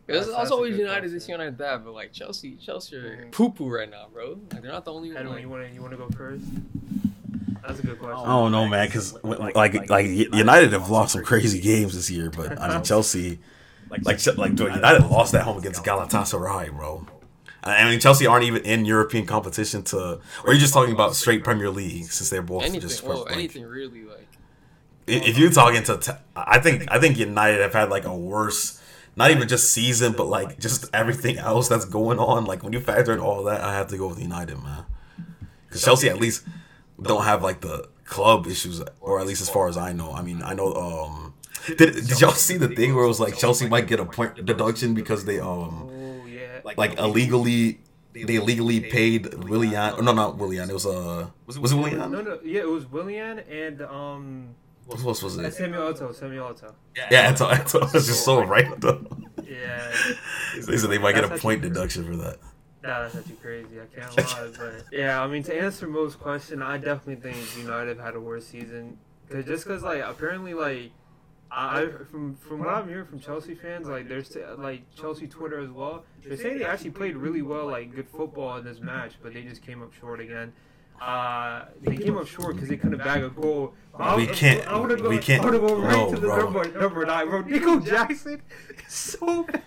Because 0.06 0.26
that's 0.26 0.38
that's 0.38 0.50
always 0.52 0.76
United 0.78 1.10
this 1.10 1.24
question. 1.24 1.32
United 1.40 1.58
that, 1.58 1.84
but 1.84 1.92
like 1.94 2.12
Chelsea, 2.12 2.56
Chelsea 2.64 2.96
are 2.96 3.24
Mm. 3.26 3.32
poo 3.32 3.50
poo 3.50 3.68
right 3.68 3.90
now, 3.90 4.06
bro. 4.12 4.38
Like 4.52 4.62
they're 4.62 4.70
not 4.70 4.84
the 4.84 4.92
only 4.92 5.12
one. 5.12 5.26
Like, 5.26 5.40
you 5.40 5.48
want 5.48 5.66
to 5.66 5.74
you 5.74 5.80
want 5.80 5.90
to 5.92 5.96
go 5.96 6.08
first? 6.10 6.44
That's 7.66 7.80
a 7.80 7.82
good 7.82 7.98
question. 7.98 8.20
I 8.24 8.32
don't 8.32 8.52
know, 8.52 8.68
man, 8.68 8.86
because 8.86 9.14
like 9.24 9.88
like 9.88 10.04
United 10.06 10.72
have 10.72 10.88
lost 10.90 11.14
some 11.14 11.24
crazy 11.24 11.60
games 11.60 11.94
this 11.94 12.08
year, 12.10 12.30
but 12.30 12.60
I 12.60 12.74
mean 12.74 12.82
Chelsea, 12.84 13.40
like 13.90 14.04
like 14.04 14.36
like 14.36 14.54
dude, 14.54 14.74
United 14.74 15.06
lost 15.06 15.34
at 15.34 15.42
home 15.42 15.58
against 15.58 15.84
Galatasaray, 15.84 16.70
bro. 16.76 17.06
I 17.62 17.88
mean 17.90 17.98
Chelsea 17.98 18.26
aren't 18.26 18.44
even 18.44 18.62
in 18.62 18.84
European 18.84 19.26
competition 19.26 19.82
to, 19.84 19.98
or 19.98 20.20
are 20.44 20.52
you 20.52 20.60
just 20.60 20.72
talking 20.72 20.94
about 20.94 21.16
straight 21.16 21.42
Premier 21.42 21.70
League 21.70 22.04
since 22.04 22.30
they're 22.30 22.42
both 22.42 22.62
anything, 22.62 22.80
just 22.80 23.02
well, 23.02 23.24
like, 23.24 23.32
anything 23.32 23.64
really. 23.64 24.04
Like 24.04 24.28
if 25.06 25.26
if 25.26 25.38
you're 25.38 25.50
talking 25.50 25.82
to, 25.84 26.18
I 26.34 26.58
think 26.58 26.90
I 26.90 26.98
think 26.98 27.18
United 27.18 27.60
have 27.60 27.72
had 27.72 27.90
like 27.90 28.04
a 28.04 28.16
worse, 28.16 28.80
not 29.16 29.30
even 29.30 29.48
just 29.48 29.72
season, 29.72 30.12
but 30.12 30.26
like 30.26 30.58
just 30.58 30.86
everything 30.94 31.38
else 31.38 31.68
that's 31.68 31.84
going 31.84 32.18
on. 32.18 32.44
Like 32.44 32.62
when 32.62 32.72
you 32.72 32.80
factor 32.80 33.12
in 33.12 33.20
all 33.20 33.44
that, 33.44 33.60
I 33.60 33.74
have 33.74 33.88
to 33.88 33.96
go 33.96 34.08
with 34.08 34.20
United, 34.20 34.62
man. 34.62 34.84
Because 35.66 35.82
Chelsea 35.82 36.08
at 36.08 36.18
least 36.18 36.44
don't 37.00 37.24
have 37.24 37.42
like 37.42 37.60
the 37.60 37.88
club 38.04 38.46
issues, 38.46 38.82
or 39.00 39.20
at 39.20 39.26
least 39.26 39.42
as 39.42 39.50
far 39.50 39.68
as 39.68 39.76
I 39.76 39.92
know. 39.92 40.12
I 40.12 40.22
mean, 40.22 40.42
I 40.42 40.54
know. 40.54 40.72
Um, 40.74 41.34
did 41.66 41.94
did 41.94 42.20
y'all 42.20 42.32
see 42.32 42.56
the 42.56 42.68
thing 42.68 42.94
where 42.94 43.04
it 43.04 43.08
was 43.08 43.20
like 43.20 43.36
Chelsea 43.36 43.68
might 43.68 43.86
get 43.86 44.00
a 44.00 44.04
point 44.04 44.44
deduction 44.44 44.94
because 44.94 45.24
they 45.24 45.40
um 45.40 45.88
Oh 45.90 46.72
like 46.76 46.98
illegally 46.98 47.80
they 48.12 48.36
illegally 48.36 48.80
paid 48.80 49.32
Willian? 49.44 50.04
No, 50.04 50.12
not 50.12 50.36
Willian. 50.38 50.70
It 50.70 50.72
was 50.72 50.86
uh 50.86 51.28
was 51.46 51.56
it 51.56 51.76
Willian? 51.76 52.10
No, 52.10 52.20
no, 52.22 52.38
yeah, 52.44 52.60
it 52.60 52.68
was 52.68 52.86
Willian 52.90 53.38
and 53.40 53.82
um 53.82 54.54
What 54.86 55.02
was 55.02 55.22
was 55.22 55.38
it? 55.38 55.52
Samuel 55.54 55.92
Eto'o, 55.92 56.14
Samuel 56.14 56.54
Eto'o. 56.54 56.74
Yeah, 57.10 57.30
it's, 57.30 57.40
it's, 57.40 57.74
it's 57.94 58.06
just 58.06 58.24
so 58.24 58.44
random. 58.44 59.26
Yeah, 59.46 59.92
They 60.66 60.76
said 60.76 60.90
they 60.90 60.98
might 60.98 61.14
get 61.14 61.24
a 61.24 61.38
point 61.38 61.62
deduction 61.62 62.04
for 62.04 62.16
that. 62.16 62.38
nah, 62.82 63.02
that's 63.02 63.16
actually 63.16 63.36
crazy. 63.36 63.80
I 63.80 64.00
can't 64.00 64.16
lie, 64.16 64.50
but 64.58 64.84
yeah, 64.92 65.22
I 65.22 65.26
mean 65.26 65.42
to 65.44 65.54
answer 65.56 65.86
most 65.86 66.18
question, 66.18 66.62
I 66.62 66.78
definitely 66.78 67.30
think 67.30 67.56
United 67.56 67.98
had 67.98 68.14
a 68.16 68.20
worse 68.20 68.46
season. 68.46 68.98
Cause 69.30 69.44
just 69.44 69.66
cause 69.66 69.82
like 69.82 70.02
apparently 70.02 70.54
like 70.54 70.92
I 71.50 71.82
I- 71.82 71.88
from 72.10 72.36
from 72.36 72.58
what 72.60 72.68
I'm 72.68 72.88
hearing 72.88 73.06
from 73.06 73.20
Chelsea 73.20 73.54
fans, 73.54 73.86
like 73.88 74.08
there's 74.08 74.36
like 74.58 74.82
Chelsea 74.94 75.26
Twitter 75.26 75.60
as 75.60 75.70
well. 75.70 76.04
They're 76.24 76.36
saying 76.36 76.58
they 76.58 76.64
actually 76.64 76.90
played 76.90 77.16
really 77.16 77.42
well, 77.42 77.66
like 77.66 77.94
good 77.94 78.08
football 78.08 78.56
in 78.58 78.64
this 78.64 78.80
match, 78.80 79.12
but 79.22 79.32
they 79.34 79.42
just 79.42 79.62
came 79.62 79.82
up 79.82 79.92
short 79.94 80.20
again. 80.20 80.52
Uh, 81.00 81.66
they 81.82 81.94
came 81.96 82.16
up 82.16 82.26
short 82.26 82.54
because 82.54 82.68
they 82.70 82.76
couldn't 82.76 82.98
bag 82.98 83.22
a 83.22 83.28
goal. 83.28 83.74
I- 83.98 84.16
We 84.16 84.26
can't- 84.26 84.66
I 84.66 84.78
wanna 84.78 84.96
go, 84.96 85.10
we 85.10 85.18
can't- 85.18 85.42
I 85.42 85.44
wanna 85.44 85.58
go 85.58 85.76
right 85.76 85.92
no, 85.92 86.10
to 86.10 86.16
the 86.20 86.26
bro. 86.26 86.44
number 86.50 86.78
number 86.80 87.04
nine, 87.06 87.28
bro. 87.28 87.40
Nico 87.42 87.80
Jackson 87.80 88.40
so 88.88 89.42
bad. 89.44 89.62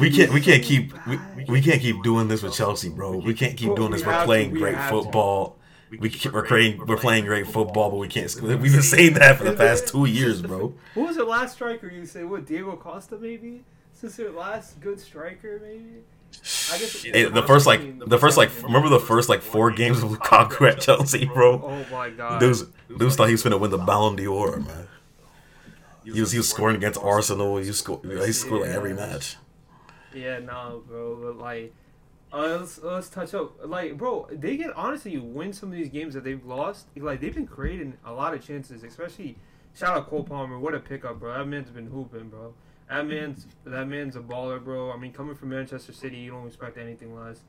We 0.00 0.10
can't 0.10 0.32
we 0.32 0.40
can't 0.40 0.62
keep 0.62 0.92
we, 1.06 1.18
we 1.48 1.60
can't 1.62 1.80
keep 1.80 2.02
doing 2.02 2.28
this 2.28 2.42
with 2.42 2.54
Chelsea, 2.54 2.88
bro. 2.88 3.16
We 3.18 3.32
can't 3.34 3.56
keep 3.56 3.74
doing 3.76 3.92
this. 3.92 4.02
We 4.02 4.08
We're 4.08 4.24
playing 4.24 4.50
great 4.52 4.78
football. 4.88 5.57
We 5.90 6.10
ke- 6.10 6.32
we're 6.32 6.44
playing 6.44 6.84
we're 6.86 6.96
playing 6.98 7.24
great 7.24 7.46
football, 7.46 7.90
but 7.90 7.96
we 7.96 8.08
can't. 8.08 8.30
score. 8.30 8.48
We've 8.56 8.72
been 8.72 8.82
saying 8.82 9.14
that 9.14 9.38
for 9.38 9.44
the 9.44 9.54
past 9.56 9.88
two 9.88 10.04
years, 10.18 10.42
bro. 10.42 10.74
Who 10.94 11.02
was 11.04 11.16
the 11.16 11.24
last 11.24 11.54
striker 11.54 11.88
you 11.88 12.04
say? 12.04 12.24
What 12.24 12.44
Diego 12.46 12.76
Costa 12.76 13.16
maybe? 13.18 13.64
Since 13.94 14.16
their 14.16 14.30
last 14.30 14.80
good 14.80 15.00
striker 15.00 15.60
maybe. 15.62 16.02
I 16.70 16.78
guess 16.78 17.02
Hey, 17.02 17.24
the 17.24 17.42
first 17.42 17.66
like 17.66 17.98
the 18.06 18.18
first 18.18 18.36
like 18.36 18.50
remember 18.62 18.90
the 18.90 19.00
first 19.00 19.28
like 19.30 19.40
four 19.40 19.70
games 19.70 20.02
of 20.02 20.10
Lukaku 20.10 20.70
at 20.70 20.80
Chelsea, 20.80 21.24
bro. 21.24 21.62
Oh 21.64 21.86
my 21.90 22.10
god. 22.10 22.38
Dudes, 22.38 22.64
dudes 22.96 23.16
thought 23.16 23.28
he 23.28 23.32
was 23.32 23.42
gonna 23.42 23.56
win 23.56 23.70
the 23.70 23.78
Ballon 23.78 24.14
d'Or, 24.14 24.58
man. 24.58 24.88
He 26.04 26.20
was 26.20 26.32
he 26.32 26.38
was 26.38 26.48
scoring 26.50 26.76
against 26.76 27.00
Arsenal. 27.02 27.56
He 27.56 27.72
scored 27.72 28.00
he 28.04 28.32
scored 28.32 28.62
like 28.62 28.70
every 28.70 28.92
match. 28.94 29.36
Yeah, 30.14 30.38
no, 30.38 30.82
bro. 30.86 31.16
But 31.16 31.38
like, 31.42 31.74
uh, 32.32 32.58
let's 32.60 32.82
let's 32.82 33.08
touch 33.08 33.34
up. 33.34 33.56
Like, 33.64 33.96
bro, 33.96 34.28
they 34.30 34.56
can 34.56 34.70
honestly 34.72 35.16
win 35.18 35.52
some 35.52 35.70
of 35.70 35.74
these 35.76 35.88
games 35.88 36.14
that 36.14 36.24
they've 36.24 36.44
lost. 36.44 36.86
Like, 36.96 37.20
they've 37.20 37.34
been 37.34 37.46
creating 37.46 37.94
a 38.04 38.12
lot 38.12 38.34
of 38.34 38.46
chances. 38.46 38.82
Especially, 38.82 39.36
shout 39.74 39.96
out 39.96 40.08
Cole 40.08 40.24
Palmer. 40.24 40.58
What 40.58 40.74
a 40.74 40.80
pickup, 40.80 41.20
bro. 41.20 41.32
That 41.36 41.46
man's 41.46 41.70
been 41.70 41.86
hooping, 41.86 42.28
bro. 42.28 42.54
That 42.88 43.06
man's 43.06 43.46
that 43.64 43.86
man's 43.86 44.16
a 44.16 44.20
baller, 44.20 44.62
bro. 44.62 44.92
I 44.92 44.96
mean, 44.96 45.12
coming 45.12 45.34
from 45.34 45.50
Manchester 45.50 45.92
City, 45.92 46.16
you 46.16 46.30
don't 46.30 46.46
expect 46.46 46.76
anything 46.78 47.14
less. 47.14 47.40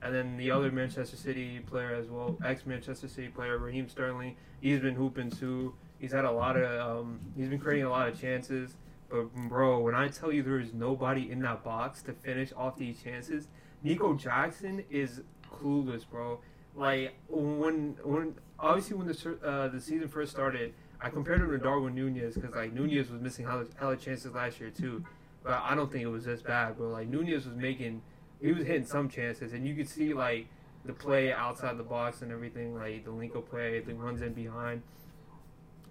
And 0.00 0.14
then 0.14 0.36
the 0.36 0.50
other 0.50 0.70
Manchester 0.70 1.16
City 1.16 1.58
player 1.60 1.94
as 1.94 2.06
well, 2.06 2.38
ex 2.44 2.64
Manchester 2.66 3.08
City 3.08 3.28
player 3.28 3.58
Raheem 3.58 3.88
Sterling, 3.88 4.36
he's 4.60 4.80
been 4.80 4.94
hooping 4.94 5.30
too. 5.30 5.74
He's 5.98 6.12
had 6.12 6.24
a 6.24 6.30
lot 6.30 6.56
of, 6.56 7.00
um, 7.00 7.20
he's 7.36 7.48
been 7.48 7.58
creating 7.58 7.84
a 7.84 7.90
lot 7.90 8.08
of 8.08 8.20
chances. 8.20 8.76
But 9.08 9.34
bro, 9.34 9.80
when 9.80 9.94
I 9.96 10.08
tell 10.08 10.30
you 10.30 10.42
there 10.42 10.60
is 10.60 10.72
nobody 10.72 11.30
in 11.30 11.40
that 11.40 11.64
box 11.64 12.02
to 12.02 12.12
finish 12.12 12.52
off 12.56 12.76
these 12.76 13.02
chances, 13.02 13.48
Nico 13.82 14.14
Jackson 14.14 14.84
is 14.90 15.22
clueless, 15.50 16.08
bro. 16.08 16.40
Like 16.74 17.14
when 17.28 17.96
when 18.02 18.34
obviously 18.58 18.96
when 18.96 19.06
the 19.06 19.38
uh, 19.44 19.68
the 19.68 19.80
season 19.80 20.08
first 20.08 20.30
started, 20.30 20.74
I 21.00 21.10
compared 21.10 21.40
him 21.40 21.50
to 21.50 21.58
Darwin 21.58 21.94
Nunez 21.94 22.34
because 22.34 22.54
like 22.54 22.72
Nunez 22.72 23.10
was 23.10 23.20
missing 23.20 23.46
hella, 23.46 23.66
hella 23.78 23.96
chances 23.96 24.32
last 24.32 24.60
year 24.60 24.70
too, 24.70 25.04
but 25.42 25.54
I 25.54 25.74
don't 25.74 25.90
think 25.90 26.04
it 26.04 26.08
was 26.08 26.24
this 26.24 26.42
bad, 26.42 26.76
bro. 26.76 26.90
Like 26.90 27.08
Nunez 27.08 27.46
was 27.46 27.56
making, 27.56 28.02
he 28.40 28.52
was 28.52 28.66
hitting 28.66 28.84
some 28.84 29.08
chances, 29.08 29.52
and 29.52 29.66
you 29.66 29.74
could 29.74 29.88
see 29.88 30.14
like 30.14 30.46
the 30.84 30.92
play 30.92 31.32
outside 31.32 31.76
the 31.76 31.84
box 31.84 32.22
and 32.22 32.32
everything, 32.32 32.74
like 32.74 33.04
the 33.04 33.10
Linko 33.10 33.46
play, 33.48 33.80
the 33.80 33.94
runs 33.94 34.22
in 34.22 34.32
behind. 34.32 34.82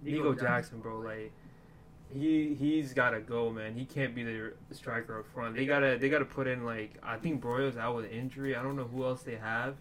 Nico 0.02 0.32
Jackson, 0.34 0.80
bro, 0.80 1.00
like 1.00 1.32
he 2.12 2.54
he's 2.54 2.92
gotta 2.92 3.20
go, 3.20 3.50
man. 3.50 3.74
He 3.74 3.84
can't 3.84 4.14
be 4.14 4.22
the 4.22 4.52
striker 4.70 5.18
up 5.18 5.26
front. 5.26 5.56
They 5.56 5.66
gotta 5.66 5.98
they 6.00 6.08
gotta 6.08 6.24
put 6.24 6.46
in 6.46 6.64
like 6.64 6.94
I 7.02 7.16
think 7.16 7.42
Broja's 7.42 7.76
out 7.76 7.96
with 7.96 8.10
injury. 8.10 8.56
I 8.56 8.62
don't 8.62 8.76
know 8.76 8.84
who 8.84 9.04
else 9.04 9.22
they 9.22 9.36
have. 9.36 9.76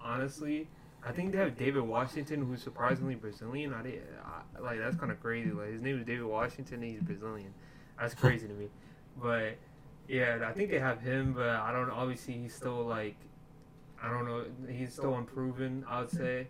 Honestly, 0.00 0.68
I 1.06 1.12
think 1.12 1.32
they 1.32 1.38
have 1.38 1.56
Deivid 1.56 1.84
Washington, 1.84 2.44
who's 2.46 2.62
surprisingly 2.62 3.14
Brazilian. 3.14 3.72
I, 3.72 3.80
I 4.56 4.60
like 4.60 4.78
that's 4.78 4.96
kind 4.96 5.10
of 5.10 5.20
crazy. 5.20 5.50
Like 5.50 5.72
his 5.72 5.82
name 5.82 5.98
is 5.98 6.06
Deivid 6.06 6.28
Washington, 6.28 6.82
and 6.82 6.84
he's 6.84 7.00
Brazilian. 7.00 7.52
That's 7.98 8.14
crazy 8.14 8.46
to 8.46 8.54
me. 8.54 8.68
But 9.20 9.56
yeah, 10.08 10.44
I 10.46 10.52
think 10.52 10.70
they 10.70 10.78
have 10.78 11.00
him, 11.00 11.32
but 11.32 11.48
I 11.48 11.72
don't. 11.72 11.90
Obviously, 11.90 12.34
he's 12.34 12.54
still 12.54 12.84
like 12.84 13.16
I 14.02 14.10
don't 14.10 14.26
know. 14.26 14.44
He's 14.68 14.92
still 14.92 15.14
unproven, 15.16 15.84
I 15.88 16.00
would 16.00 16.10
say. 16.10 16.48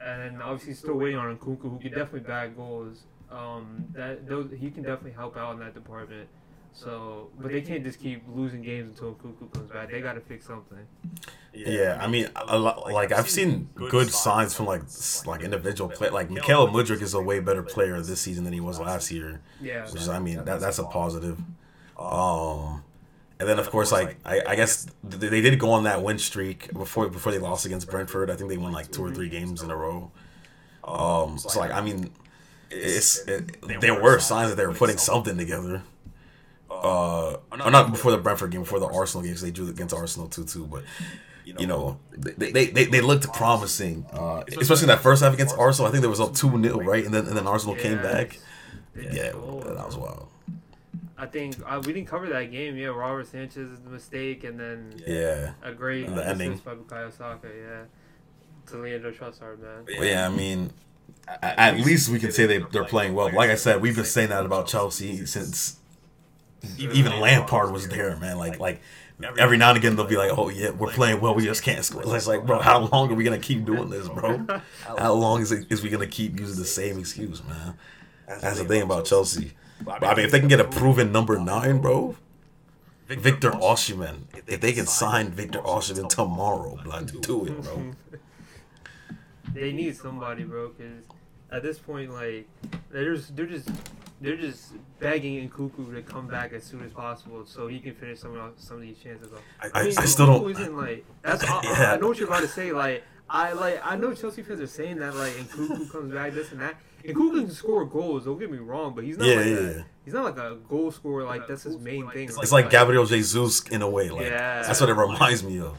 And 0.00 0.42
obviously 0.42 0.74
still 0.74 0.94
waiting 0.94 1.16
on 1.18 1.36
Nkunku, 1.36 1.62
who 1.62 1.78
can 1.78 1.90
definitely 1.90 2.20
bag 2.20 2.56
goals. 2.56 3.04
Um, 3.30 3.84
that 3.92 4.26
those, 4.26 4.50
he 4.58 4.70
can 4.70 4.82
definitely 4.82 5.12
help 5.12 5.36
out 5.36 5.52
in 5.54 5.60
that 5.60 5.74
department. 5.74 6.28
So, 6.72 7.30
but 7.38 7.50
they 7.50 7.60
can't 7.60 7.82
just 7.82 7.98
keep 7.98 8.22
losing 8.28 8.62
games 8.62 8.90
until 8.90 9.14
Nkunku 9.14 9.52
comes 9.52 9.70
back. 9.70 9.90
They 9.90 10.00
got 10.00 10.12
to 10.12 10.20
fix 10.20 10.46
something. 10.46 10.78
Yeah, 11.52 11.98
I 12.00 12.06
mean, 12.06 12.28
a 12.36 12.58
lot, 12.58 12.92
like 12.92 13.10
I've 13.10 13.28
seen 13.28 13.68
good 13.74 14.10
signs 14.12 14.54
from 14.54 14.66
like 14.66 14.82
like 15.26 15.42
individual 15.42 15.90
play. 15.90 16.10
Like 16.10 16.30
Mikael 16.30 16.68
Mudryk 16.68 17.02
is 17.02 17.14
a 17.14 17.20
way 17.20 17.40
better 17.40 17.62
player 17.62 18.00
this 18.00 18.20
season 18.20 18.44
than 18.44 18.52
he 18.52 18.60
was 18.60 18.78
last 18.78 19.10
year. 19.10 19.40
Yeah. 19.60 19.86
Which 19.86 20.02
is, 20.02 20.08
I 20.08 20.20
mean, 20.20 20.44
that 20.44 20.60
that's 20.60 20.78
a 20.78 20.84
positive. 20.84 21.38
Um, 21.98 22.84
and 23.40 23.48
then 23.48 23.58
of 23.58 23.70
course, 23.70 23.90
like 23.90 24.18
I, 24.24 24.42
I 24.46 24.54
guess 24.56 24.86
they 25.02 25.40
did 25.40 25.58
go 25.58 25.70
on 25.70 25.84
that 25.84 26.02
win 26.02 26.18
streak 26.18 26.72
before 26.72 27.08
before 27.08 27.32
they 27.32 27.38
lost 27.38 27.66
against 27.66 27.90
Brentford. 27.90 28.30
I 28.30 28.36
think 28.36 28.50
they 28.50 28.56
won 28.56 28.72
like 28.72 28.92
two 28.92 29.04
or 29.04 29.12
three 29.12 29.28
games 29.28 29.62
in 29.62 29.70
a 29.70 29.76
row. 29.76 30.12
Um, 30.84 31.38
so 31.38 31.58
like 31.58 31.72
I 31.72 31.80
mean, 31.80 32.10
it's 32.70 33.18
it, 33.26 33.56
there 33.80 34.00
were 34.00 34.18
signs 34.18 34.50
that 34.50 34.56
they 34.56 34.66
were 34.66 34.74
putting 34.74 34.98
something 34.98 35.36
together. 35.38 35.82
Uh, 36.70 37.36
or 37.50 37.70
not 37.70 37.90
before 37.90 38.10
the 38.12 38.18
Brentford 38.18 38.50
game, 38.50 38.60
before 38.62 38.78
the 38.78 38.86
Arsenal 38.86 39.22
game, 39.24 39.32
'cause 39.32 39.42
they 39.42 39.50
drew 39.50 39.68
against 39.68 39.94
Arsenal 39.94 40.28
two 40.28 40.44
two. 40.44 40.66
But 40.66 40.84
you 41.44 41.66
know, 41.66 41.98
they 42.12 42.50
they, 42.52 42.66
they, 42.66 42.84
they 42.84 43.00
looked 43.00 43.32
promising, 43.32 44.04
uh, 44.12 44.44
especially 44.48 44.82
in 44.84 44.88
that 44.88 45.00
first 45.00 45.22
half 45.22 45.32
against 45.34 45.56
Arsenal. 45.58 45.88
I 45.88 45.90
think 45.92 46.02
there 46.02 46.10
was 46.10 46.20
up 46.20 46.34
two 46.34 46.50
0 46.62 46.80
right, 46.82 47.04
and 47.04 47.12
then 47.12 47.26
and 47.26 47.36
then 47.36 47.46
Arsenal 47.46 47.74
came 47.74 47.96
back. 48.02 48.38
Yeah, 48.94 49.12
Yeah, 49.12 49.32
goal, 49.32 49.60
that 49.66 49.86
was 49.86 49.96
wild. 49.96 50.28
I 51.16 51.26
think 51.26 51.56
uh, 51.66 51.82
we 51.84 51.92
didn't 51.94 52.06
cover 52.08 52.28
that 52.28 52.52
game. 52.52 52.76
Yeah, 52.76 52.88
Robert 52.88 53.26
Sanchez's 53.26 53.80
mistake, 53.80 54.44
and 54.44 54.60
then 54.60 54.92
Yeah, 55.06 55.52
a 55.62 55.72
great 55.72 56.14
the 56.14 56.28
ending. 56.28 56.58
by 56.58 56.74
Bukayo 56.74 57.10
Saka. 57.16 57.48
Yeah, 57.48 57.82
to 58.70 58.76
Leandro 58.78 59.10
Trossard, 59.10 59.58
man. 59.60 59.84
Yeah. 59.88 60.26
I 60.26 60.28
mean, 60.28 60.70
a- 60.70 60.87
at 61.42 61.78
least 61.78 62.08
we 62.08 62.18
can 62.18 62.32
say 62.32 62.46
they 62.46 62.58
they're 62.58 62.84
playing 62.84 63.14
well. 63.14 63.32
Like 63.32 63.50
I 63.50 63.54
said, 63.54 63.80
we've 63.80 63.96
been 63.96 64.04
saying 64.04 64.30
that 64.30 64.44
about 64.44 64.66
Chelsea 64.66 65.26
since 65.26 65.76
even 66.78 67.20
Lampard 67.20 67.72
was 67.72 67.88
there, 67.88 68.16
man. 68.16 68.38
Like 68.38 68.58
like 68.58 68.80
every 69.38 69.56
now 69.56 69.70
and 69.70 69.78
again 69.78 69.96
they'll 69.96 70.06
be 70.06 70.16
like, 70.16 70.36
"Oh 70.36 70.48
yeah, 70.48 70.70
we're 70.70 70.92
playing 70.92 71.20
well. 71.20 71.34
We 71.34 71.44
just 71.44 71.62
can't 71.62 71.84
score." 71.84 72.02
It's 72.16 72.26
like, 72.26 72.46
bro, 72.46 72.60
how 72.60 72.80
long 72.80 73.10
are 73.10 73.14
we 73.14 73.24
gonna 73.24 73.38
keep 73.38 73.64
doing 73.64 73.90
this, 73.90 74.08
bro? 74.08 74.46
How 74.98 75.12
long 75.12 75.42
is 75.42 75.52
it 75.52 75.70
is 75.70 75.82
we 75.82 75.90
gonna 75.90 76.06
keep 76.06 76.38
using 76.38 76.58
the 76.58 76.64
same 76.64 76.98
excuse, 76.98 77.42
man? 77.44 77.74
That's 78.26 78.58
the 78.58 78.64
thing 78.64 78.82
about 78.82 79.04
Chelsea. 79.06 79.52
But 79.80 80.02
I 80.04 80.14
mean, 80.14 80.24
if 80.24 80.32
they 80.32 80.40
can 80.40 80.48
get 80.48 80.60
a 80.60 80.64
proven 80.64 81.12
number 81.12 81.38
nine, 81.38 81.80
bro, 81.80 82.16
Victor 83.06 83.50
Osimhen. 83.52 84.22
If 84.46 84.60
they 84.60 84.72
can 84.72 84.86
sign 84.86 85.30
Victor 85.30 85.60
Osimhen 85.60 86.08
tomorrow, 86.08 86.78
blood, 86.82 87.20
do 87.22 87.46
it, 87.46 87.62
bro. 87.62 87.92
They 89.58 89.72
need 89.72 89.96
somebody, 89.96 90.44
bro. 90.44 90.68
Because 90.68 91.04
at 91.50 91.62
this 91.62 91.78
point, 91.78 92.12
like 92.12 92.48
they're 92.90 93.14
just 93.14 93.34
they're 93.36 93.46
just 93.46 93.68
they're 94.20 94.36
just 94.36 94.72
begging 94.98 95.48
Nkunku 95.48 95.94
to 95.94 96.02
come 96.02 96.26
back 96.26 96.52
as 96.52 96.64
soon 96.64 96.82
as 96.84 96.92
possible 96.92 97.46
so 97.46 97.68
he 97.68 97.78
can 97.80 97.94
finish 97.94 98.20
some 98.20 98.36
of 98.36 98.52
some 98.58 98.76
of 98.76 98.82
these 98.82 98.98
chances 98.98 99.32
off. 99.32 99.40
I, 99.74 99.84
mean, 99.84 99.94
I 99.98 100.04
still 100.04 100.26
Nkunku 100.26 100.40
don't. 100.40 100.50
Isn't, 100.50 100.76
like 100.76 101.04
that's 101.22 101.44
I, 101.44 101.60
Yeah. 101.64 101.92
I 101.92 101.96
know 101.96 102.08
what 102.08 102.18
you're 102.18 102.28
about 102.28 102.42
to 102.42 102.48
say. 102.48 102.72
Like 102.72 103.04
I 103.30 103.52
like 103.52 103.80
I 103.84 103.96
know 103.96 104.14
Chelsea 104.14 104.42
fans 104.42 104.60
are 104.60 104.66
saying 104.66 104.98
that 104.98 105.14
like 105.14 105.32
Nkunku 105.34 105.90
comes 105.90 106.12
back 106.12 106.32
this 106.34 106.52
and 106.52 106.60
that. 106.60 106.76
Nkunku 107.04 107.44
can 107.46 107.50
score 107.50 107.84
goals. 107.84 108.24
Don't 108.24 108.38
get 108.40 108.50
me 108.50 108.58
wrong, 108.58 108.92
but 108.94 109.04
he's 109.04 109.16
not 109.16 109.28
Yeah, 109.28 109.36
like 109.36 109.46
yeah, 109.46 109.52
a, 109.52 109.62
yeah. 109.76 109.82
he's 110.04 110.14
not 110.14 110.24
like 110.24 110.36
a 110.38 110.56
goal 110.68 110.90
scorer. 110.90 111.24
Like 111.24 111.46
that's 111.46 111.62
his 111.62 111.78
main 111.78 112.08
thing. 112.10 112.28
It's 112.28 112.52
like 112.52 112.70
Gabriel 112.70 113.06
Jesus 113.06 113.62
in 113.68 113.82
a 113.82 113.88
way. 113.88 114.10
Like 114.10 114.22
Yeah. 114.26 114.62
that's 114.62 114.80
what 114.80 114.90
it 114.90 114.94
reminds 114.94 115.44
me 115.44 115.60
of. 115.60 115.78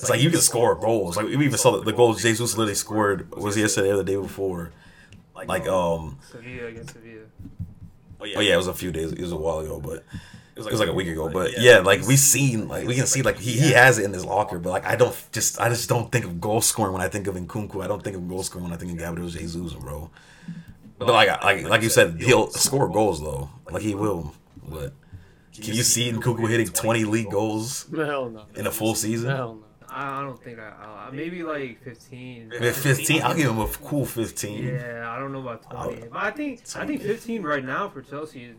It's 0.00 0.10
like 0.10 0.20
you 0.20 0.30
can 0.30 0.40
score 0.40 0.74
goals. 0.76 1.16
Like 1.16 1.26
we 1.26 1.44
even 1.44 1.58
saw 1.58 1.72
the, 1.72 1.82
the 1.84 1.92
goals 1.92 2.22
Jesus 2.22 2.56
literally 2.56 2.74
scored 2.74 3.30
was 3.34 3.56
yesterday 3.56 3.90
or 3.90 3.96
the 3.96 4.04
day 4.04 4.16
before. 4.16 4.70
Like 5.34 5.66
um 5.66 6.18
Sevilla 6.30 6.66
against 6.68 6.94
Sevilla. 6.94 7.24
oh 8.20 8.24
yeah, 8.24 8.54
it 8.54 8.56
was 8.56 8.68
a 8.68 8.74
few 8.74 8.90
days. 8.92 9.12
It 9.12 9.20
was 9.20 9.32
a 9.32 9.36
while 9.36 9.60
ago, 9.60 9.80
but 9.80 10.04
it 10.56 10.64
was 10.64 10.80
like 10.80 10.88
a 10.88 10.92
week 10.92 11.08
ago. 11.08 11.28
But 11.28 11.60
yeah, 11.60 11.78
like 11.78 12.02
we 12.06 12.16
seen 12.16 12.68
like 12.68 12.86
we 12.86 12.94
can 12.94 13.06
see 13.06 13.22
like 13.22 13.38
he, 13.38 13.52
he 13.52 13.72
has 13.72 13.98
it 13.98 14.04
in 14.04 14.12
his 14.12 14.24
locker. 14.24 14.58
But 14.58 14.70
like 14.70 14.84
I 14.86 14.96
don't 14.96 15.16
just 15.32 15.60
I 15.60 15.68
just 15.68 15.88
don't 15.88 16.10
think 16.10 16.24
of 16.24 16.40
goal 16.40 16.60
scoring 16.60 16.92
when 16.92 17.02
I 17.02 17.08
think 17.08 17.26
of 17.26 17.34
Nkunku. 17.34 17.82
I 17.82 17.86
don't 17.88 18.02
think 18.02 18.16
of 18.16 18.28
goal 18.28 18.42
scoring 18.42 18.64
when 18.64 18.72
I 18.72 18.76
think 18.76 18.92
of 18.92 18.98
Gabriel 18.98 19.28
Jesus, 19.28 19.72
bro. 19.74 20.10
But 20.98 21.08
like 21.08 21.28
like 21.44 21.64
like 21.68 21.82
you 21.82 21.88
said, 21.90 22.20
he'll 22.20 22.50
score 22.50 22.88
goals 22.88 23.20
though. 23.20 23.50
Like 23.70 23.82
he 23.82 23.94
will. 23.94 24.34
But 24.68 24.92
can 25.54 25.74
you 25.74 25.82
see 25.82 26.10
Nkunku 26.12 26.48
hitting 26.48 26.68
twenty 26.68 27.04
league 27.04 27.30
goals 27.30 27.86
Hell 27.94 28.30
no. 28.30 28.46
in 28.56 28.66
a 28.66 28.70
full 28.72 28.94
season? 28.94 29.62
I, 29.98 30.22
don't 30.22 30.42
think 30.42 30.58
I, 30.58 31.08
I 31.08 31.10
maybe 31.12 31.42
like 31.42 31.82
15. 31.82 32.52
At 32.60 32.74
15, 32.74 33.22
I'll 33.22 33.34
give 33.34 33.50
him 33.50 33.58
a 33.58 33.66
cool 33.66 34.06
15. 34.06 34.64
Yeah, 34.64 35.10
I 35.10 35.18
don't 35.18 35.32
know 35.32 35.40
about 35.40 35.70
20. 35.70 36.08
But 36.08 36.22
I 36.22 36.30
think 36.30 36.62
I 36.76 36.86
think 36.86 37.02
15 37.02 37.42
right 37.42 37.64
now 37.64 37.88
for 37.88 38.02
Chelsea 38.02 38.54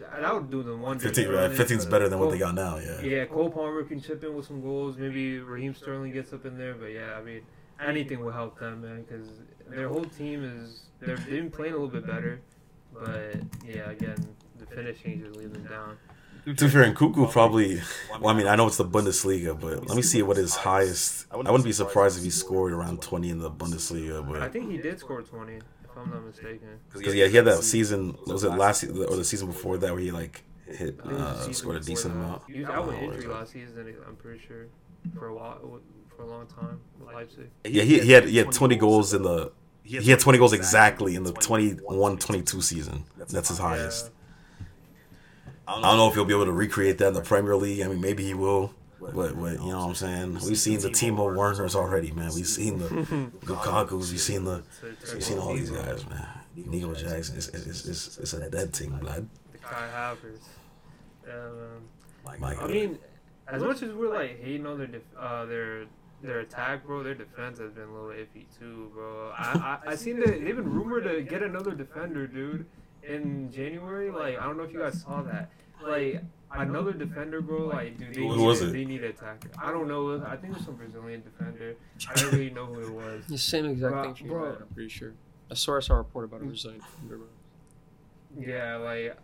that 0.00 0.34
would 0.34 0.50
do 0.50 0.62
them 0.62 0.82
one. 0.82 0.98
15, 0.98 1.28
right? 1.28 1.50
15's 1.50 1.86
better 1.86 2.08
than 2.08 2.18
what 2.18 2.30
they 2.30 2.38
got 2.38 2.54
now, 2.54 2.78
yeah. 2.78 3.00
Yeah, 3.00 3.24
Cole 3.26 3.50
Palmer 3.50 3.82
can 3.84 4.00
chip 4.00 4.24
in 4.24 4.34
with 4.34 4.46
some 4.46 4.60
goals. 4.60 4.96
Maybe 4.96 5.38
Raheem 5.38 5.74
Sterling 5.74 6.12
gets 6.12 6.32
up 6.32 6.44
in 6.46 6.58
there. 6.58 6.74
But 6.74 6.86
yeah, 6.86 7.14
I 7.16 7.22
mean, 7.22 7.42
anything 7.80 8.20
will 8.20 8.32
help 8.32 8.58
them, 8.58 8.82
man, 8.82 9.02
because 9.02 9.28
their 9.68 9.88
whole 9.88 10.04
team 10.04 10.44
is 10.44 10.82
they're 11.00 11.16
they've 11.16 11.42
been 11.42 11.50
playing 11.50 11.74
a 11.74 11.76
little 11.76 11.88
bit 11.88 12.06
better. 12.06 12.40
But 12.92 13.36
yeah, 13.64 13.90
again, 13.90 14.16
the 14.58 14.66
finishing 14.66 15.20
just 15.20 15.36
leaves 15.36 15.52
them 15.52 15.64
down. 15.64 15.96
To 16.56 16.64
be 16.64 16.70
fair, 16.70 16.92
Nkunku 16.92 17.30
probably. 17.30 17.80
Well, 18.20 18.28
I 18.28 18.36
mean, 18.36 18.46
I 18.46 18.56
know 18.56 18.66
it's 18.66 18.76
the 18.76 18.84
Bundesliga, 18.84 19.58
but 19.58 19.86
let 19.88 19.96
me 19.96 20.02
see 20.02 20.22
what 20.22 20.36
his 20.36 20.54
highest. 20.54 21.26
I 21.30 21.36
wouldn't 21.36 21.64
be 21.64 21.72
surprised 21.72 22.18
if 22.18 22.24
he 22.24 22.30
scored 22.30 22.72
around 22.72 23.02
20 23.02 23.30
in 23.30 23.38
the 23.38 23.50
Bundesliga, 23.50 24.26
But 24.28 24.42
I 24.42 24.48
think 24.48 24.70
he 24.70 24.78
did 24.78 24.98
score 24.98 25.22
20, 25.22 25.54
if 25.54 25.62
I'm 25.96 26.10
not 26.10 26.24
mistaken. 26.24 26.78
Because, 26.92 27.14
yeah, 27.14 27.26
he 27.26 27.36
had 27.36 27.44
that 27.46 27.62
season. 27.62 28.16
Was 28.26 28.44
it 28.44 28.50
last 28.50 28.80
se- 28.82 28.88
or 28.90 29.16
the 29.16 29.24
season 29.24 29.48
before 29.48 29.78
that 29.78 29.92
where 29.92 30.00
he, 30.00 30.10
like, 30.10 30.42
hit, 30.66 30.98
I 31.04 31.08
think 31.08 31.12
it 31.12 31.12
was 31.12 31.44
the 31.44 31.50
uh, 31.50 31.52
scored 31.52 31.76
a 31.76 31.80
decent 31.80 32.14
amount? 32.14 32.42
He 32.48 32.60
was 32.60 32.68
out 32.68 32.86
with 32.86 32.96
Oh, 32.96 33.02
injury 33.02 33.26
last 33.26 33.52
season. 33.52 33.94
I'm 34.06 34.16
pretty 34.16 34.40
sure 34.46 34.66
for 35.18 35.26
a 35.28 35.34
while, 35.34 35.80
for 36.16 36.22
a 36.22 36.26
long 36.26 36.46
time 36.46 36.80
with 36.98 37.12
Leipzig. 37.14 37.50
Yeah, 37.64 37.82
he, 37.82 38.00
he 38.00 38.12
had 38.12 38.24
he 38.28 38.36
had 38.38 38.52
20 38.52 38.76
goals 38.76 39.14
in 39.14 39.22
the. 39.22 39.52
He 39.82 40.10
had 40.10 40.20
20 40.20 40.38
goals 40.38 40.52
exactly 40.52 41.16
in 41.16 41.24
the 41.24 41.32
21-22 41.32 42.62
season. 42.62 43.04
That's 43.16 43.48
his 43.48 43.58
highest. 43.58 44.10
I 45.78 45.80
don't 45.82 45.96
know 45.96 46.08
if 46.08 46.14
he'll 46.14 46.24
be 46.24 46.34
able 46.34 46.46
to 46.46 46.52
recreate 46.52 46.98
that 46.98 47.08
in 47.08 47.14
the 47.14 47.22
Premier 47.22 47.56
League. 47.56 47.80
I 47.82 47.88
mean, 47.88 48.00
maybe 48.00 48.24
he 48.24 48.34
will. 48.34 48.74
But, 49.00 49.14
but 49.14 49.32
you 49.34 49.70
know 49.70 49.78
what 49.78 49.88
I'm 49.88 49.94
saying? 49.94 50.34
We've 50.46 50.58
seen 50.58 50.80
the 50.80 50.90
Timo 50.90 51.34
Werners 51.34 51.74
already, 51.74 52.10
man. 52.12 52.30
We've 52.34 52.46
seen 52.46 52.78
the 52.78 52.88
Lukaku's. 53.46 54.10
We've 54.10 54.20
seen 54.20 54.44
the 54.44 54.62
we've 54.82 55.24
seen 55.24 55.38
all 55.38 55.54
these 55.54 55.70
guys, 55.70 56.06
man. 56.08 56.26
Nico 56.54 56.94
Jackson. 56.94 57.36
It's, 57.36 57.48
it's, 57.48 57.86
it's, 57.86 58.18
it's 58.18 58.32
a 58.34 58.50
dead 58.50 58.74
team, 58.74 58.98
blood. 58.98 59.28
The 59.52 59.58
Kai 59.58 59.88
Havertz. 59.94 60.44
Yeah, 61.26 61.34
man. 61.34 62.38
My 62.40 62.54
I 62.56 62.66
mean, 62.66 62.98
as 63.48 63.62
much 63.62 63.82
as 63.82 63.92
we're 63.92 64.12
like 64.12 64.42
hating 64.42 64.66
on 64.66 64.78
their 64.78 64.86
def- 64.86 65.16
uh, 65.18 65.46
their 65.46 65.86
their 66.22 66.40
attack, 66.40 66.86
bro, 66.86 67.02
their 67.02 67.14
defense 67.14 67.58
has 67.58 67.72
been 67.72 67.88
a 67.88 67.92
little 67.92 68.08
iffy 68.10 68.44
too, 68.58 68.90
bro. 68.94 69.32
I 69.36 69.78
I, 69.86 69.90
I 69.92 69.94
seen 69.96 70.20
that 70.20 70.26
they've 70.26 70.56
been 70.56 70.72
rumored 70.72 71.04
to 71.04 71.22
get 71.22 71.42
another 71.42 71.72
defender, 71.72 72.26
dude, 72.26 72.66
in 73.02 73.50
January. 73.52 74.10
Like 74.10 74.38
I 74.38 74.44
don't 74.44 74.56
know 74.56 74.64
if 74.64 74.72
you 74.72 74.78
guys 74.80 75.00
saw 75.02 75.22
that. 75.22 75.50
Like 75.82 76.22
another 76.52 76.92
defender, 76.92 77.40
bro. 77.40 77.66
Like 77.66 77.98
dude, 77.98 78.14
they 78.14 78.20
Who 78.20 78.36
need 78.36 78.44
was 78.46 78.62
a- 78.62 78.68
it? 78.68 78.72
They 78.72 78.84
need 78.84 79.02
an 79.04 79.10
attacker. 79.10 79.50
I 79.62 79.70
don't 79.70 79.88
know. 79.88 80.22
I 80.26 80.36
think 80.36 80.52
it 80.52 80.56
was 80.58 80.64
some 80.66 80.74
Brazilian 80.76 81.22
defender. 81.22 81.76
I 82.08 82.14
don't 82.14 82.32
really 82.32 82.50
know 82.50 82.66
who 82.66 82.80
it 82.80 82.92
was. 82.92 83.26
The 83.26 83.38
same 83.38 83.66
exact 83.66 83.92
Bro- 83.92 84.02
thing 84.04 84.14
she 84.14 84.24
bro. 84.24 84.44
had, 84.52 84.62
I'm 84.62 84.68
pretty 84.74 84.88
sure. 84.90 85.12
I 85.50 85.54
saw, 85.54 85.76
I 85.76 85.80
saw 85.80 85.94
a 85.94 85.98
report 85.98 86.26
about 86.26 86.42
a 86.42 86.44
Brazilian 86.44 86.80
defender, 86.80 87.16
bro. 87.18 87.26
Yeah, 88.38 88.76
like 88.76 89.16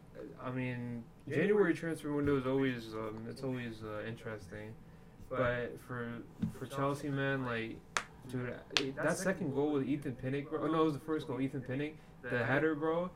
I 0.42 0.50
mean, 0.50 1.04
January 1.28 1.74
transfer 1.74 2.12
window 2.12 2.36
is 2.38 2.46
always 2.46 2.94
um, 2.94 3.24
it's 3.28 3.42
always 3.42 3.82
uh, 3.84 4.04
interesting, 4.08 4.72
but 5.30 5.76
for 5.86 6.08
for 6.58 6.66
Chelsea, 6.66 7.08
man, 7.08 7.44
like 7.44 7.76
dude, 8.30 8.54
that 8.96 9.16
second 9.16 9.54
goal 9.54 9.70
with 9.72 9.86
Ethan 9.86 10.16
Pinnock, 10.16 10.50
bro. 10.50 10.62
Oh 10.62 10.66
no, 10.66 10.82
it 10.82 10.84
was 10.86 10.94
the 10.94 11.00
first 11.00 11.28
goal, 11.28 11.40
Ethan 11.40 11.60
Pinnock, 11.60 11.92
the 12.22 12.44
header, 12.44 12.74
bro. 12.74 13.10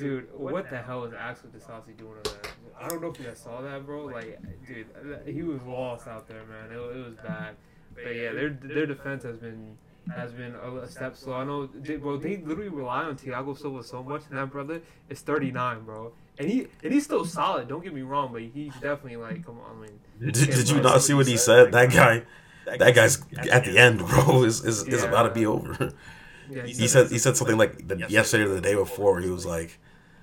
Dude, 0.00 0.28
what 0.36 0.68
the 0.70 0.78
hell 0.78 1.04
is 1.04 1.12
Axel 1.14 1.50
Disasi 1.50 1.96
doing 1.96 2.14
on 2.16 2.22
that? 2.24 2.50
I 2.80 2.88
don't 2.88 3.00
know 3.00 3.10
if 3.10 3.18
you 3.18 3.26
guys 3.26 3.38
saw 3.38 3.60
that, 3.62 3.86
bro. 3.86 4.06
Like, 4.06 4.40
dude, 4.66 4.86
he 5.26 5.42
was 5.42 5.62
lost 5.62 6.08
out 6.08 6.26
there, 6.28 6.42
man. 6.44 6.70
It, 6.70 6.76
it 6.76 7.04
was 7.04 7.14
bad. 7.24 7.54
But 7.94 8.16
yeah, 8.16 8.32
their 8.32 8.50
their 8.50 8.86
defense 8.86 9.22
has 9.22 9.36
been 9.36 9.76
has 10.14 10.32
been 10.32 10.54
a, 10.54 10.76
a 10.76 10.88
step 10.88 11.16
slow. 11.16 11.34
I 11.34 11.44
know, 11.44 11.66
they, 11.66 11.96
bro. 11.96 12.16
They 12.16 12.38
literally 12.38 12.68
rely 12.68 13.04
on 13.04 13.16
Thiago 13.16 13.56
Silva 13.56 13.82
so 13.84 14.02
much, 14.02 14.22
and 14.28 14.38
that 14.38 14.50
brother 14.50 14.82
is 15.08 15.20
39, 15.20 15.84
bro. 15.84 16.12
And 16.38 16.50
he 16.50 16.66
and 16.82 16.92
he's 16.92 17.04
still 17.04 17.24
solid. 17.24 17.68
Don't 17.68 17.82
get 17.82 17.94
me 17.94 18.02
wrong, 18.02 18.32
but 18.32 18.42
he's 18.42 18.74
definitely 18.74 19.16
like, 19.16 19.46
come 19.46 19.60
on, 19.60 19.76
I 19.76 19.80
mean. 19.80 20.32
Did, 20.32 20.50
did 20.50 20.68
you 20.68 20.80
not 20.80 21.02
see 21.02 21.14
what 21.14 21.26
he 21.26 21.36
said? 21.36 21.72
That 21.72 21.92
guy, 21.92 22.24
that 22.66 22.94
guy's 22.94 23.22
at 23.50 23.64
the 23.64 23.78
end, 23.78 23.98
bro. 24.00 24.42
Is 24.42 24.64
is, 24.64 24.82
is 24.88 25.04
about 25.04 25.22
to 25.24 25.30
be 25.30 25.46
over. 25.46 25.92
Yeah, 26.50 26.64
He 26.64 26.88
said 26.88 27.10
he 27.10 27.18
said 27.18 27.36
something 27.36 27.56
like 27.56 27.88
the, 27.88 28.04
yesterday 28.08 28.44
or 28.44 28.48
the 28.54 28.60
day 28.60 28.74
before. 28.74 29.20
He 29.20 29.30
was 29.30 29.46
like, 29.46 29.78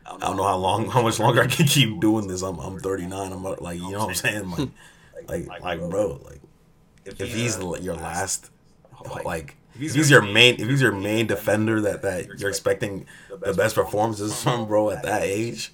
I 0.05 0.17
don't 0.17 0.37
know 0.37 0.43
how 0.43 0.57
long, 0.57 0.89
how 0.89 1.01
much 1.01 1.19
longer 1.19 1.41
I 1.41 1.47
can 1.47 1.65
keep 1.65 1.99
doing 1.99 2.27
this. 2.27 2.41
I'm 2.41 2.59
I'm 2.59 2.79
39. 2.79 3.31
I'm 3.31 3.43
like, 3.43 3.77
you 3.77 3.91
know 3.91 3.99
what 3.99 4.09
I'm 4.09 4.15
saying? 4.15 4.49
Like, 4.49 4.69
like, 5.49 5.61
like, 5.61 5.89
bro, 5.89 6.19
like, 6.25 6.41
if 7.05 7.17
he's 7.19 7.57
your 7.57 7.95
last, 7.95 8.49
like 9.23 9.55
if 9.79 9.93
he's 9.93 10.09
your 10.09 10.21
main, 10.21 10.55
if 10.59 10.67
he's 10.67 10.81
your 10.81 10.91
main 10.91 11.27
defender 11.27 11.81
that 11.81 12.01
that 12.01 12.39
you're 12.39 12.49
expecting 12.49 13.05
the 13.29 13.53
best 13.53 13.75
performances 13.75 14.41
from, 14.41 14.67
bro, 14.67 14.89
at 14.91 15.03
that 15.03 15.23
age, 15.23 15.73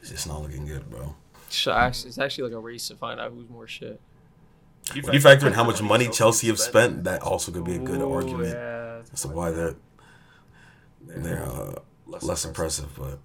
it's 0.00 0.10
just 0.10 0.26
not 0.26 0.42
looking 0.42 0.66
good, 0.66 0.88
bro. 0.90 1.14
So 1.48 1.74
it's 1.76 2.18
actually 2.18 2.44
like 2.44 2.52
a 2.56 2.60
race 2.60 2.88
to 2.88 2.96
find 2.96 3.18
out 3.18 3.32
who's 3.32 3.48
more 3.48 3.66
shit. 3.66 4.00
When 4.94 5.12
you 5.12 5.20
factor 5.20 5.46
in 5.46 5.52
how 5.52 5.64
much 5.64 5.82
money 5.82 6.08
Chelsea 6.08 6.46
have 6.46 6.58
spent, 6.58 7.04
that 7.04 7.22
also 7.22 7.52
could 7.52 7.64
be 7.64 7.74
a 7.74 7.78
good 7.78 8.00
Ooh, 8.00 8.12
argument 8.12 8.54
Yeah. 8.54 9.02
as 9.12 9.22
to 9.22 9.28
why 9.28 9.50
they're 9.50 9.74
they're 11.06 11.42
uh, 11.42 11.74
less 12.06 12.44
impressive. 12.44 12.88
But 12.98 13.18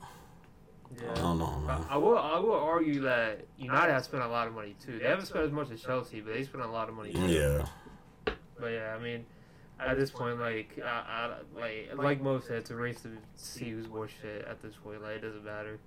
I 1.02 1.16
don't 1.16 1.40
know, 1.40 1.60
man. 1.66 1.86
I 1.90 1.98
will. 1.98 2.18
I 2.18 2.40
will 2.40 2.54
argue 2.54 3.02
that 3.02 3.46
United 3.58 3.92
have 3.92 4.06
spent 4.06 4.24
a 4.24 4.28
lot 4.28 4.48
of 4.48 4.54
money 4.54 4.76
too. 4.84 5.00
They 5.00 5.08
haven't 5.08 5.26
spent 5.26 5.46
as 5.46 5.52
much 5.52 5.72
as 5.72 5.82
Chelsea, 5.82 6.22
but 6.22 6.34
they 6.34 6.44
spent 6.44 6.64
a 6.64 6.68
lot 6.68 6.90
of 6.90 6.96
money. 6.96 7.14
Too. 7.14 7.28
Yeah, 7.28 7.66
But 8.60 8.68
yeah, 8.68 8.96
I 8.98 9.02
mean, 9.02 9.26
at 9.80 9.98
this 9.98 10.12
point, 10.12 10.40
like, 10.40 10.80
I, 10.84 10.88
I, 10.88 11.60
like, 11.60 11.90
like 11.96 12.22
most 12.22 12.48
said, 12.48 12.58
it's 12.58 12.70
a 12.70 12.76
race 12.76 13.02
to 13.02 13.10
see 13.36 13.72
who's 13.72 13.88
more 13.88 14.08
shit. 14.08 14.46
At 14.46 14.62
this 14.62 14.76
point, 14.76 15.02
like, 15.02 15.18
it 15.18 15.22
doesn't 15.22 15.44
matter. 15.44 15.80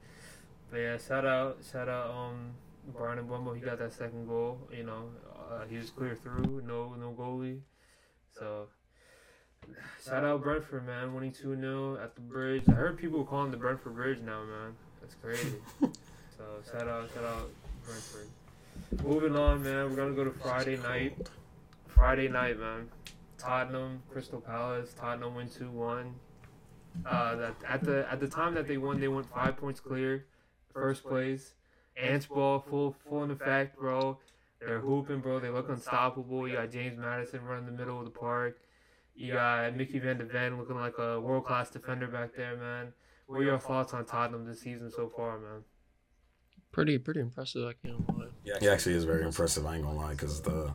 But 0.70 0.78
yeah, 0.78 0.98
shout 0.98 1.24
out, 1.24 1.58
shout 1.70 1.88
out, 1.88 2.10
um, 2.10 2.52
Bryan 2.92 3.18
Mbeumo. 3.26 3.54
He 3.54 3.60
got 3.60 3.78
that 3.78 3.92
second 3.92 4.26
goal. 4.26 4.58
You 4.76 4.84
know, 4.84 5.10
uh, 5.50 5.64
he 5.68 5.76
was 5.76 5.90
clear 5.90 6.14
through, 6.14 6.62
no, 6.66 6.94
no 6.94 7.14
goalie. 7.18 7.60
So. 8.38 8.68
Shout 10.04 10.24
out 10.24 10.42
Brentford, 10.42 10.86
man, 10.86 11.12
winning 11.12 11.32
2 11.32 11.56
0 11.56 11.98
at 12.00 12.14
the 12.14 12.20
bridge. 12.20 12.62
I 12.68 12.72
heard 12.72 12.96
people 12.98 13.24
calling 13.24 13.50
the 13.50 13.56
Brentford 13.56 13.94
Bridge 13.96 14.20
now, 14.20 14.44
man. 14.44 14.76
That's 15.06 15.14
crazy. 15.22 15.56
so, 15.80 16.44
shout 16.72 16.88
out, 16.88 17.08
shout 17.14 17.24
out 17.24 17.50
Brentford. 17.84 18.28
Moving 19.04 19.36
on, 19.36 19.62
man. 19.62 19.94
We're 19.94 20.08
to 20.08 20.14
go 20.14 20.24
to 20.24 20.32
Friday 20.32 20.78
night. 20.78 21.28
Friday 21.86 22.26
night, 22.26 22.58
man. 22.58 22.88
Tottenham, 23.38 24.02
Crystal 24.10 24.40
Palace. 24.40 24.94
Tottenham 24.98 25.36
win 25.36 25.48
two 25.48 25.70
one. 25.70 26.14
Uh, 27.08 27.36
that 27.36 27.54
at 27.68 27.84
the 27.84 28.10
at 28.10 28.18
the 28.18 28.26
time 28.26 28.54
that 28.54 28.66
they 28.66 28.78
won, 28.78 28.98
they 28.98 29.06
went 29.06 29.32
five 29.32 29.56
points 29.56 29.78
clear, 29.78 30.24
first 30.72 31.04
place. 31.04 31.54
Ange 31.96 32.28
ball 32.28 32.58
full 32.58 32.96
full 33.08 33.22
in 33.22 33.30
effect, 33.30 33.78
bro. 33.78 34.18
They're 34.58 34.80
hooping, 34.80 35.20
bro. 35.20 35.38
They 35.38 35.50
look 35.50 35.68
unstoppable. 35.68 36.48
You 36.48 36.56
got 36.56 36.72
James 36.72 36.98
Maddison 36.98 37.44
running 37.44 37.66
the 37.66 37.72
middle 37.72 37.98
of 37.98 38.06
the 38.06 38.10
park. 38.10 38.58
You 39.14 39.34
got 39.34 39.76
Micky 39.76 40.00
Van 40.00 40.18
de 40.18 40.24
Ven 40.24 40.58
looking 40.58 40.76
like 40.76 40.98
a 40.98 41.20
world 41.20 41.44
class 41.44 41.70
defender 41.70 42.08
back 42.08 42.34
there, 42.36 42.56
man. 42.56 42.92
What 43.26 43.40
are 43.40 43.44
your 43.44 43.58
thoughts 43.58 43.92
on 43.92 44.04
Tottenham 44.04 44.44
this 44.46 44.60
season 44.60 44.90
so 44.90 45.08
far, 45.14 45.38
man? 45.38 45.64
Pretty, 46.72 46.98
pretty 46.98 47.20
impressive. 47.20 47.66
I 47.66 47.72
can't 47.86 48.18
lie. 48.18 48.26
he 48.60 48.68
actually 48.68 48.94
is 48.94 49.04
very 49.04 49.24
impressive. 49.24 49.66
I 49.66 49.76
ain't 49.76 49.84
gonna 49.84 49.96
lie, 49.96 50.12
because 50.12 50.40
the, 50.42 50.72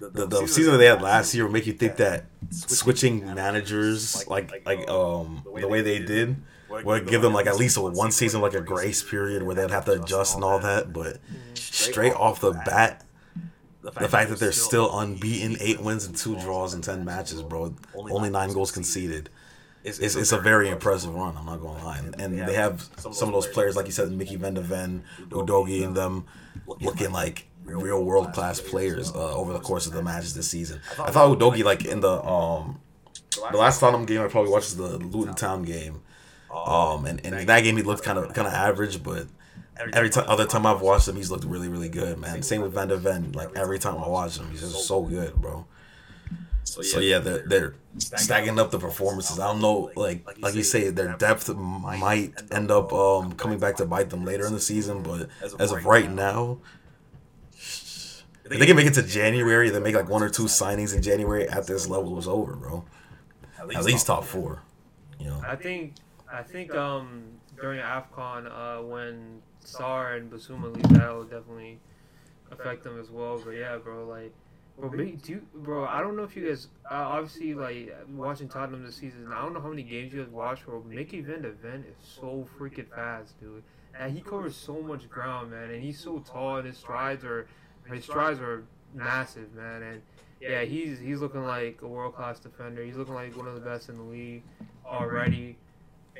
the 0.00 0.26
the 0.26 0.46
season 0.46 0.72
that 0.72 0.78
they 0.78 0.86
had 0.86 1.02
last 1.02 1.34
year 1.34 1.44
would 1.44 1.52
make 1.52 1.66
you 1.66 1.72
think 1.74 1.96
that 1.96 2.24
switching 2.50 3.24
managers, 3.34 4.26
like 4.28 4.50
like 4.66 4.88
um 4.88 5.42
the 5.54 5.68
way 5.68 5.80
they 5.82 5.98
did, 6.00 6.36
would 6.70 7.06
give 7.06 7.22
them 7.22 7.32
like 7.34 7.46
at 7.46 7.56
least 7.56 7.76
a 7.76 7.82
one 7.82 8.10
season 8.10 8.40
like 8.40 8.54
a 8.54 8.60
grace 8.60 9.02
period 9.02 9.42
where 9.42 9.54
they'd 9.54 9.70
have 9.70 9.84
to 9.84 9.92
adjust 9.92 10.34
and 10.34 10.42
all 10.42 10.58
that. 10.58 10.92
But 10.92 11.18
straight 11.54 12.14
off 12.14 12.40
the 12.40 12.52
bat, 12.52 13.04
the 13.82 14.08
fact 14.08 14.30
that 14.30 14.38
they're 14.40 14.52
still 14.52 14.98
unbeaten, 14.98 15.56
eight 15.60 15.80
wins 15.80 16.06
and 16.06 16.16
two 16.16 16.40
draws 16.40 16.74
in 16.74 16.82
ten 16.82 17.04
matches, 17.04 17.42
bro, 17.42 17.74
only 17.94 18.30
nine 18.30 18.52
goals 18.52 18.72
conceded. 18.72 19.28
It's, 19.82 19.98
it's 19.98 20.32
a 20.32 20.38
very 20.38 20.68
impressive 20.68 21.14
run. 21.14 21.36
I'm 21.38 21.46
not 21.46 21.60
gonna 21.60 21.82
lie, 21.82 21.98
and, 21.98 22.20
and 22.20 22.38
they 22.46 22.54
have 22.54 22.86
some 22.98 23.28
of 23.28 23.32
those 23.32 23.46
players, 23.46 23.76
like 23.76 23.86
you 23.86 23.92
said, 23.92 24.10
Micky 24.12 24.36
Van 24.36 24.54
de 24.54 24.60
Ven, 24.60 25.04
Udogie, 25.30 25.84
and 25.84 25.96
them 25.96 26.26
looking 26.66 27.12
like 27.12 27.46
real 27.64 28.04
world 28.04 28.32
class 28.32 28.60
players 28.60 29.10
uh, 29.14 29.34
over 29.34 29.52
the 29.52 29.60
course 29.60 29.86
of 29.86 29.92
the 29.92 30.02
matches 30.02 30.34
this 30.34 30.48
season. 30.48 30.80
I 30.98 31.10
thought 31.10 31.38
Udogie, 31.38 31.64
like 31.64 31.84
in 31.86 32.00
the 32.00 32.22
um 32.22 32.80
the 33.50 33.56
last 33.56 33.80
Tottenham 33.80 34.06
game 34.06 34.20
I 34.20 34.28
probably 34.28 34.50
watched 34.50 34.68
is 34.68 34.76
the 34.76 34.98
Luton 34.98 35.34
Town 35.34 35.62
game, 35.62 36.02
um, 36.52 37.06
and, 37.06 37.24
and 37.24 37.34
in 37.34 37.46
that 37.46 37.62
game 37.62 37.76
he 37.76 37.82
looked 37.82 38.02
kind 38.02 38.18
of 38.18 38.34
kind 38.34 38.46
of 38.46 38.52
average, 38.52 39.02
but 39.02 39.28
every 39.94 40.10
time 40.10 40.24
other 40.28 40.46
time 40.46 40.66
I've 40.66 40.82
watched 40.82 41.08
him, 41.08 41.16
he's 41.16 41.30
looked 41.30 41.44
really 41.44 41.68
really 41.68 41.88
good, 41.88 42.18
man. 42.18 42.42
Same 42.42 42.60
with 42.60 42.74
Van 42.74 42.88
de 42.88 42.98
Ven. 42.98 43.32
Like 43.32 43.56
every 43.56 43.78
time 43.78 43.96
I 43.96 44.08
watch 44.08 44.36
him, 44.36 44.50
he's 44.50 44.60
just 44.60 44.86
so 44.86 45.02
good, 45.02 45.34
bro. 45.36 45.66
So 46.70 47.00
yeah, 47.00 47.18
they're 47.18 47.42
they're 47.46 47.74
stacking 47.98 48.58
up 48.58 48.70
the 48.70 48.78
performances. 48.78 49.38
I 49.38 49.46
don't 49.48 49.60
know, 49.60 49.90
like 49.96 50.24
like 50.40 50.54
you 50.54 50.62
say, 50.62 50.90
their 50.90 51.16
depth 51.16 51.48
might 51.54 52.32
end 52.52 52.70
up 52.70 52.92
um 52.92 53.32
coming 53.32 53.58
back 53.58 53.76
to 53.76 53.86
bite 53.86 54.10
them 54.10 54.24
later 54.24 54.46
in 54.46 54.52
the 54.52 54.60
season, 54.60 55.02
but 55.02 55.28
as 55.58 55.72
of 55.72 55.84
right 55.84 56.10
now, 56.10 56.58
if 57.52 58.24
they 58.44 58.66
can 58.66 58.76
make 58.76 58.86
it 58.86 58.94
to 58.94 59.02
January, 59.02 59.70
they 59.70 59.80
make 59.80 59.94
like 59.94 60.08
one 60.08 60.22
or 60.22 60.28
two 60.28 60.44
signings 60.44 60.94
in 60.94 61.02
January 61.02 61.48
at 61.48 61.66
this 61.66 61.88
level 61.88 62.14
was 62.14 62.28
over, 62.28 62.54
bro. 62.54 62.84
At 63.58 63.84
least 63.84 64.06
top 64.06 64.24
four, 64.24 64.62
you 65.18 65.26
know. 65.26 65.42
I 65.46 65.56
think 65.56 65.94
I 66.32 66.42
think 66.42 66.74
um 66.74 67.24
during 67.60 67.80
AFCON 67.80 68.46
uh 68.46 68.82
when 68.82 69.42
Sarr 69.64 70.16
and 70.16 70.30
Bissouma 70.30 70.74
leave 70.74 70.88
that 70.90 71.12
will 71.14 71.24
definitely 71.24 71.78
affect 72.50 72.84
them 72.84 72.98
as 73.00 73.10
well. 73.10 73.40
But 73.44 73.52
yeah, 73.52 73.76
bro, 73.76 74.06
like 74.06 74.32
bro, 74.80 74.90
do 74.90 75.32
you, 75.32 75.46
bro, 75.54 75.84
I 75.86 76.00
don't 76.00 76.16
know 76.16 76.22
if 76.22 76.36
you 76.36 76.48
guys 76.48 76.68
uh, 76.90 76.94
obviously 76.94 77.54
like 77.54 77.94
watching 78.14 78.48
Tottenham 78.48 78.84
this 78.84 78.96
season. 78.96 79.28
I 79.32 79.42
don't 79.42 79.52
know 79.54 79.60
how 79.60 79.68
many 79.68 79.82
games 79.82 80.12
you 80.12 80.22
guys 80.22 80.32
watch, 80.32 80.64
bro. 80.64 80.82
Micky 80.82 81.20
Van 81.20 81.42
de 81.42 81.50
Ven 81.50 81.84
is 81.88 81.96
so 82.20 82.46
freaking 82.58 82.88
fast, 82.88 83.38
dude. 83.40 83.62
And 83.98 84.12
he 84.12 84.20
covers 84.20 84.56
so 84.56 84.80
much 84.80 85.08
ground, 85.08 85.50
man. 85.50 85.70
And 85.70 85.82
he's 85.82 85.98
so 85.98 86.20
tall, 86.20 86.58
and 86.58 86.66
his 86.66 86.78
strides 86.78 87.24
are 87.24 87.46
his 87.92 88.04
strides 88.04 88.40
are 88.40 88.64
massive, 88.94 89.52
man. 89.54 89.82
And 89.82 90.02
yeah, 90.40 90.62
he's 90.62 90.98
he's 90.98 91.20
looking 91.20 91.44
like 91.44 91.82
a 91.82 91.88
world 91.88 92.14
class 92.14 92.40
defender. 92.40 92.82
He's 92.82 92.96
looking 92.96 93.14
like 93.14 93.36
one 93.36 93.46
of 93.46 93.54
the 93.54 93.60
best 93.60 93.88
in 93.88 93.96
the 93.96 94.02
league 94.02 94.42
already. 94.86 95.56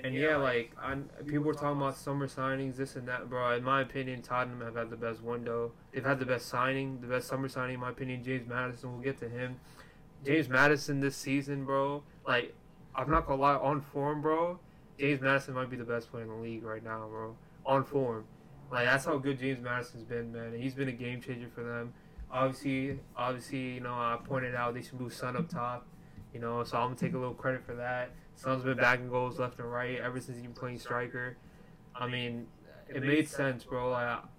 And 0.03 0.15
yeah, 0.15 0.37
like 0.37 0.73
i 0.81 0.95
people 1.27 1.45
were 1.45 1.55
talking 1.55 1.81
about 1.81 1.97
summer 1.97 2.27
signings, 2.27 2.77
this 2.77 2.97
and 2.97 3.07
that, 3.09 3.29
bro. 3.29 3.55
In 3.57 3.63
my 3.63 3.83
opinion, 3.83 4.23
Tottenham 4.23 4.61
have 4.61 4.77
had 4.77 4.91
the 4.91 4.97
best 4.97 5.23
window. 5.23 5.73
They've 5.93 6.05
had 6.05 6.19
the 6.19 6.27
best 6.27 6.47
signing, 6.47 7.01
the 7.01 7.07
best 7.07 7.29
summer 7.29 7.49
signing. 7.49 7.75
In 7.75 7.81
my 7.81 7.91
opinion, 7.91 8.23
James 8.25 8.49
Maddison. 8.49 8.93
We'll 8.93 9.03
get 9.03 9.19
to 9.21 9.29
him. 9.29 9.57
James 10.25 10.49
Maddison 10.49 11.01
this 11.01 11.17
season, 11.17 11.65
bro. 11.65 12.03
Like, 12.27 12.55
I'm 12.95 13.11
not 13.11 13.27
gonna 13.27 13.41
lie, 13.41 13.57
on 13.57 13.81
form, 13.81 14.21
bro. 14.21 14.59
James 14.99 15.21
Maddison 15.21 15.55
might 15.55 15.71
be 15.71 15.77
the 15.77 15.85
best 15.85 16.11
player 16.11 16.25
in 16.25 16.29
the 16.29 16.37
league 16.37 16.63
right 16.63 16.85
now, 16.85 17.07
bro. 17.09 17.37
On 17.65 17.85
form, 17.85 18.25
like 18.71 18.85
that's 18.85 19.05
how 19.05 19.17
good 19.19 19.39
James 19.39 19.63
Maddison's 19.63 20.05
been, 20.05 20.33
man. 20.33 20.55
He's 20.59 20.75
been 20.75 20.89
a 20.89 20.93
game 20.93 21.21
changer 21.21 21.49
for 21.55 21.63
them. 21.63 21.93
Obviously, 22.31 22.99
obviously, 23.17 23.75
you 23.75 23.81
know, 23.81 23.93
I 23.93 24.19
pointed 24.23 24.55
out 24.55 24.75
they 24.75 24.83
should 24.83 25.01
move 25.01 25.13
Son 25.13 25.37
up 25.37 25.49
top. 25.49 25.87
You 26.35 26.41
know, 26.41 26.63
so 26.65 26.77
I'm 26.77 26.89
gonna 26.89 26.97
take 26.97 27.15
a 27.15 27.19
little 27.19 27.35
credit 27.35 27.65
for 27.65 27.75
that. 27.77 28.11
Son's 28.37 28.65
been 28.65 28.77
bagging 28.77 29.11
goals 29.11 29.39
left 29.39 29.59
and 29.59 29.71
right 29.71 29.99
ever 29.99 30.19
since 30.19 30.39
he's 30.39 30.47
been 30.47 30.55
playing 30.55 30.79
striker. 30.79 31.37
I 31.95 32.07
mean, 32.07 32.47
it 32.89 33.03
made 33.03 33.29
sense, 33.29 33.65
bro. 33.65 33.93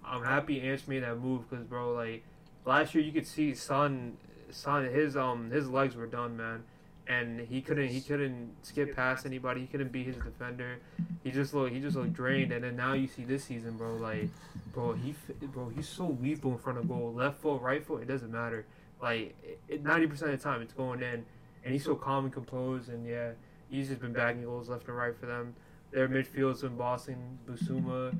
I'm 0.03 0.23
happy 0.23 0.59
Ange 0.61 0.87
made 0.87 1.03
that 1.03 1.19
move 1.19 1.49
because, 1.49 1.65
bro, 1.65 1.93
like 1.93 2.23
last 2.65 2.95
year 2.95 3.03
you 3.03 3.11
could 3.11 3.27
see 3.27 3.53
Son, 3.53 4.17
Sun, 4.49 4.85
his 4.85 5.15
um 5.15 5.51
his 5.51 5.69
legs 5.69 5.95
were 5.95 6.07
done, 6.07 6.35
man, 6.35 6.63
and 7.07 7.41
he 7.41 7.61
couldn't 7.61 7.89
he 7.89 8.01
couldn't 8.01 8.55
skip 8.63 8.95
past 8.95 9.25
anybody. 9.25 9.61
He 9.61 9.67
couldn't 9.67 9.91
be 9.91 10.03
his 10.03 10.15
defender. 10.15 10.79
He 11.23 11.29
just 11.29 11.53
looked 11.53 11.71
he 11.73 11.79
just 11.79 11.95
looked 11.95 12.13
drained. 12.13 12.51
And 12.51 12.63
then 12.63 12.75
now 12.75 12.93
you 12.93 13.07
see 13.07 13.23
this 13.23 13.43
season, 13.43 13.77
bro, 13.77 13.95
like, 13.97 14.29
bro, 14.73 14.93
he 14.93 15.13
bro 15.41 15.69
he's 15.69 15.87
so 15.87 16.17
lethal 16.19 16.53
in 16.53 16.57
front 16.57 16.79
of 16.79 16.87
goal, 16.87 17.13
left 17.13 17.41
foot, 17.41 17.61
right 17.61 17.85
foot, 17.85 18.01
it 18.01 18.07
doesn't 18.07 18.31
matter. 18.31 18.65
Like, 19.01 19.35
ninety 19.81 20.07
percent 20.07 20.31
of 20.31 20.39
the 20.39 20.43
time 20.43 20.61
it's 20.61 20.73
going 20.73 21.01
in, 21.01 21.25
and 21.63 21.73
he's 21.73 21.85
so 21.85 21.95
calm 21.95 22.25
and 22.25 22.33
composed, 22.33 22.89
and 22.89 23.05
yeah. 23.05 23.31
He's 23.71 23.87
just 23.87 24.01
been 24.01 24.11
bagging 24.11 24.43
goals 24.43 24.67
left 24.69 24.87
and 24.89 24.97
right 24.97 25.17
for 25.17 25.25
them. 25.25 25.55
Their 25.91 26.09
midfield's 26.09 26.61
been 26.61 26.75
bossing 26.75 27.39
Bissouma, 27.49 28.13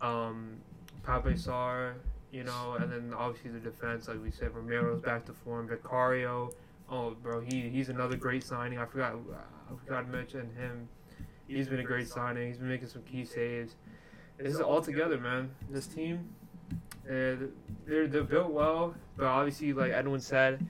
um, 0.00 0.56
Pape 1.04 1.36
Sarr, 1.36 1.94
you 2.30 2.44
know, 2.44 2.76
and 2.80 2.90
then 2.90 3.12
obviously 3.12 3.50
the 3.50 3.58
defense, 3.58 4.06
like 4.06 4.22
we 4.22 4.30
said, 4.30 4.54
Romero's 4.54 5.00
back 5.00 5.24
to 5.26 5.32
form. 5.32 5.68
Vicario, 5.68 6.52
oh, 6.88 7.10
bro, 7.20 7.40
he 7.40 7.68
he's 7.68 7.88
another 7.88 8.16
great 8.16 8.44
signing. 8.44 8.78
I 8.78 8.84
forgot, 8.84 9.14
I 9.70 9.84
forgot 9.84 10.02
to 10.02 10.16
mention 10.16 10.50
him. 10.56 10.88
He's 11.48 11.68
been 11.68 11.80
a 11.80 11.84
great 11.84 12.08
signing. 12.08 12.48
He's 12.48 12.58
been 12.58 12.68
making 12.68 12.88
some 12.88 13.02
key 13.02 13.24
saves. 13.24 13.74
This 14.38 14.54
is 14.54 14.60
all 14.60 14.80
together, 14.80 15.18
man. 15.18 15.50
This 15.68 15.86
team, 15.86 16.28
uh, 17.08 17.48
they're 17.86 18.06
they're 18.06 18.22
built 18.22 18.52
well, 18.52 18.94
but 19.16 19.26
obviously, 19.26 19.72
like 19.72 19.92
Edwin 19.92 20.20
said, 20.20 20.64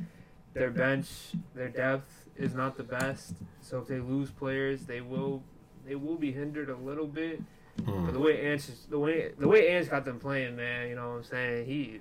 their 0.54 0.70
bench, 0.70 1.08
their 1.54 1.68
depth 1.68 2.25
is 2.38 2.54
not 2.54 2.76
the 2.76 2.82
best. 2.84 3.34
So 3.62 3.78
if 3.78 3.86
they 3.88 3.98
lose 3.98 4.30
players, 4.30 4.86
they 4.86 5.00
will 5.00 5.42
they 5.86 5.94
will 5.94 6.16
be 6.16 6.32
hindered 6.32 6.68
a 6.70 6.76
little 6.76 7.06
bit. 7.06 7.40
Hmm. 7.84 8.06
But 8.06 8.12
the 8.14 8.20
way 8.20 8.40
Ange 8.52 8.66
the 8.88 8.98
way 8.98 9.32
the 9.38 9.48
way 9.48 9.68
Ange 9.68 9.90
got 9.90 10.04
them 10.04 10.18
playing, 10.18 10.56
man, 10.56 10.88
you 10.88 10.94
know 10.94 11.10
what 11.10 11.16
I'm 11.16 11.24
saying? 11.24 11.66
He, 11.66 12.00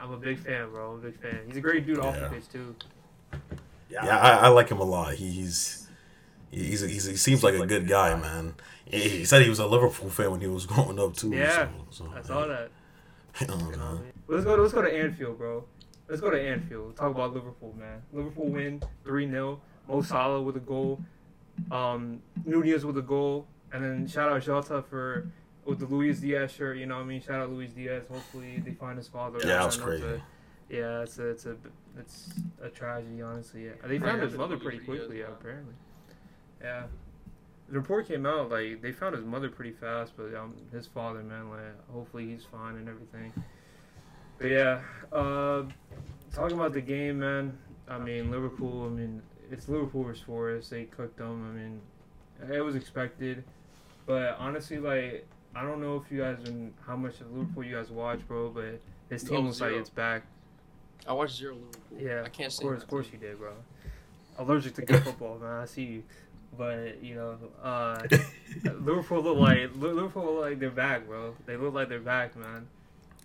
I'm 0.00 0.12
a 0.12 0.16
big 0.18 0.38
fan, 0.38 0.70
bro. 0.70 0.92
I'm 0.92 0.98
a 0.98 1.02
big 1.02 1.20
fan. 1.20 1.40
He's 1.46 1.56
a 1.56 1.60
great 1.60 1.86
dude 1.86 1.98
off 1.98 2.18
the 2.18 2.28
pitch 2.28 2.48
too. 2.50 2.74
Yeah, 3.88 4.04
I, 4.04 4.30
I 4.30 4.48
like 4.48 4.68
him 4.68 4.78
a 4.80 4.84
lot. 4.84 5.14
He, 5.14 5.30
he's 5.30 5.88
he's, 6.50 6.80
he's 6.80 7.04
he 7.04 7.16
seems 7.16 7.42
like 7.42 7.54
a 7.54 7.66
good 7.66 7.88
guy, 7.88 8.14
man. 8.14 8.54
He, 8.84 9.00
he 9.08 9.24
said 9.24 9.42
he 9.42 9.48
was 9.48 9.58
a 9.58 9.66
Liverpool 9.66 10.10
fan 10.10 10.30
when 10.32 10.40
he 10.40 10.46
was 10.48 10.66
growing 10.70 10.98
up 11.00 11.14
too. 11.16 11.30
Yeah, 11.30 11.68
so, 11.90 12.04
so, 12.04 12.12
I 12.14 12.22
saw 12.22 12.46
that. 12.46 12.70
I 13.40 13.44
don't 13.44 13.58
You 13.60 13.64
know 13.64 13.70
know. 13.72 13.84
what 13.84 13.90
I 13.90 14.02
mean? 14.02 14.12
Let's 14.28 14.44
go. 14.44 14.54
Let's 14.56 14.72
go 14.74 14.82
to 14.82 14.92
Anfield, 14.92 15.38
bro. 15.38 15.64
let's 16.08 16.20
go 16.20 16.30
to 16.30 16.40
Anfield. 16.40 16.96
Talk 16.96 17.12
about 17.14 17.32
Liverpool, 17.32 17.74
man. 17.78 18.02
Liverpool 18.12 18.48
win 18.48 18.82
three 19.04 19.28
0 19.30 19.60
Mo 19.88 20.02
Salah 20.02 20.42
with 20.42 20.56
a 20.56 20.60
goal. 20.60 21.00
Um, 21.70 22.20
Nunez 22.44 22.84
with 22.84 22.98
a 22.98 23.02
goal, 23.02 23.46
and 23.72 23.82
then 23.82 24.06
shout 24.06 24.30
out 24.30 24.42
Jota 24.42 24.82
for 24.82 25.26
with 25.64 25.78
the 25.78 25.86
Luis 25.86 26.20
Diaz 26.20 26.52
shirt. 26.52 26.76
You 26.76 26.86
know 26.86 26.96
what 26.96 27.02
I 27.02 27.06
mean? 27.06 27.20
Shout 27.22 27.40
out 27.40 27.50
Luis 27.50 27.70
Diaz. 27.72 28.04
Hopefully 28.10 28.62
they 28.64 28.72
find 28.72 28.98
his 28.98 29.08
father. 29.08 29.38
Yeah, 29.40 29.58
that 29.58 29.66
was 29.66 29.76
crazy. 29.76 30.04
a- 30.04 30.22
yeah, 30.68 31.02
it's 31.02 31.18
a, 31.18 31.28
it's 31.28 31.46
a 31.46 31.56
it's 31.98 32.30
a 32.60 32.68
tragedy, 32.68 33.22
honestly. 33.22 33.66
Yeah. 33.66 33.72
They 33.84 33.98
found 33.98 34.20
his 34.22 34.34
mother 34.34 34.56
pretty 34.56 34.78
quickly, 34.78 35.20
yeah, 35.20 35.26
apparently. 35.28 35.74
Yeah. 36.60 36.84
The 37.68 37.78
report 37.78 38.06
came 38.06 38.26
out 38.26 38.50
like 38.50 38.82
they 38.82 38.92
found 38.92 39.14
his 39.16 39.24
mother 39.24 39.48
pretty 39.48 39.72
fast, 39.72 40.12
but 40.16 40.34
um, 40.34 40.54
his 40.72 40.86
father, 40.86 41.22
man, 41.22 41.50
like 41.50 41.60
hopefully 41.92 42.26
he's 42.26 42.44
fine 42.44 42.76
and 42.76 42.88
everything. 42.88 43.32
But 44.38 44.50
yeah, 44.50 44.80
uh, 45.12 45.62
talking 46.32 46.56
about 46.56 46.72
the 46.72 46.80
game, 46.80 47.20
man. 47.20 47.56
I 47.88 47.98
mean 47.98 48.30
Liverpool. 48.30 48.86
I 48.86 48.88
mean 48.90 49.22
it's 49.50 49.68
Liverpool 49.68 50.04
versus 50.04 50.22
Forest. 50.22 50.70
They 50.70 50.84
cooked 50.84 51.18
them. 51.18 51.48
I 51.50 51.58
mean 51.58 51.80
it 52.52 52.60
was 52.60 52.74
expected, 52.76 53.44
but 54.04 54.36
honestly, 54.38 54.78
like 54.78 55.26
I 55.54 55.62
don't 55.62 55.80
know 55.80 55.96
if 56.04 56.12
you 56.12 56.20
guys 56.20 56.38
been 56.40 56.74
how 56.86 56.96
much 56.96 57.20
of 57.20 57.32
Liverpool 57.32 57.64
you 57.64 57.76
guys 57.76 57.90
watch, 57.90 58.20
bro. 58.28 58.50
But 58.50 58.80
this 59.08 59.22
team 59.22 59.38
Oh, 59.38 59.40
looks 59.40 59.60
like 59.60 59.72
it's 59.72 59.90
back. 59.90 60.22
I 61.08 61.12
watched 61.12 61.36
zero 61.36 61.54
Liverpool. 61.54 61.98
Yeah, 61.98 62.22
I 62.24 62.28
can't 62.28 62.52
of 62.52 62.60
course, 62.60 62.82
of 62.82 62.88
course 62.88 63.06
you 63.12 63.18
did, 63.18 63.38
bro. 63.38 63.52
Allergic 64.38 64.74
to 64.74 64.82
good 64.82 65.02
football, 65.04 65.38
man. 65.38 65.62
I 65.62 65.64
see 65.64 65.84
you, 65.84 66.02
but 66.58 67.02
you 67.02 67.14
know, 67.14 67.38
uh, 67.62 68.02
Liverpool 68.64 69.22
look 69.22 69.38
like 69.38 69.70
Liverpool 69.76 70.24
look 70.34 70.44
like 70.44 70.58
they're 70.58 70.70
back, 70.70 71.06
bro. 71.06 71.34
They 71.46 71.56
look 71.56 71.72
like 71.72 71.88
they're 71.88 72.00
back, 72.00 72.36
man. 72.36 72.66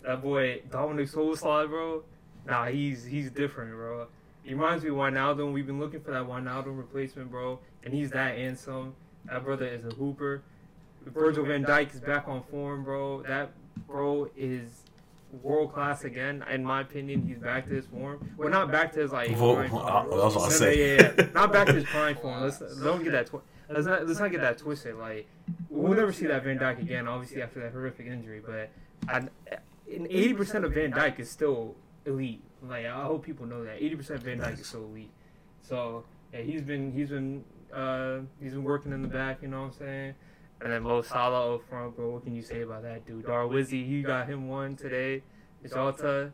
That 0.03 0.21
boy 0.21 0.61
Dominik 0.69 1.11
Szoboszlai, 1.11 1.67
bro. 1.67 2.03
Nah, 2.45 2.67
he's 2.67 3.03
he's 3.03 3.29
different, 3.29 3.71
bro. 3.71 4.07
He 4.43 4.53
reminds 4.53 4.83
me 4.83 4.89
of 4.89 4.95
Wijnaldum. 4.95 5.53
We've 5.53 5.67
been 5.67 5.79
looking 5.79 6.01
for 6.01 6.11
that 6.11 6.23
Wijnaldum 6.23 6.77
replacement, 6.77 7.29
bro, 7.31 7.59
and 7.83 7.93
he's 7.93 8.09
that 8.11 8.37
and 8.37 8.57
some. 8.57 8.95
That 9.25 9.43
brother 9.43 9.67
is 9.67 9.85
a 9.85 9.89
hooper. 9.95 10.41
Virgil 11.05 11.45
Van 11.45 11.63
Dijk 11.63 11.93
is 11.93 11.99
back 11.99 12.27
on 12.27 12.43
form, 12.49 12.83
bro. 12.83 13.21
That 13.23 13.51
bro 13.87 14.29
is 14.35 14.81
world 15.43 15.73
class 15.73 16.03
again. 16.03 16.43
In 16.51 16.63
my 16.63 16.81
opinion, 16.81 17.25
he's 17.27 17.37
back 17.37 17.67
to 17.67 17.73
his 17.73 17.85
form. 17.85 18.33
Well, 18.37 18.49
not 18.49 18.71
back 18.71 18.91
to 18.93 18.99
his 18.99 19.11
like. 19.11 19.31
Whoa, 19.35 19.55
prime 19.55 19.69
form. 19.69 19.85
I- 19.85 19.89
I 19.89 20.05
about 20.05 20.31
to 20.33 20.39
Yeah, 20.39 20.49
say. 20.49 20.95
yeah, 20.97 21.13
yeah. 21.17 21.25
not 21.33 21.51
back 21.53 21.67
to 21.67 21.73
his 21.73 21.83
prime 21.95 22.15
form. 22.17 22.41
Let's 22.41 22.59
don't 22.83 23.03
get 23.03 23.11
that. 23.11 23.27
Twi- 23.27 23.39
let's 23.69 23.85
not 23.85 24.07
let's 24.07 24.19
not 24.19 24.31
get 24.31 24.41
that 24.41 24.57
twisted. 24.57 24.95
Like 24.95 25.27
we'll 25.69 25.93
never 25.93 26.11
see 26.11 26.25
that 26.27 26.43
Van 26.43 26.57
Dijk 26.59 26.81
again. 26.81 27.07
Obviously 27.07 27.41
after 27.41 27.59
that 27.61 27.71
horrific 27.71 28.07
injury, 28.07 28.41
but 28.45 28.69
I, 29.07 29.27
eighty 29.87 30.33
percent 30.33 30.65
of 30.65 30.73
Van 30.73 30.91
Dijk 30.91 31.19
is 31.19 31.29
still 31.29 31.75
elite. 32.05 32.43
Like 32.61 32.85
I 32.85 33.03
hope 33.03 33.25
people 33.25 33.45
know 33.45 33.63
that 33.63 33.77
eighty 33.81 33.95
percent 33.95 34.19
of 34.19 34.25
Van 34.25 34.39
Dijk 34.39 34.59
is 34.59 34.67
still 34.67 34.85
elite. 34.85 35.11
So 35.61 36.03
yeah, 36.33 36.41
he's 36.41 36.61
been 36.61 36.91
he's 36.91 37.09
been 37.09 37.43
uh 37.73 38.19
he's 38.41 38.53
been 38.53 38.63
working 38.63 38.91
in 38.91 39.01
the 39.01 39.07
back. 39.07 39.41
You 39.41 39.47
know 39.47 39.61
what 39.61 39.67
I'm 39.67 39.73
saying? 39.73 40.13
And 40.61 40.71
then 40.71 40.83
Mo 40.83 41.01
Salah 41.01 41.55
up 41.55 41.67
front, 41.67 41.95
bro. 41.95 42.11
What 42.11 42.23
can 42.23 42.35
you 42.35 42.43
say 42.43 42.61
about 42.61 42.83
that 42.83 43.05
dude? 43.07 43.25
Darwizzy, 43.25 43.87
he 43.87 44.03
got 44.03 44.27
him 44.27 44.47
one 44.47 44.75
today. 44.75 45.23
Jota, 45.67 46.31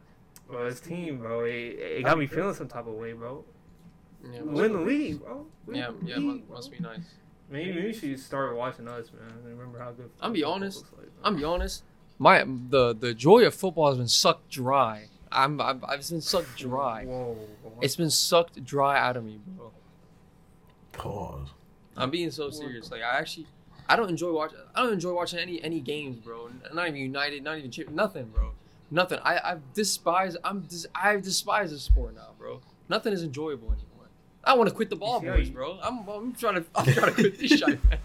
bro, 0.47 0.65
his 0.65 0.82
team, 0.82 1.19
bro. 1.19 1.45
It, 1.45 1.51
it 1.80 2.05
got 2.05 2.17
me 2.17 2.28
feeling 2.28 2.53
some 2.53 2.67
type 2.67 2.88
of 2.88 2.93
way, 2.93 3.13
bro. 3.13 3.45
Yeah, 4.30 4.41
Win 4.41 4.73
the 4.73 4.80
league, 4.80 5.21
bro. 5.21 5.45
Win 5.65 5.78
yeah, 5.78 5.91
yeah. 6.03 6.17
league, 6.17 6.49
Must, 6.49 6.71
be 6.71 6.80
nice. 6.80 7.15
Maybe, 7.49 7.71
maybe 7.71 7.88
you 7.88 7.93
should 7.93 8.19
start 8.19 8.55
watching 8.55 8.88
us, 8.88 9.11
man. 9.13 9.32
Remember 9.45 9.80
how 9.80 9.91
good. 9.91 10.09
I'll 10.21 10.32
be 10.32 10.43
honest. 10.43 10.86
like, 10.97 11.07
I'm 11.23 11.38
be 11.38 11.43
honest. 11.43 11.84
My 12.19 12.43
the 12.43 12.95
the 12.95 13.13
joy 13.13 13.45
of 13.45 13.53
football 13.53 13.89
has 13.89 13.97
been 13.97 14.07
sucked 14.07 14.49
dry. 14.49 15.07
I'm 15.32 15.59
I've, 15.61 15.84
I've 15.84 16.07
been 16.09 16.21
sucked 16.21 16.57
dry. 16.57 17.05
Whoa. 17.05 17.38
whoa. 17.63 17.80
It's 17.82 17.95
been 17.95 18.09
sucked 18.09 18.63
dry 18.63 18.99
out 18.99 19.17
of 19.17 19.25
me, 19.25 19.39
bro. 19.45 19.71
Pause. 20.93 21.49
I'm 21.95 22.11
being 22.11 22.32
so 22.32 22.49
serious. 22.49 22.91
Like 22.91 23.01
I 23.01 23.17
actually, 23.17 23.47
I 23.89 23.95
don't 23.95 24.09
enjoy 24.09 24.32
watching. 24.32 24.59
I 24.75 24.84
don't 24.84 24.93
enjoy 24.93 25.13
watching 25.13 25.39
any 25.39 25.61
any 25.63 25.80
games, 25.80 26.17
bro. 26.17 26.49
Not 26.73 26.88
even 26.88 27.01
United, 27.01 27.43
not 27.43 27.57
even 27.57 27.71
Chip, 27.71 27.89
nothing, 27.89 28.25
bro. 28.25 28.51
Nothing. 28.91 29.19
I 29.23 29.38
I 29.38 29.57
despise. 29.73 30.38
I'm 30.43 30.61
dis, 30.61 30.86
I 30.93 31.15
despise 31.17 31.71
the 31.71 31.80
sport 31.80 32.15
now, 32.15 32.30
bro. 32.38 32.61
Nothing 32.89 33.13
is 33.13 33.23
enjoyable 33.23 33.67
anymore. 33.67 34.07
I 34.43 34.53
want 34.53 34.69
to 34.69 34.75
quit 34.75 34.89
the 34.89 34.95
ball 34.95 35.19
boys, 35.19 35.49
bro. 35.49 35.80
I'm 35.82 36.07
I'm 36.07 36.34
trying 36.34 36.55
to 36.55 36.65
I'm 36.75 36.86
trying 36.86 37.07
to 37.07 37.11
quit 37.13 37.39
this 37.39 37.51
shit, 37.51 37.84
man. 37.89 37.99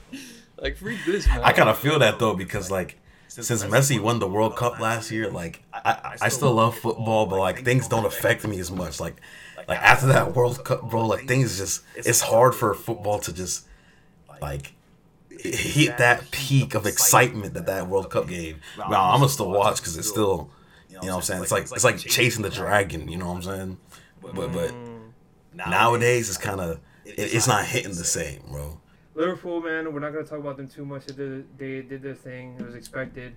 Like 0.56 0.76
freak 0.76 0.98
this, 1.06 1.26
man. 1.28 1.40
I 1.42 1.52
kind 1.52 1.68
of 1.68 1.78
feel 1.78 1.98
that 1.98 2.18
though 2.18 2.34
because 2.34 2.70
like 2.70 2.98
since 3.40 3.64
Messi 3.64 3.98
won 3.98 4.18
the 4.18 4.28
World 4.28 4.56
Cup 4.56 4.78
last 4.78 5.10
year, 5.10 5.30
like 5.30 5.62
I, 5.72 6.16
I 6.20 6.28
still 6.28 6.52
love 6.52 6.76
football, 6.76 7.26
but 7.26 7.38
like 7.38 7.64
things 7.64 7.88
don't 7.88 8.04
affect 8.04 8.46
me 8.46 8.58
as 8.58 8.70
much. 8.70 9.00
Like 9.00 9.20
like 9.68 9.78
after 9.78 10.06
that 10.08 10.34
World 10.34 10.62
Cup, 10.64 10.90
bro, 10.90 11.06
like 11.06 11.26
things 11.26 11.56
just 11.56 11.82
it's 11.94 12.20
hard 12.20 12.54
for 12.54 12.74
football 12.74 13.18
to 13.20 13.32
just 13.32 13.66
like 14.42 14.72
hit 15.30 15.96
that 15.96 16.30
peak 16.30 16.74
of 16.74 16.86
excitement 16.86 17.54
that 17.54 17.66
that 17.66 17.88
World 17.88 18.10
Cup 18.10 18.28
gave. 18.28 18.58
Now 18.76 19.12
I'm 19.12 19.20
gonna 19.20 19.30
still 19.30 19.50
watch 19.50 19.76
because 19.76 19.96
it's 19.96 20.08
still, 20.08 20.50
you 20.90 20.96
know 20.96 21.06
what 21.06 21.14
I'm 21.14 21.22
saying. 21.22 21.42
It's 21.42 21.52
like 21.52 21.64
it's 21.72 21.84
like 21.84 21.98
chasing 21.98 22.42
the 22.42 22.50
dragon. 22.50 23.08
You 23.08 23.16
know 23.16 23.28
what 23.28 23.36
I'm 23.36 23.42
saying? 23.42 23.78
But 24.20 24.34
but 24.34 24.70
mm. 24.72 25.10
nowadays 25.54 26.28
it's 26.28 26.38
kind 26.38 26.60
of 26.60 26.80
it, 27.06 27.14
it's 27.18 27.46
not 27.46 27.64
hitting 27.64 27.94
the 27.94 28.04
same, 28.04 28.42
bro. 28.50 28.78
Liverpool, 29.14 29.60
man, 29.60 29.92
we're 29.92 30.00
not 30.00 30.12
gonna 30.12 30.24
talk 30.24 30.38
about 30.38 30.56
them 30.56 30.68
too 30.68 30.84
much. 30.84 31.06
They 31.06 31.14
did, 31.14 31.58
they 31.58 31.82
did 31.82 32.02
their 32.02 32.14
thing. 32.14 32.56
It 32.58 32.64
was 32.64 32.74
expected. 32.74 33.36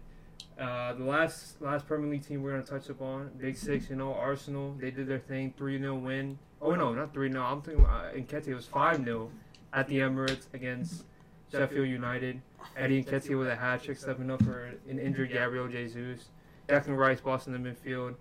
Uh, 0.60 0.94
the 0.94 1.04
last 1.04 1.62
last 1.62 1.86
Premier 1.86 2.10
League 2.10 2.26
team 2.26 2.42
we're 2.42 2.52
gonna 2.52 2.64
touch 2.64 2.88
upon, 2.90 3.32
Big 3.38 3.58
Six, 3.58 3.90
you 3.90 3.98
know, 3.98 4.14
Arsenal. 4.14 4.74
They 4.80 4.90
did 4.90 5.08
their 5.08 5.20
thing, 5.20 5.54
three 5.58 5.78
0 5.78 5.96
win. 5.96 6.40
Oh 6.62 6.76
no, 6.76 6.94
not 6.94 7.14
three 7.14 7.30
0 7.30 7.44
I'm 7.44 7.62
thinking 7.62 7.86
uh, 7.86 8.12
Nketiah 8.16 8.48
it 8.48 8.56
was 8.56 8.66
five 8.66 9.04
0 9.04 9.30
at 9.74 9.88
the 9.88 10.00
Emirates 10.00 10.46
against 10.54 11.04
Sheffield 11.52 11.90
United. 11.90 12.42
Eddie 12.78 13.04
Nketiah 13.04 13.38
with 13.38 13.50
a 13.50 13.56
hat 13.56 13.84
trick, 13.84 13.98
stepping 13.98 14.32
up 14.32 14.42
for 14.44 14.72
an 14.90 14.98
injured 14.98 15.32
Gabriel 15.32 15.68
Jesus. 15.68 16.30
Declan 16.70 16.98
Rice, 16.98 17.20
bossing 17.20 17.52
the 17.54 17.60
midfield. 17.60 18.16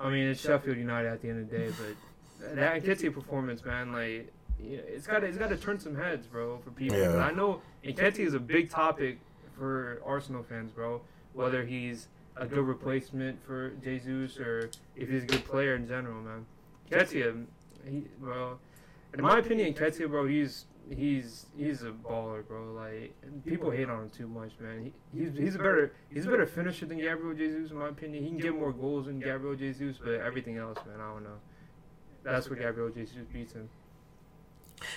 I 0.00 0.10
mean, 0.10 0.26
it's 0.26 0.40
Sheffield 0.40 0.76
United 0.76 1.08
at 1.08 1.22
the 1.22 1.28
end 1.28 1.40
of 1.40 1.50
the 1.50 1.56
day, 1.56 1.72
but 1.78 2.56
that 2.56 2.82
Nketiah 2.82 3.14
performance, 3.14 3.64
man, 3.64 3.92
like 3.92 4.32
yeah, 4.62 4.78
it's 4.86 5.06
got 5.06 5.20
to 5.20 5.26
it's 5.26 5.38
got 5.38 5.48
to 5.48 5.56
turn 5.56 5.78
some 5.78 5.96
heads, 5.96 6.26
bro, 6.26 6.58
for 6.58 6.70
people. 6.70 6.98
Yeah. 6.98 7.16
I 7.16 7.32
know 7.32 7.62
Nketiah 7.84 8.20
is 8.20 8.34
a 8.34 8.40
big 8.40 8.70
topic 8.70 9.18
for 9.58 10.00
Arsenal 10.04 10.42
fans, 10.42 10.72
bro. 10.72 11.02
Whether 11.32 11.64
he's 11.64 12.08
a 12.36 12.46
good 12.46 12.64
replacement 12.64 13.44
for 13.44 13.70
Jesus 13.82 14.38
or 14.38 14.70
if 14.96 15.08
he's 15.08 15.24
a 15.24 15.26
good 15.26 15.44
player 15.44 15.74
in 15.74 15.86
general, 15.86 16.22
man. 16.22 16.46
Nketiah, 16.90 17.44
he, 17.88 18.04
bro, 18.18 18.58
in 19.14 19.22
my 19.22 19.38
opinion, 19.38 19.72
Nketiah, 19.72 20.08
bro, 20.08 20.26
he's 20.26 20.66
he's 20.90 21.46
he's 21.56 21.82
a 21.82 21.90
baller, 21.90 22.46
bro. 22.46 22.72
Like 22.72 23.14
people 23.44 23.70
hate 23.70 23.88
on 23.88 24.04
him 24.04 24.10
too 24.10 24.26
much, 24.26 24.52
man. 24.60 24.92
He, 25.12 25.18
he's 25.18 25.36
he's 25.36 25.54
a 25.54 25.58
better 25.58 25.92
he's 26.12 26.26
a 26.26 26.30
better 26.30 26.46
finisher 26.46 26.86
than 26.86 26.98
Gabriel 26.98 27.34
Jesus, 27.34 27.70
in 27.70 27.78
my 27.78 27.88
opinion. 27.88 28.22
He 28.22 28.30
can 28.30 28.38
get 28.38 28.54
more 28.54 28.72
goals 28.72 29.06
than 29.06 29.20
Gabriel 29.20 29.56
Jesus, 29.56 29.98
but 30.02 30.14
everything 30.14 30.58
else, 30.58 30.78
man, 30.86 31.00
I 31.00 31.12
don't 31.12 31.24
know. 31.24 31.38
That's 32.22 32.48
where 32.48 32.58
Gabriel 32.58 32.90
Jesus 32.90 33.16
beats 33.32 33.52
him. 33.52 33.68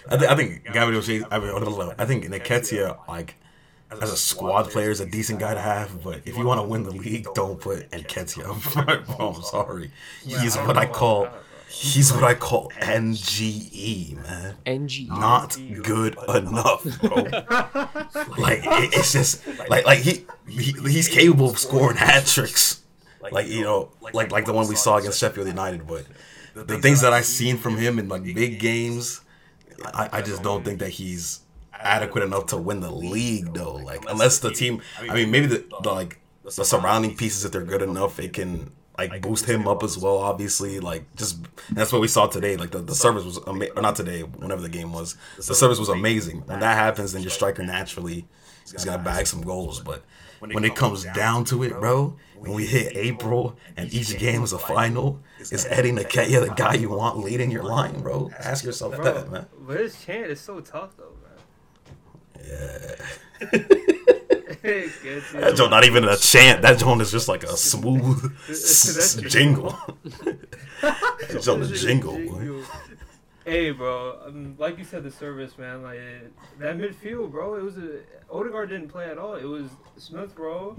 I, 0.09 0.17
th- 0.17 0.29
I 0.29 0.35
think 0.35 0.65
Gabriel 0.71 1.01
Jesus, 1.01 1.27
I, 1.31 1.39
mean, 1.39 1.49
I 1.97 2.05
think 2.05 2.25
Nketiah, 2.25 3.07
like, 3.07 3.35
as 4.01 4.11
a 4.11 4.17
squad 4.17 4.69
player, 4.71 4.91
is 4.91 4.99
a 4.99 5.05
decent 5.05 5.39
guy 5.39 5.53
to 5.53 5.59
have. 5.59 6.03
But 6.03 6.21
if 6.25 6.37
you 6.37 6.45
want 6.45 6.61
to 6.61 6.67
win 6.67 6.83
the 6.83 6.91
league, 6.91 7.27
don't 7.33 7.59
put 7.59 7.89
Nketiah 7.91 8.49
up 8.49 8.61
front, 8.61 9.05
bro. 9.17 9.29
I'm 9.33 9.41
sorry. 9.43 9.91
He's 10.23 10.55
what 10.57 10.77
I 10.77 10.85
call, 10.85 11.29
he's 11.69 12.11
what 12.13 12.23
I 12.23 12.33
call 12.33 12.71
NGE, 12.81 14.15
man. 14.23 14.55
NGE. 14.65 15.07
Not 15.09 15.57
good 15.83 16.17
enough, 16.27 17.01
bro. 17.01 17.25
Like 18.37 18.59
it, 18.63 18.93
it's 18.93 19.11
just 19.13 19.45
like 19.69 19.85
like 19.85 19.99
he, 19.99 20.25
he 20.47 20.71
he's 20.71 21.07
capable 21.07 21.49
of 21.49 21.57
scoring 21.57 21.97
hat 21.97 22.25
tricks, 22.25 22.81
like 23.31 23.47
you 23.47 23.61
know, 23.61 23.89
like 24.13 24.31
like 24.31 24.45
the 24.45 24.53
one 24.53 24.67
we 24.67 24.75
saw 24.75 24.97
against 24.97 25.19
Sheffield 25.19 25.47
United. 25.47 25.87
But 25.87 26.05
the 26.53 26.77
things 26.79 27.01
that 27.01 27.13
I've 27.13 27.25
seen 27.25 27.57
from 27.57 27.77
him 27.77 27.99
in 27.99 28.07
like 28.07 28.23
big 28.23 28.59
games, 28.59 29.21
I, 29.83 30.09
I 30.13 30.21
just 30.21 30.43
don't 30.43 30.63
think 30.63 30.79
that 30.79 30.89
he's 30.89 31.41
adequate 31.73 32.23
enough 32.23 32.47
to 32.47 32.57
win 32.57 32.79
the 32.79 32.91
league 32.91 33.53
though. 33.53 33.75
Like 33.75 34.03
unless 34.09 34.39
the 34.39 34.51
team, 34.51 34.81
I 34.99 35.13
mean, 35.13 35.31
maybe 35.31 35.47
the, 35.47 35.65
the 35.83 35.91
like 35.91 36.19
the 36.43 36.51
surrounding 36.63 37.15
pieces 37.15 37.45
if 37.45 37.51
they're 37.51 37.63
good 37.63 37.81
enough, 37.81 38.19
it 38.19 38.33
can 38.33 38.71
like 38.97 39.21
boost 39.21 39.45
him 39.45 39.67
up 39.67 39.83
as 39.83 39.97
well. 39.97 40.17
Obviously, 40.17 40.79
like 40.79 41.03
just 41.15 41.39
that's 41.71 41.91
what 41.91 42.01
we 42.01 42.07
saw 42.07 42.27
today. 42.27 42.55
Like 42.57 42.71
the, 42.71 42.79
the 42.79 42.95
service 42.95 43.23
was 43.25 43.39
ama- 43.47 43.69
or 43.75 43.81
not 43.81 43.95
today, 43.95 44.21
whenever 44.21 44.61
the 44.61 44.69
game 44.69 44.93
was. 44.93 45.17
The 45.37 45.55
service 45.55 45.79
was 45.79 45.89
amazing. 45.89 46.43
When 46.45 46.59
that 46.59 46.75
happens, 46.75 47.13
then 47.13 47.21
your 47.21 47.31
striker 47.31 47.63
naturally 47.63 48.25
is 48.65 48.85
gonna 48.85 49.03
bag 49.03 49.27
some 49.27 49.41
goals. 49.41 49.81
But 49.81 50.03
when 50.53 50.63
it 50.65 50.75
comes 50.75 51.03
down 51.15 51.45
to 51.45 51.63
it, 51.63 51.71
bro, 51.79 52.15
when 52.37 52.53
we 52.53 52.65
hit 52.65 52.95
April 52.95 53.57
and 53.77 53.93
each 53.93 54.17
game 54.17 54.43
is 54.43 54.53
a 54.53 54.59
final, 54.59 55.21
is 55.39 55.65
Eddie 55.69 55.91
Nketiah 55.91 56.47
the 56.47 56.53
guy 56.57 56.75
you 56.75 56.89
want 56.89 57.17
leading 57.19 57.51
your 57.51 57.63
line, 57.63 58.01
bro? 58.01 58.31
Ask 58.39 58.63
yourself 58.63 58.97
that, 59.01 59.31
man. 59.31 59.45
But 59.59 59.79
his 59.79 60.03
chant 60.03 60.27
is 60.27 60.39
so 60.39 60.59
tough 60.59 60.95
though, 60.97 61.15
man. 61.23 62.55
Yeah. 63.41 63.71
That 64.65 65.53
joint 65.55 65.69
not 65.69 65.85
even 65.85 66.05
a 66.05 66.17
chant. 66.17 66.63
That 66.63 66.79
joint 66.79 66.99
is 67.01 67.11
just 67.11 67.27
like 67.27 67.43
a 67.43 67.55
smooth 67.57 68.19
true. 68.47 69.29
jingle. 69.29 69.77
that 70.81 71.39
joint 71.43 71.61
is 71.61 71.81
jingle. 71.83 72.17
Hey, 73.45 73.69
bro. 73.69 74.19
Um, 74.25 74.55
like 74.57 74.79
you 74.79 74.83
said, 74.83 75.03
the 75.03 75.11
service, 75.11 75.55
man. 75.59 75.83
Like 75.83 75.99
that 76.59 76.77
midfield, 76.77 77.31
bro. 77.31 77.53
It 77.55 77.63
was 77.63 77.77
a 77.77 77.99
Odegaard 78.29 78.69
didn't 78.69 78.87
play 78.87 79.05
at 79.05 79.19
all. 79.19 79.35
It 79.35 79.45
was 79.45 79.69
Smith 79.97 80.35
Rowe. 80.35 80.75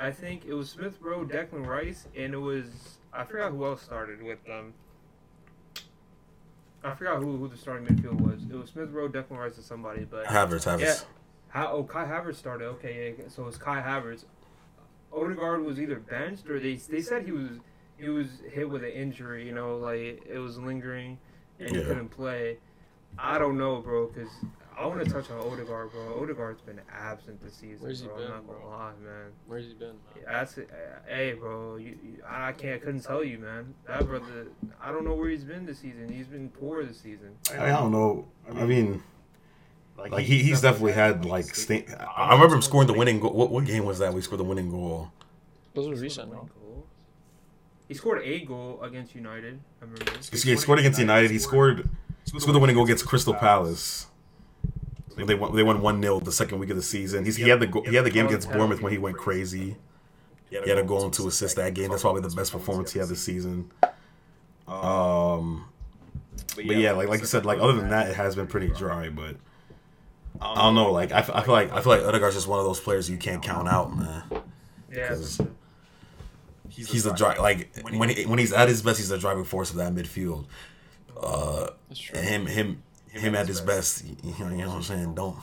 I 0.00 0.10
think 0.10 0.46
it 0.46 0.54
was 0.54 0.70
Smith 0.70 0.96
Rowe, 1.02 1.26
Declan 1.26 1.66
Rice, 1.66 2.06
and 2.16 2.32
it 2.32 2.38
was 2.38 2.98
I 3.12 3.24
forgot 3.24 3.50
who 3.50 3.64
else 3.66 3.82
started 3.82 4.22
with 4.22 4.42
them. 4.46 4.72
I 6.82 6.94
forgot 6.94 7.18
who, 7.18 7.36
who 7.36 7.48
the 7.48 7.58
starting 7.58 7.86
midfield 7.86 8.20
was. 8.22 8.42
It 8.42 8.56
was 8.56 8.70
Smith 8.70 8.90
Rowe, 8.90 9.08
Declan 9.08 9.36
Rice, 9.36 9.56
and 9.56 9.64
somebody. 9.64 10.04
But 10.04 10.24
Havertz, 10.24 10.64
Havertz. 10.64 10.80
Yeah. 10.80 10.94
How, 11.48 11.72
oh, 11.72 11.84
Kai 11.84 12.06
Havertz 12.06 12.36
started. 12.36 12.66
Okay, 12.66 13.14
yeah, 13.18 13.24
so 13.28 13.46
it's 13.48 13.58
Kai 13.58 13.82
Havertz. 13.82 14.24
Odegaard 15.12 15.62
was 15.62 15.78
either 15.78 15.98
benched 15.98 16.48
or 16.48 16.58
they 16.58 16.76
they 16.76 17.02
said 17.02 17.26
he 17.26 17.32
was 17.32 17.50
he 17.98 18.08
was 18.08 18.28
hit 18.50 18.70
with 18.70 18.82
an 18.82 18.92
injury. 18.92 19.46
You 19.46 19.52
know, 19.52 19.76
like 19.76 20.24
it 20.26 20.38
was 20.38 20.56
lingering 20.56 21.18
and 21.60 21.74
he 21.74 21.82
couldn't 21.82 22.08
play. 22.10 22.58
I 23.18 23.38
don't 23.38 23.56
know, 23.58 23.80
bro, 23.80 24.06
because 24.06 24.30
I 24.78 24.86
want 24.86 25.04
to 25.04 25.10
touch 25.10 25.28
on 25.30 25.38
Odegaard, 25.38 25.90
bro. 25.90 26.22
Odegaard's 26.22 26.60
been 26.60 26.80
absent 26.92 27.42
this 27.42 27.54
season, 27.54 27.78
Where's 27.80 28.00
he 28.00 28.06
bro. 28.06 28.16
been, 28.16 28.26
I'm 28.26 28.30
not 28.32 28.46
gonna 28.46 28.58
bro? 28.60 28.68
lie, 28.68 28.92
man. 29.02 29.32
Where's 29.46 29.66
he 29.66 29.74
been? 29.74 29.94
That's 30.24 30.56
it. 30.58 30.70
Hey, 31.06 31.32
bro, 31.32 31.76
you, 31.76 31.98
you, 32.02 32.22
I 32.28 32.52
can't 32.52 32.80
couldn't 32.80 33.00
tell 33.02 33.24
you, 33.24 33.38
man. 33.38 33.74
That 33.86 34.06
brother, 34.06 34.46
I 34.80 34.92
don't 34.92 35.04
know 35.04 35.14
where 35.14 35.30
he's 35.30 35.44
been 35.44 35.66
this 35.66 35.78
season. 35.78 36.08
He's 36.08 36.26
been 36.26 36.48
poor 36.50 36.84
this 36.84 37.00
season. 37.00 37.30
I 37.58 37.70
don't 37.70 37.90
know. 37.90 38.28
I 38.54 38.64
mean, 38.66 39.02
like 39.96 40.22
he, 40.22 40.42
he's 40.42 40.60
definitely 40.60 40.92
had 40.92 41.24
like. 41.24 41.46
Stink. 41.56 41.90
I 42.16 42.32
remember 42.34 42.54
him 42.54 42.62
scoring 42.62 42.86
the 42.86 42.94
winning 42.94 43.18
goal. 43.18 43.32
What, 43.32 43.50
what 43.50 43.64
game 43.64 43.84
was 43.84 43.98
that? 43.98 44.14
We 44.14 44.20
scored 44.20 44.38
the 44.40 44.44
winning 44.44 44.70
goal. 44.70 45.10
Those 45.74 45.88
were 45.88 45.96
recent. 45.96 46.30
Goal. 46.30 46.48
He 47.88 47.94
scored 47.94 48.22
a 48.22 48.40
goal 48.44 48.80
against 48.82 49.14
United. 49.14 49.58
I 49.80 49.84
remember. 49.86 50.12
He 50.30 50.56
scored 50.56 50.78
against 50.78 50.98
United. 51.00 51.30
He 51.30 51.38
scored. 51.38 51.88
He 52.30 52.38
scored 52.38 52.54
the 52.54 52.58
winning 52.58 52.76
goal 52.76 52.84
against 52.84 53.06
Crystal 53.06 53.32
Palace. 53.34 54.06
They 55.16 55.34
won. 55.34 55.56
They 55.56 55.62
won 55.64 55.80
one 55.80 56.00
0 56.00 56.20
the 56.20 56.30
second 56.30 56.58
week 56.60 56.70
of 56.70 56.76
the 56.76 56.82
season. 56.82 57.24
He's, 57.24 57.36
he 57.36 57.48
had 57.48 57.58
the 57.60 57.66
go- 57.66 57.82
he 57.82 57.96
had 57.96 58.04
the 58.04 58.10
game 58.10 58.26
against 58.26 58.50
Bournemouth 58.52 58.82
when 58.82 58.92
he 58.92 58.98
went 58.98 59.16
crazy. 59.16 59.76
He 60.50 60.56
had 60.56 60.78
a 60.78 60.82
goal 60.84 61.04
and 61.04 61.12
two 61.12 61.26
assists 61.26 61.56
that 61.56 61.74
game. 61.74 61.90
That's 61.90 62.02
probably 62.02 62.22
the 62.22 62.28
best 62.30 62.52
performance 62.52 62.92
he 62.92 62.98
had 63.00 63.08
this 63.08 63.20
season. 63.22 63.70
Um, 64.66 65.66
but 66.54 66.66
yeah, 66.76 66.92
like 66.92 67.08
like 67.08 67.20
you 67.20 67.26
said, 67.26 67.44
like 67.46 67.58
other 67.58 67.72
than 67.72 67.88
that, 67.90 68.10
it 68.10 68.16
has 68.16 68.36
been 68.36 68.46
pretty 68.46 68.68
dry. 68.68 69.08
But 69.08 69.36
I 70.40 70.54
don't 70.54 70.74
know. 70.74 70.92
Like 70.92 71.10
I, 71.12 71.18
f- 71.18 71.30
I 71.30 71.42
feel 71.42 71.54
like 71.54 71.72
I 71.72 71.80
feel 71.80 71.92
like 71.92 72.02
Odegaard's 72.02 72.34
just 72.36 72.46
one 72.46 72.58
of 72.58 72.64
those 72.64 72.80
players 72.80 73.08
you 73.10 73.16
can't 73.16 73.42
count 73.42 73.66
out, 73.68 73.96
man. 73.96 74.22
Yeah. 74.92 75.16
Cause- 76.86 76.86
for 76.86 76.90
sure. 76.90 76.94
He's 76.94 77.04
the 77.04 77.12
dri 77.12 77.38
like 77.38 77.76
when 77.98 78.08
he, 78.10 78.24
when 78.26 78.38
he's 78.38 78.52
at 78.52 78.68
his 78.68 78.82
best, 78.82 78.98
he's 78.98 79.08
the 79.08 79.18
driving 79.18 79.44
force 79.44 79.70
of 79.70 79.76
that 79.76 79.94
midfield. 79.94 80.46
Uh, 81.16 81.70
That's 81.88 82.00
true. 82.00 82.18
and 82.18 82.26
him 82.26 82.46
him 82.46 82.82
him 83.10 83.34
at 83.34 83.46
his 83.48 83.60
best. 83.60 84.04
You 84.04 84.34
know, 84.38 84.48
you 84.50 84.56
know 84.58 84.68
what 84.68 84.76
I'm 84.76 84.82
saying? 84.82 85.14
Don't 85.14 85.36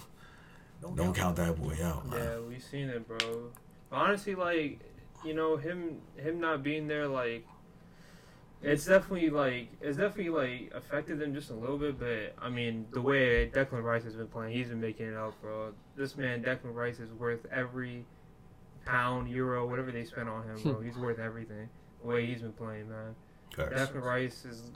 don't 0.95 1.13
count 1.15 1.36
that 1.38 1.55
boy 1.61 1.75
out, 1.83 2.07
man. 2.09 2.19
Yeah, 2.19 2.39
we've 2.47 2.63
seen 2.63 2.89
it, 2.89 3.07
bro. 3.07 3.51
Honestly, 3.91 4.36
like 4.36 4.79
you 5.25 5.33
know, 5.33 5.57
him 5.57 6.01
him 6.17 6.39
not 6.39 6.63
being 6.63 6.88
there, 6.88 7.07
like 7.07 7.45
it's 8.61 8.86
definitely 8.86 9.29
like 9.29 9.69
it's 9.81 9.97
definitely 9.97 10.29
like 10.29 10.71
affected 10.73 11.19
them 11.19 11.33
just 11.33 11.49
a 11.49 11.53
little 11.53 11.77
bit. 11.77 11.99
But 11.99 12.36
I 12.41 12.49
mean, 12.49 12.86
the 12.91 13.01
way 13.01 13.49
Declan 13.53 13.83
Rice 13.83 14.03
has 14.03 14.15
been 14.15 14.27
playing, 14.27 14.55
he's 14.55 14.69
been 14.69 14.81
making 14.81 15.07
it 15.07 15.15
up, 15.15 15.39
bro. 15.41 15.73
This 15.95 16.15
man, 16.15 16.43
Declan 16.43 16.73
Rice, 16.73 16.99
is 16.99 17.11
worth 17.11 17.45
every 17.51 18.05
pound, 18.86 19.29
euro, 19.29 19.67
whatever 19.67 19.91
they 19.91 20.03
spent 20.05 20.29
on 20.29 20.43
him, 20.43 20.61
bro. 20.63 20.81
he's 20.81 20.97
worth 20.97 21.19
everything. 21.19 21.69
The 22.01 22.07
way 22.07 22.25
he's 22.25 22.41
been 22.41 22.53
playing, 22.53 22.89
man. 22.89 23.15
Facts. 23.55 23.73
Declan 23.91 24.01
Rice 24.03 24.45
is. 24.45 24.71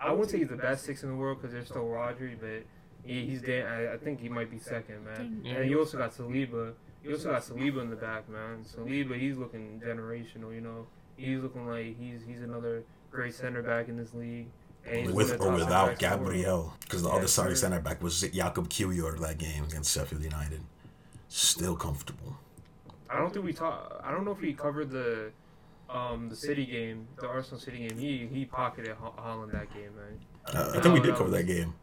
I 0.00 0.10
wouldn't 0.10 0.30
say 0.30 0.38
he's 0.38 0.48
the 0.48 0.56
best 0.56 0.84
six 0.84 1.02
in 1.02 1.08
the 1.10 1.16
world 1.16 1.38
because 1.38 1.52
there's 1.52 1.66
still 1.68 1.84
Rodri, 1.84 2.36
but 2.38 2.64
he, 3.04 3.26
he's 3.26 3.40
damn. 3.42 3.66
I, 3.66 3.94
I 3.94 3.96
think 3.96 4.20
he 4.20 4.28
might 4.28 4.50
be 4.50 4.58
second, 4.58 5.04
man. 5.04 5.40
Yeah. 5.44 5.54
And 5.54 5.70
you 5.70 5.78
also 5.78 5.98
got 5.98 6.12
Saliba. 6.14 6.74
You 7.02 7.12
also 7.12 7.30
got 7.30 7.42
Saliba 7.42 7.80
in 7.82 7.90
the 7.90 7.96
back, 7.96 8.28
man. 8.28 8.64
Saliba, 8.64 9.18
he's 9.18 9.36
looking 9.36 9.80
generational. 9.84 10.54
You 10.54 10.60
know, 10.60 10.86
he's 11.16 11.40
looking 11.40 11.66
like 11.66 11.98
he's 11.98 12.20
he's 12.26 12.42
another 12.42 12.82
great 13.10 13.34
center 13.34 13.62
back 13.62 13.88
in 13.88 13.96
this 13.96 14.12
league. 14.14 14.46
And 14.86 15.14
With 15.14 15.30
one 15.30 15.30
of 15.30 15.38
the 15.40 15.46
or 15.46 15.52
without 15.52 15.86
center 15.86 15.86
backs 15.92 16.02
in 16.02 16.10
the 16.10 16.16
world. 16.18 16.34
Gabriel, 16.34 16.72
because 16.82 17.02
the 17.02 17.08
Yeah, 17.08 17.14
other 17.14 17.26
sorry 17.26 17.50
sure. 17.50 17.56
center 17.56 17.80
back 17.80 18.02
was 18.02 18.20
Jakob 18.20 18.68
Kiwior 18.68 19.18
that 19.20 19.38
game 19.38 19.64
against 19.64 19.94
Sheffield 19.94 20.22
United. 20.22 20.60
Still 21.28 21.74
comfortable. 21.74 22.36
I 23.10 23.18
don't 23.18 23.32
think 23.32 23.44
we 23.44 23.52
talk. 23.52 24.02
I 24.04 24.10
don't 24.10 24.24
know 24.24 24.32
if 24.32 24.40
we 24.40 24.52
covered 24.52 24.90
the 24.90 25.30
um 25.90 26.28
the 26.28 26.36
City 26.36 26.64
game, 26.66 27.06
the 27.20 27.26
Arsenal 27.28 27.60
City 27.60 27.86
game. 27.86 27.98
He 27.98 28.26
he 28.26 28.44
pocketed 28.44 28.96
Ho- 28.96 29.14
Haaland 29.18 29.52
that 29.52 29.72
game, 29.72 29.90
man. 29.96 30.18
Uh, 30.46 30.74
I 30.76 30.80
think 30.80 30.94
we 30.94 31.00
did 31.00 31.14
cover 31.14 31.30
that 31.30 31.44
game. 31.44 31.74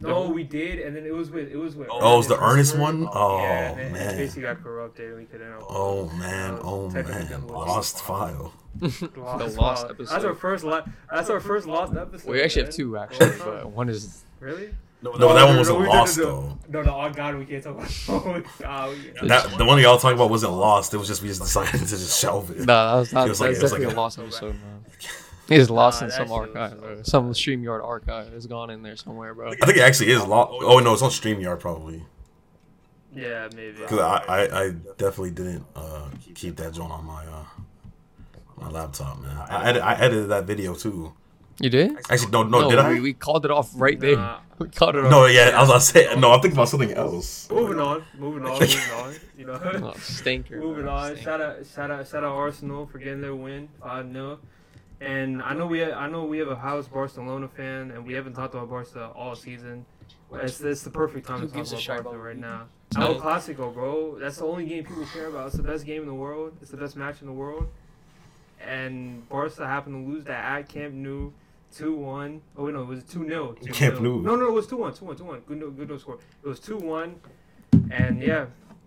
No, 0.00 0.28
we 0.28 0.44
did, 0.44 0.78
and 0.80 0.94
then 0.96 1.06
it 1.06 1.14
was 1.14 1.30
with 1.30 1.48
it 1.50 1.56
was 1.56 1.76
with. 1.76 1.88
Oh, 1.90 2.14
it 2.14 2.16
was 2.18 2.28
the 2.28 2.34
Ernest 2.42 2.74
Ernest 2.74 2.78
one? 2.78 3.08
Oh 3.12 3.38
yeah, 3.38 3.78
and 3.78 3.92
man. 3.92 4.16
basically 4.16 4.42
got 4.42 4.62
corrupted. 4.62 5.10
and 5.10 5.18
We 5.18 5.24
couldn't. 5.24 5.52
Oh 5.68 6.08
man. 6.10 6.58
Oh 6.62 6.88
man. 6.90 7.04
lost. 7.46 7.68
Lost 7.68 8.04
file. 8.04 8.52
the 8.78 8.88
lost 9.16 9.56
file. 9.56 9.90
episode. 9.90 10.12
That's 10.12 10.24
our 10.24 10.34
first. 10.34 10.64
Lo- 10.64 10.84
that's 11.10 11.30
our 11.30 11.40
first 11.40 11.66
lost 11.66 11.94
episode. 11.94 12.30
we 12.30 12.42
actually 12.42 12.64
have 12.64 12.74
two 12.74 12.96
actually, 12.96 13.38
but 13.38 13.70
one 13.70 13.88
is 13.88 14.22
Really? 14.40 14.70
No, 15.02 15.12
but 15.12 15.34
that 15.34 15.46
one 15.46 15.56
wasn't 15.56 15.80
we- 15.80 15.86
lost 15.86 16.18
no, 16.18 16.24
though. 16.24 16.58
No, 16.68 16.82
no, 16.82 17.00
oh 17.00 17.10
god, 17.10 17.34
we 17.36 17.46
can't 17.46 17.64
talk 17.64 17.76
about. 17.78 17.90
Oh, 18.08 18.42
God, 18.60 19.28
That 19.28 19.56
the 19.58 19.64
one 19.64 19.80
y'all 19.80 19.98
talking 19.98 20.16
about 20.16 20.28
wasn't 20.30 20.52
lost. 20.52 20.92
It 20.92 20.98
was 20.98 21.08
just 21.08 21.22
we 21.22 21.28
just 21.28 21.40
decided 21.40 21.72
to 21.80 21.86
just 21.86 22.20
shelve 22.20 22.50
it. 22.50 22.58
no, 22.58 22.64
that 22.66 22.94
was 23.00 23.12
not. 23.12 23.26
It 23.26 23.30
was 23.30 23.40
like- 23.40 23.50
that's 23.52 23.60
it 23.60 23.62
was 23.62 23.72
like 23.72 23.80
definitely 23.80 23.94
a- 23.94 23.98
a 23.98 24.02
lost 24.02 24.18
episode, 24.18 24.54
man. 24.54 24.84
It's 25.48 25.68
lost 25.68 26.00
Nah, 26.00 26.06
in 26.06 26.12
some 26.12 26.30
archive, 26.30 26.70
so- 26.70 26.76
bro. 26.76 27.02
Some 27.02 27.32
Streamyard 27.32 27.82
archive 27.84 28.32
It's 28.34 28.46
gone 28.46 28.70
in 28.70 28.82
there 28.82 28.94
somewhere, 28.94 29.34
bro. 29.34 29.50
I 29.50 29.56
think 29.56 29.78
it 29.78 29.80
actually 29.80 30.10
is 30.12 30.24
lost. 30.24 30.52
Oh 30.64 30.78
no, 30.78 30.92
it's 30.92 31.02
on 31.02 31.10
Streamyard 31.10 31.58
probably. 31.58 32.04
yeah, 33.12 33.48
maybe. 33.56 33.78
Because 33.78 33.98
I, 33.98 34.24
I, 34.28 34.62
I 34.64 34.70
definitely 34.98 35.32
didn't 35.32 35.64
uh, 35.74 36.08
keep 36.36 36.54
that 36.58 36.72
joint 36.74 36.92
on 36.92 37.04
my 37.04 37.26
uh, 37.26 37.44
my 38.58 38.68
laptop, 38.70 39.20
man. 39.20 39.36
I, 39.36 39.70
edit, 39.70 39.82
I 39.82 39.94
edited 39.94 40.28
that 40.28 40.44
video 40.44 40.74
too. 40.74 41.14
You 41.60 41.70
did? 41.70 41.96
Actually, 42.10 42.30
no, 42.30 42.42
no, 42.42 42.70
did 42.70 42.78
I? 42.78 42.94
we, 42.94 43.00
we 43.00 43.12
called 43.12 43.44
it 43.44 43.50
off 43.50 43.70
right 43.74 43.98
there. 43.98 44.16
Nah. 44.16 44.38
We 44.60 44.68
called 44.68 44.94
it 44.94 45.04
off. 45.06 45.10
no, 45.10 45.24
yeah, 45.24 45.52
I 45.56 45.60
was 45.60 45.70
gonna 45.70 45.80
say 45.80 46.14
no. 46.18 46.32
I'm 46.32 46.42
thinking 46.42 46.58
about 46.58 46.68
something 46.68 46.92
else. 46.92 47.48
Moving 47.50 47.80
on, 47.80 48.04
moving 48.18 48.44
on, 48.44 48.60
moving 48.60 48.92
on. 48.92 49.14
You 49.38 49.46
know. 49.46 49.54
Oh, 49.94 49.94
stinker. 49.98 50.58
Moving 50.58 50.84
bro, 50.84 50.92
on. 50.92 51.06
stinker. 51.12 51.22
Shout 51.22 51.40
out, 51.40 51.56
shout 51.74 51.90
out, 51.90 52.06
shout 52.08 52.24
out 52.24 52.32
Arsenal 52.32 52.86
for 52.86 52.98
getting 52.98 53.22
their 53.22 53.34
win, 53.34 53.70
five 53.82 54.12
0 54.12 54.38
And 55.00 55.40
I 55.40 55.54
know 55.54 55.66
we, 55.66 55.82
I 55.82 56.10
know 56.10 56.24
we 56.26 56.36
have 56.40 56.48
a 56.48 56.56
house 56.56 56.86
Barcelona 56.88 57.48
fan, 57.48 57.90
and 57.90 58.06
we 58.06 58.12
haven't 58.12 58.34
talked 58.34 58.54
about 58.54 58.68
Barca 58.68 59.08
all 59.16 59.34
season. 59.34 59.86
It's, 60.34 60.60
it's 60.60 60.82
the 60.82 60.90
perfect 60.90 61.26
time 61.26 61.40
Who 61.40 61.46
to 61.46 61.52
talk 61.54 61.66
about 61.66 61.80
shit 61.80 61.88
Barca 61.88 62.08
about 62.10 62.22
right 62.22 62.36
now. 62.36 62.66
It's 62.88 62.98
El 62.98 63.14
not- 63.14 63.22
Clasico, 63.22 63.72
bro. 63.72 64.18
That's 64.18 64.36
the 64.36 64.44
only 64.44 64.66
game 64.66 64.84
people 64.84 65.06
care 65.06 65.28
about. 65.28 65.46
It's 65.46 65.56
the 65.56 65.62
best 65.62 65.86
game 65.86 66.02
in 66.02 66.08
the 66.08 66.14
world. 66.14 66.52
It's 66.60 66.70
the 66.70 66.76
best 66.76 66.96
match 66.96 67.22
in 67.22 67.26
the 67.28 67.32
world. 67.32 67.66
And 68.60 69.26
Barca 69.30 69.66
happened 69.66 70.06
to 70.06 70.12
lose 70.12 70.24
that 70.24 70.44
at 70.44 70.68
Camp 70.68 70.92
Nou, 70.92 71.32
two 71.74 71.94
one. 71.94 72.42
Oh 72.56 72.64
wait, 72.64 72.74
no, 72.74 72.82
it 72.82 72.86
was 72.88 73.04
two 73.04 73.26
0 73.26 73.54
Camp 73.72 74.00
Nou. 74.00 74.22
No, 74.22 74.36
no, 74.36 74.48
it 74.48 74.52
was 74.52 74.66
two 74.66 74.76
one, 74.76 74.92
two 74.94 75.04
one, 75.04 75.16
two 75.16 75.24
one. 75.24 75.40
Good, 75.40 75.58
no, 75.58 75.70
good 75.70 75.88
no 75.88 75.98
score. 75.98 76.18
It 76.44 76.48
was 76.48 76.60
two 76.60 76.76
one, 76.78 77.16
and 77.90 78.22
yeah, 78.22 78.46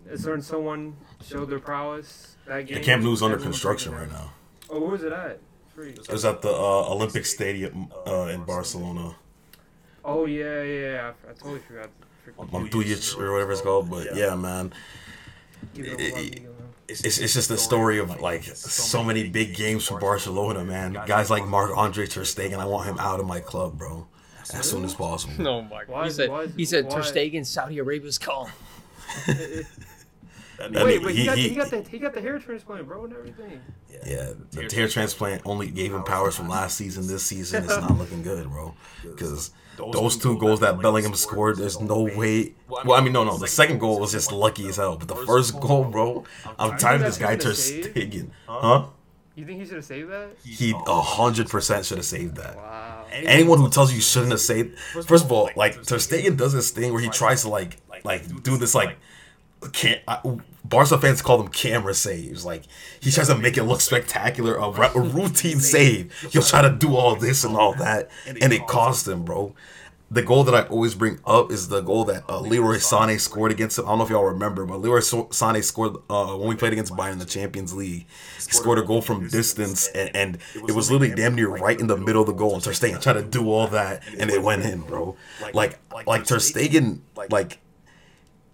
a 0.09 0.17
certain 0.17 0.41
someone 0.41 0.95
showed 1.23 1.49
their 1.49 1.59
prowess 1.59 2.35
that 2.47 2.65
game. 2.67 2.77
The 2.77 2.83
Camp 2.83 3.03
Nou's 3.03 3.21
under 3.21 3.37
construction 3.37 3.93
right 3.93 4.11
now. 4.11 4.31
Oh, 4.69 4.79
where 4.79 4.91
was 4.91 5.03
it 5.03 5.11
at? 5.13 5.39
Free. 5.75 5.91
It 5.91 6.11
was 6.11 6.25
at 6.25 6.41
the 6.41 6.49
uh, 6.49 6.91
Olympic 6.93 7.25
Stadium 7.25 7.87
uh, 8.07 8.25
in 8.31 8.43
Barcelona, 8.43 9.15
Oh 10.05 10.25
yeah, 10.25 10.61
yeah, 10.61 10.91
yeah. 10.91 11.11
I, 11.27 11.29
I 11.29 11.33
totally 11.33 11.59
forgot. 11.59 11.89
Freaking- 12.25 12.49
Montjuic 12.49 13.19
or 13.19 13.31
whatever 13.31 13.51
it's 13.53 13.61
called. 13.61 13.89
But 13.89 14.15
yeah, 14.15 14.35
man, 14.35 14.73
Give 15.73 15.85
it 15.87 15.99
a 15.99 16.19
it- 16.19 16.41
plug, 16.87 16.99
it- 16.99 16.99
you 16.99 17.03
know. 17.03 17.07
it's, 17.09 17.17
it's 17.19 17.33
just 17.33 17.51
a 17.51 17.57
story 17.57 17.99
of 17.99 18.19
like 18.19 18.43
so 18.43 19.03
many 19.03 19.29
big 19.29 19.55
games 19.55 19.87
for 19.87 19.99
Barcelona, 19.99 20.63
man. 20.63 20.93
Guys 21.05 21.29
like 21.29 21.45
Marc-André 21.45 22.09
Ter 22.09 22.21
Stegen, 22.21 22.59
I 22.59 22.65
want 22.65 22.87
him 22.87 22.97
out 22.99 23.19
of 23.19 23.25
my 23.25 23.39
club, 23.39 23.77
bro, 23.77 24.07
as 24.53 24.69
soon 24.69 24.83
as 24.85 24.93
possible. 24.93 25.33
No, 25.41 25.51
oh 25.59 25.61
my 25.63 25.83
Why 25.87 26.05
He 26.05 26.11
said, 26.11 26.51
he 26.57 26.65
said 26.65 26.85
why- 26.85 26.91
Ter 26.91 27.01
Stegen, 27.01 27.45
Saudi 27.45 27.79
Arabia's 27.79 28.17
call. 28.17 28.49
I 30.61 30.67
Wait, 30.67 30.71
mean, 30.71 31.05
wait, 31.05 31.15
he, 31.15 31.21
he- 31.21 31.25
got, 31.25 31.37
he- 31.37 31.49
he 31.49 31.55
got 31.55 31.69
the 31.69 31.81
he 31.83 31.99
got 31.99 32.13
the 32.13 32.21
hair 32.21 32.39
transplant, 32.39 32.87
bro, 32.87 33.05
and 33.05 33.13
everything. 33.13 33.59
Yeah, 33.91 33.99
yeah 34.05 34.33
the 34.67 34.75
hair 34.75 34.87
transplant 34.87 35.41
only 35.45 35.69
gave 35.69 35.93
him 35.93 36.03
powers 36.03 36.35
from 36.35 36.47
last 36.49 36.77
season. 36.77 37.07
This 37.07 37.23
season, 37.23 37.63
it's 37.63 37.75
not 37.77 37.97
looking 37.97 38.21
good, 38.23 38.49
bro. 38.49 38.73
Because 39.03 39.51
those 39.77 40.17
two 40.17 40.37
goals 40.37 40.59
that 40.59 40.79
Bellingham 40.79 41.15
scored, 41.15 41.57
there's 41.57 41.79
no 41.81 42.03
way. 42.03 42.53
Well, 42.67 42.93
I 42.93 43.01
mean, 43.01 43.13
no, 43.13 43.23
no. 43.23 43.37
The 43.37 43.47
second 43.47 43.79
goal 43.79 43.99
was 43.99 44.11
just 44.11 44.31
lucky 44.31 44.67
as 44.67 44.77
hell, 44.77 44.95
but 44.97 45.07
the 45.07 45.15
first 45.15 45.59
goal, 45.59 45.85
bro, 45.85 46.23
I'm 46.59 46.77
tired 46.77 47.01
of 47.01 47.07
this 47.07 47.17
guy 47.17 47.35
Ter 47.35 47.51
Stegen. 47.51 48.29
Huh? 48.47 48.87
You 49.35 49.45
think 49.47 49.59
he 49.61 49.65
should 49.65 49.77
have 49.77 49.85
saved 49.85 50.11
that? 50.11 50.29
He 50.45 50.73
a 50.85 51.01
hundred 51.01 51.49
percent 51.49 51.85
should 51.87 51.97
have 51.97 52.05
saved 52.05 52.35
that. 52.35 52.55
Wow. 52.55 53.05
Anyone 53.11 53.57
who 53.59 53.69
tells 53.69 53.89
you 53.91 53.95
you 53.95 54.01
shouldn't 54.01 54.31
have 54.31 54.39
saved, 54.41 54.77
first 55.07 55.25
of 55.25 55.31
all, 55.31 55.49
like 55.55 55.73
Ter 55.83 55.97
Stegen 55.97 56.37
does 56.37 56.53
this 56.53 56.69
thing 56.69 56.93
where 56.93 57.01
he 57.01 57.09
tries 57.09 57.41
to 57.41 57.49
like, 57.49 57.77
like 58.03 58.43
do 58.43 58.57
this 58.57 58.75
like, 58.75 58.95
can't 59.71 60.01
I, 60.07 60.19
Barca 60.63 60.97
fans 60.97 61.21
call 61.21 61.37
them 61.37 61.49
camera 61.49 61.93
saves. 61.93 62.45
Like 62.45 62.63
he 62.99 63.11
tries 63.11 63.27
to 63.27 63.37
make 63.37 63.57
it 63.57 63.63
look 63.63 63.81
spectacular, 63.81 64.55
a, 64.55 64.69
a 64.69 64.99
routine 65.01 65.59
save. 65.59 66.13
He'll 66.31 66.41
try 66.41 66.61
to 66.61 66.71
do 66.71 66.95
all 66.95 67.15
this 67.15 67.43
and 67.43 67.55
all 67.55 67.73
that, 67.75 68.09
and 68.25 68.53
it 68.53 68.65
cost 68.67 69.07
him, 69.07 69.23
bro. 69.23 69.53
The 70.09 70.21
goal 70.21 70.43
that 70.43 70.53
I 70.53 70.61
always 70.67 70.93
bring 70.93 71.19
up 71.25 71.51
is 71.51 71.69
the 71.69 71.81
goal 71.81 72.05
that 72.05 72.29
uh, 72.29 72.39
Leroy 72.39 72.75
Sané 72.75 73.19
scored 73.19 73.51
against 73.51 73.79
him. 73.79 73.85
I 73.85 73.89
don't 73.89 73.97
know 73.97 74.03
if 74.03 74.11
y'all 74.11 74.25
remember, 74.25 74.63
but 74.63 74.79
Leroy 74.79 74.99
Sané 74.99 75.63
scored 75.63 75.95
uh, 76.07 76.35
when 76.35 76.47
we 76.47 76.55
played 76.55 76.71
against 76.71 76.93
Bayern 76.93 77.13
in 77.13 77.19
the 77.19 77.25
Champions 77.25 77.73
League. 77.73 78.05
He 78.35 78.41
scored 78.41 78.77
a 78.77 78.83
goal 78.83 79.01
from 79.01 79.27
distance, 79.27 79.87
and, 79.87 80.15
and 80.15 80.37
it 80.53 80.75
was 80.75 80.91
literally 80.91 81.15
damn 81.15 81.33
near 81.33 81.49
right 81.49 81.79
in 81.79 81.87
the 81.87 81.97
middle 81.97 82.21
of 82.21 82.27
the 82.27 82.33
goal. 82.33 82.53
And 82.53 82.63
Ter 82.63 82.71
Stegen 82.71 83.01
tried 83.01 83.13
to 83.13 83.23
do 83.23 83.49
all 83.49 83.67
that, 83.69 84.03
and 84.19 84.29
it 84.29 84.43
went 84.43 84.63
in, 84.63 84.81
bro. 84.81 85.17
Like, 85.51 85.79
like 86.05 86.25
Ter 86.25 86.37
Stegen, 86.37 86.99
like 87.31 87.59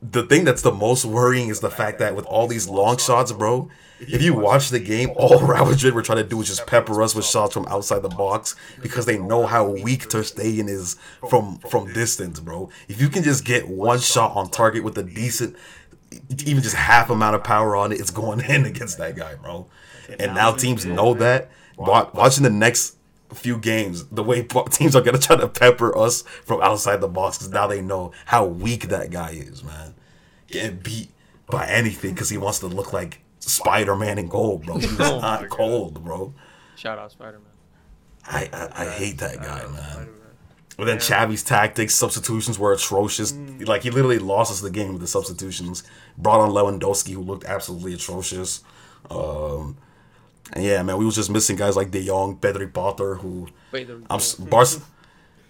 the 0.02 0.24
thing 0.24 0.46
that's 0.46 0.62
the 0.62 0.72
most 0.72 1.04
worrying 1.04 1.50
is 1.50 1.60
the 1.60 1.70
fact 1.70 2.00
that 2.00 2.16
with 2.16 2.26
all 2.26 2.48
these 2.48 2.70
long 2.70 2.98
shots, 2.98 3.32
bro, 3.32 3.70
if 4.00 4.22
you 4.22 4.34
watch 4.34 4.70
the 4.70 4.80
game, 4.80 5.10
all 5.18 5.40
Real 5.46 5.66
Madrid 5.66 5.94
were 5.94 6.02
trying 6.02 6.20
to 6.20 6.24
do 6.24 6.40
is 6.42 6.48
just 6.48 6.66
pepper 6.66 7.02
us 7.04 7.14
with 7.14 7.26
shots 7.26 7.54
from 7.54 7.66
outside 7.68 8.02
the 8.02 8.10
box 8.10 8.56
because 8.82 9.06
they 9.06 9.18
know 9.18 9.46
how 9.46 9.68
weak 9.68 10.10
Ter 10.10 10.22
Stegen 10.22 10.70
is 10.70 10.96
from 11.30 11.58
from 11.70 11.92
distance, 11.92 12.40
bro. 12.40 12.70
If 12.88 13.02
you 13.02 13.10
can 13.10 13.24
just 13.24 13.44
get 13.44 13.68
one 13.68 14.00
shot 14.00 14.38
on 14.38 14.50
target 14.50 14.86
with 14.86 14.98
a 14.98 15.04
decent, 15.04 15.58
even 16.46 16.64
just 16.64 16.76
half 16.76 17.10
amount 17.10 17.36
of 17.36 17.44
power 17.44 17.76
on 17.76 17.92
it, 17.92 18.00
it's 18.00 18.12
going 18.12 18.40
in 18.50 18.66
against 18.66 18.98
that 19.00 19.18
guy, 19.18 19.36
bro. 19.36 19.68
And 20.18 20.34
now 20.34 20.54
teams 20.54 20.86
know 20.86 21.14
that. 21.16 21.52
Watching 21.78 22.44
the 22.44 22.50
next 22.50 22.98
few 23.34 23.58
games, 23.58 24.06
the 24.06 24.24
way 24.24 24.44
teams 24.72 24.96
are 24.96 25.02
gonna 25.02 25.18
try 25.18 25.36
to 25.36 25.48
pepper 25.48 25.98
us 25.98 26.22
from 26.22 26.62
outside 26.62 27.02
the 27.02 27.08
box 27.08 27.38
because 27.38 27.52
now 27.52 27.68
they 27.68 27.82
know 27.82 28.12
how 28.26 28.46
weak 28.46 28.90
that 28.90 29.12
guy 29.12 29.32
is, 29.32 29.64
man. 29.64 29.94
Getting 30.48 30.78
beat 30.78 31.12
by 31.48 31.68
anything 31.68 32.14
because 32.14 32.30
he 32.30 32.38
wants 32.38 32.60
to 32.60 32.68
look 32.68 32.94
like 32.94 33.22
Spider 33.40 33.96
Man 33.96 34.18
in 34.18 34.28
gold, 34.28 34.66
bro. 34.66 34.78
He's 34.78 35.00
oh 35.00 35.20
not 35.20 35.50
cold, 35.50 36.04
bro. 36.04 36.34
Shout 36.76 36.98
out 36.98 37.12
Spider 37.12 37.40
Man. 37.40 37.46
I, 38.26 38.50
I, 38.54 38.84
I 38.84 38.90
hate 38.90 39.18
that 39.20 39.38
guy, 39.38 39.66
man. 39.68 40.10
But 40.78 40.86
then 40.86 41.00
Xavi's 41.00 41.44
tactics, 41.44 41.94
substitutions 41.94 42.58
were 42.58 42.72
atrocious. 42.72 43.34
Mm. 43.34 43.68
Like 43.68 43.84
he 43.84 43.90
literally 43.90 44.18
lost 44.18 44.50
us 44.50 44.62
the 44.62 44.72
game 44.72 44.94
with 44.94 45.02
the 45.02 45.08
substitutions. 45.08 45.84
Brought 46.18 46.40
on 46.40 46.52
Lewandowski, 46.52 47.14
who 47.14 47.22
looked 47.22 47.44
absolutely 47.44 47.94
atrocious. 47.94 48.64
Um, 49.12 49.76
and 50.54 50.64
yeah, 50.64 50.82
man, 50.84 50.98
we 50.98 51.06
was 51.06 51.16
just 51.16 51.30
missing 51.30 51.56
guys 51.56 51.76
like 51.76 51.92
De 51.92 52.06
Jong, 52.06 52.38
Pedri 52.38 52.72
Potter, 52.72 53.16
who 53.16 53.48
Wait, 53.72 53.90
I'm 54.10 54.20
Barca, 54.50 54.82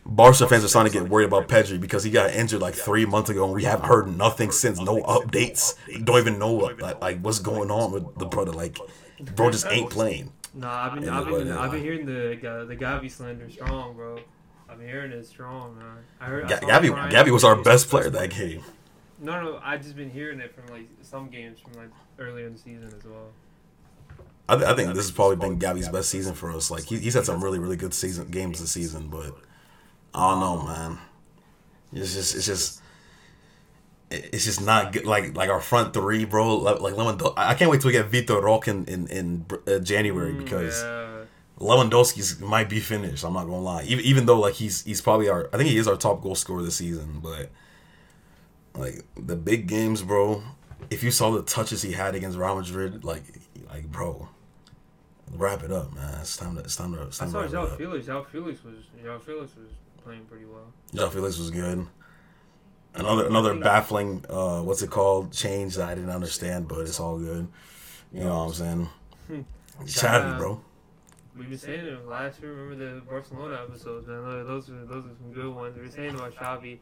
Barca 0.06 0.47
fans 0.47 0.64
are 0.64 0.68
starting 0.68 0.91
to 0.91 1.00
get 1.00 1.10
worried 1.10 1.26
about 1.26 1.47
Pedri 1.47 1.80
because 1.80 2.04
he 2.04 2.12
got 2.12 2.32
injured 2.32 2.62
like 2.62 2.74
three 2.76 3.06
months 3.06 3.30
ago, 3.30 3.45
and 3.45 3.54
we 3.54 3.64
haven't 3.64 3.86
heard 3.88 4.18
nothing 4.18 4.52
since. 4.52 4.80
No 4.80 5.02
updates. 5.04 5.76
Don't 6.04 6.20
even 6.20 6.39
know 6.39 6.52
what, 6.52 6.80
like, 6.80 7.00
like 7.02 7.22
what's 7.22 7.39
going 7.39 7.72
on 7.72 7.91
with 7.91 8.16
the 8.18 8.26
brother. 8.26 8.52
Like, 8.52 8.78
bro, 9.36 9.52
just 9.52 9.68
ain't 9.68 9.89
playing. 9.89 10.32
Nah, 10.54 10.86
I've 10.86 10.95
been, 10.95 11.10
I've 11.10 11.28
been, 11.28 11.52
I've 11.52 11.72
been 11.72 11.84
hearing 11.84 12.06
the 12.06 12.38
the 12.68 12.76
Gavi 12.76 13.10
slander 13.12 13.50
strong, 13.50 13.95
bro. 13.95 14.20
I've 14.68 14.78
been 14.80 14.88
hearing 14.88 15.12
it 15.12 15.26
strong, 15.26 15.78
man. 15.78 15.97
I 16.20 16.26
heard 16.26 16.47
G- 16.47 16.56
Gavi, 16.56 17.12
Gavi 17.12 17.32
was 17.32 17.43
our 17.43 17.56
best 17.56 17.89
player 17.89 18.10
that 18.10 18.30
game. 18.32 18.64
No, 19.20 19.41
no, 19.41 19.60
I've 19.64 19.82
just 19.82 19.95
been 19.95 20.10
hearing 20.10 20.39
it 20.39 20.56
from 20.56 20.68
like 20.74 20.88
some 21.02 21.30
games 21.30 21.60
from 21.60 21.74
like 21.74 21.89
earlier 22.18 22.47
in 22.47 22.54
the 22.54 22.60
season 22.60 22.88
as 22.88 23.04
well. 23.04 23.32
I, 24.50 24.56
th- 24.56 24.68
I 24.68 24.76
think 24.76 24.89
this 24.95 25.06
has 25.06 25.12
probably 25.12 25.36
been 25.36 25.60
Gavi's 25.60 25.89
best 25.89 26.10
season 26.10 26.34
for 26.34 26.52
us. 26.52 26.72
Like 26.72 26.84
he, 26.84 26.97
he's 26.97 27.14
had 27.14 27.26
some 27.26 27.43
really 27.43 27.60
really 27.60 27.76
good 27.76 27.93
season 27.93 28.30
games 28.30 28.60
this 28.60 28.72
season, 28.72 29.08
but 29.10 29.36
I 30.14 30.32
don't 30.32 30.39
know, 30.39 30.64
man. 30.66 30.97
It's 31.93 32.14
just 32.14 32.36
it's 32.36 32.45
just 32.45 32.82
it's 34.12 34.45
just 34.45 34.62
not 34.62 34.91
good. 34.91 35.06
Like 35.06 35.36
like 35.36 35.50
our 35.50 35.62
front 35.62 35.93
three, 35.93 36.26
bro. 36.26 36.58
Like 36.58 36.93
Lewandowski. 36.93 37.34
I 37.38 37.54
can't 37.54 37.70
wait 37.70 37.82
till 37.82 37.89
we 37.89 37.93
get 37.93 38.10
Vitor 38.10 38.41
Roque 38.41 38.68
in 38.68 38.86
in, 38.86 39.08
in 39.08 39.45
uh, 39.68 39.80
January 39.80 40.34
mm, 40.34 40.43
because 40.43 40.82
yeah. 40.82 41.26
Lewandowski's 41.60 42.39
might 42.39 42.70
be 42.70 42.80
finished. 42.80 43.24
I'm 43.24 43.34
not 43.34 43.45
gonna 43.45 43.62
lie. 43.62 43.84
Even 43.84 44.04
even 44.06 44.26
though 44.26 44.39
like 44.39 44.56
he's 44.56 44.84
he's 44.84 45.02
probably 45.02 45.30
our 45.30 45.50
I 45.54 45.58
think 45.58 45.70
he 45.70 45.78
is 45.78 45.88
our 45.88 45.95
top 45.95 46.22
goal 46.22 46.36
scorer 46.36 46.64
this 46.64 46.78
season, 46.78 47.20
but 47.22 47.50
like 48.76 49.06
the 49.16 49.36
big 49.36 49.68
games, 49.68 50.02
bro. 50.02 50.41
If 50.89 51.04
you 51.04 51.12
saw 51.12 51.32
the 51.32 51.43
touches 51.43 51.84
he 51.84 51.91
had 51.91 52.16
against 52.16 52.38
Real 52.38 52.56
Madrid, 52.56 53.04
like 53.04 53.24
like 53.72 53.91
bro, 53.91 54.30
wrap 55.34 55.63
it 55.63 55.71
up, 55.71 55.93
man. 55.93 56.19
It's 56.21 56.38
time 56.38 56.55
to. 56.55 56.61
It's 56.61 56.75
time 56.75 56.93
to. 56.93 57.03
It's 57.03 57.17
time 57.17 57.30
I 57.30 57.32
saw 57.32 57.47
João 57.47 57.77
Felix. 57.77 58.07
João 58.07 58.25
Felix 58.25 58.63
was. 58.63 58.75
João 59.03 59.21
Felix 59.21 59.55
was 59.55 59.71
playing 60.03 60.25
pretty 60.25 60.45
well. 60.45 60.73
João 60.93 61.11
Felix 61.11 61.38
was 61.38 61.51
good. 61.51 61.88
Another 62.95 63.27
another 63.27 63.55
baffling. 63.55 64.25
Uh, 64.30 64.61
what's 64.61 64.82
it 64.82 64.89
called? 64.89 65.32
Change 65.32 65.75
that 65.75 65.89
I 65.89 65.95
didn't 65.95 66.09
understand, 66.09 66.67
but 66.67 66.80
it's 66.80 66.99
all 66.99 67.17
good. 67.17 67.47
You 68.11 68.21
know 68.21 68.45
what 68.45 68.59
I'm 68.61 68.89
saying? 69.30 69.49
Xavi, 69.84 70.38
bro. 70.38 70.61
We've 71.38 71.49
been 71.49 71.57
saying 71.57 71.86
it 71.86 72.07
last 72.07 72.41
year. 72.41 72.51
Remember 72.51 72.95
the 72.95 73.01
Barcelona 73.01 73.61
episodes, 73.63 74.07
man? 74.07 74.23
Those 74.45 74.69
are 74.69 74.86
those 74.86 75.05
are 75.05 75.15
some 75.21 75.32
good 75.32 75.53
ones. 75.53 75.77
We 75.77 75.84
were 75.84 75.91
saying 75.91 76.15
about 76.15 76.36
Xavi. 76.36 76.80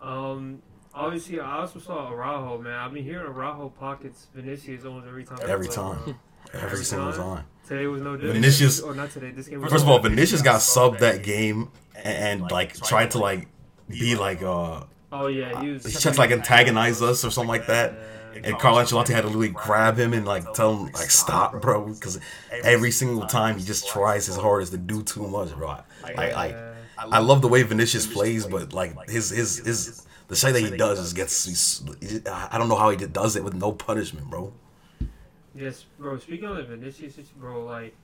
Um, 0.00 0.62
obviously, 0.94 1.40
I 1.40 1.58
also 1.58 1.78
saw 1.78 2.08
Araujo, 2.08 2.62
man. 2.62 2.72
I've 2.72 2.92
been 2.92 3.04
hearing 3.04 3.26
Araujo 3.26 3.68
pockets 3.70 4.28
Vinicius 4.34 4.84
almost 4.84 5.06
every 5.06 5.24
time. 5.24 5.38
Every 5.46 5.68
time. 5.68 6.18
Every, 6.52 6.70
every 6.70 6.84
single 6.84 7.12
time. 7.12 7.44
Today 7.66 7.86
was 7.86 8.02
no 8.02 8.16
different. 8.16 8.34
Vinicius, 8.34 8.80
or 8.80 8.94
not 8.94 9.10
today. 9.10 9.30
This 9.30 9.48
game. 9.48 9.60
first 9.62 9.84
of 9.84 9.88
all, 9.88 9.98
Vinicius 9.98 10.42
got 10.42 10.60
subbed 10.60 10.98
that 10.98 11.22
game 11.22 11.70
and, 11.96 12.42
and 12.42 12.50
like 12.50 12.74
tried 12.74 13.12
to 13.12 13.18
like 13.18 13.48
be 13.88 14.16
like 14.16 14.42
uh. 14.42 14.84
Oh 15.12 15.26
yeah, 15.26 15.60
he 15.60 15.70
was. 15.70 15.84
He 15.84 15.98
tried 15.98 16.14
to 16.14 16.18
like 16.18 16.30
antagonize 16.30 17.02
us 17.02 17.24
or 17.24 17.30
something 17.30 17.48
like 17.48 17.66
that. 17.66 17.94
And 18.44 18.58
Carlo 18.58 18.82
Ancelotti 18.82 19.12
had 19.12 19.22
to 19.22 19.26
literally 19.26 19.50
grab 19.50 19.98
him 19.98 20.14
and 20.14 20.24
like 20.24 20.54
tell 20.54 20.74
him 20.74 20.92
like 20.92 21.10
stop, 21.10 21.60
bro, 21.60 21.86
because 21.86 22.18
every 22.64 22.90
single 22.90 23.26
time 23.26 23.58
he 23.58 23.64
just 23.64 23.86
tries 23.88 24.26
his 24.26 24.36
hardest 24.36 24.72
to 24.72 24.78
do 24.78 25.02
too 25.02 25.28
much, 25.28 25.54
bro. 25.54 25.76
I 26.02 26.14
I, 26.14 26.72
I 26.98 27.18
love 27.18 27.42
the 27.42 27.48
way 27.48 27.62
Vinicius 27.62 28.06
plays, 28.06 28.46
but 28.46 28.72
like 28.72 29.08
his 29.08 29.30
his 29.30 29.58
his 29.58 30.06
the 30.28 30.36
shit 30.36 30.54
that 30.54 30.60
he 30.60 30.76
does 30.76 30.98
is 30.98 31.12
gets. 31.12 31.84
I 32.26 32.56
don't 32.56 32.68
know 32.68 32.76
how 32.76 32.90
he 32.90 32.96
does 32.96 33.36
it 33.36 33.44
with 33.44 33.54
no 33.54 33.72
punishment, 33.72 34.30
bro. 34.30 34.52
Yes, 35.54 35.84
bro. 35.98 36.18
Speaking 36.18 36.46
of 36.48 36.56
the 36.56 36.64
Vinicius, 36.64 37.16
bro, 37.36 37.64
like, 37.64 37.94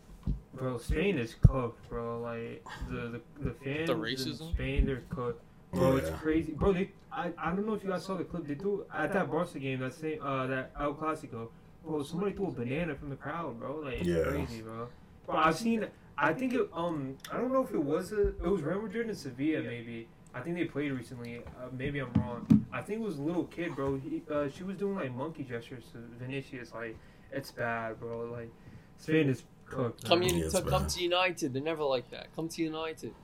bro, 0.54 0.78
Spain 0.78 1.18
is 1.18 1.34
cooked, 1.46 1.88
bro. 1.88 2.20
Like 2.20 2.64
the 2.90 3.20
the, 3.40 3.44
the 3.44 3.50
fans 3.64 3.86
the 3.88 3.94
racism? 3.94 4.40
in 4.40 4.54
Spain, 4.54 4.86
they're 4.86 5.02
cooked. 5.08 5.42
Bro, 5.72 5.96
yeah. 5.96 6.02
it's 6.02 6.10
crazy, 6.20 6.52
bro. 6.52 6.72
They, 6.72 6.90
I, 7.12 7.30
I 7.38 7.50
don't 7.50 7.66
know 7.66 7.74
if 7.74 7.82
you 7.82 7.90
guys 7.90 8.04
saw 8.04 8.14
the 8.14 8.24
clip. 8.24 8.46
They 8.46 8.54
threw 8.54 8.84
at 8.94 9.12
that 9.12 9.30
Barca 9.30 9.58
game, 9.58 9.80
that 9.80 9.94
same, 9.94 10.20
uh, 10.22 10.46
that 10.46 10.72
El 10.78 10.94
Clasico. 10.94 11.48
Bro, 11.84 12.02
somebody 12.04 12.32
threw 12.32 12.48
a 12.48 12.50
banana 12.50 12.94
from 12.94 13.10
the 13.10 13.16
crowd, 13.16 13.58
bro. 13.58 13.76
Like, 13.76 14.02
yeah. 14.02 14.24
crazy, 14.24 14.62
bro. 14.62 14.88
Bro, 15.26 15.36
I've 15.36 15.56
seen. 15.56 15.86
I 16.16 16.32
think 16.34 16.54
it. 16.54 16.68
Um, 16.74 17.16
I 17.32 17.36
don't 17.36 17.52
know 17.52 17.62
if 17.62 17.72
it 17.72 17.82
was 17.82 18.12
a. 18.12 18.28
It 18.28 18.42
was 18.46 18.62
Real 18.62 18.82
Madrid 18.82 19.08
and 19.08 19.16
Sevilla, 19.16 19.62
maybe. 19.62 20.08
I 20.34 20.40
think 20.40 20.56
they 20.56 20.64
played 20.64 20.92
recently. 20.92 21.38
Uh, 21.38 21.68
maybe 21.76 22.00
I'm 22.00 22.12
wrong. 22.14 22.66
I 22.72 22.82
think 22.82 23.00
it 23.00 23.04
was 23.04 23.18
a 23.18 23.22
little 23.22 23.44
kid, 23.44 23.74
bro. 23.74 23.96
He, 23.96 24.22
uh, 24.30 24.48
she 24.48 24.62
was 24.62 24.76
doing 24.76 24.96
like 24.96 25.14
monkey 25.14 25.42
gestures 25.42 25.84
to 25.92 25.98
Vinicius, 26.18 26.72
like 26.74 26.96
it's 27.32 27.50
bad, 27.50 28.00
bro. 28.00 28.30
Like 28.30 28.50
Spain 28.98 29.28
is 29.28 29.44
cooked. 29.66 30.04
Come, 30.04 30.22
in, 30.22 30.50
to, 30.50 30.62
come 30.62 30.86
to 30.86 31.02
United. 31.02 31.52
They're 31.52 31.62
never 31.62 31.84
like 31.84 32.10
that. 32.10 32.34
Come 32.34 32.48
to 32.48 32.62
United. 32.62 33.14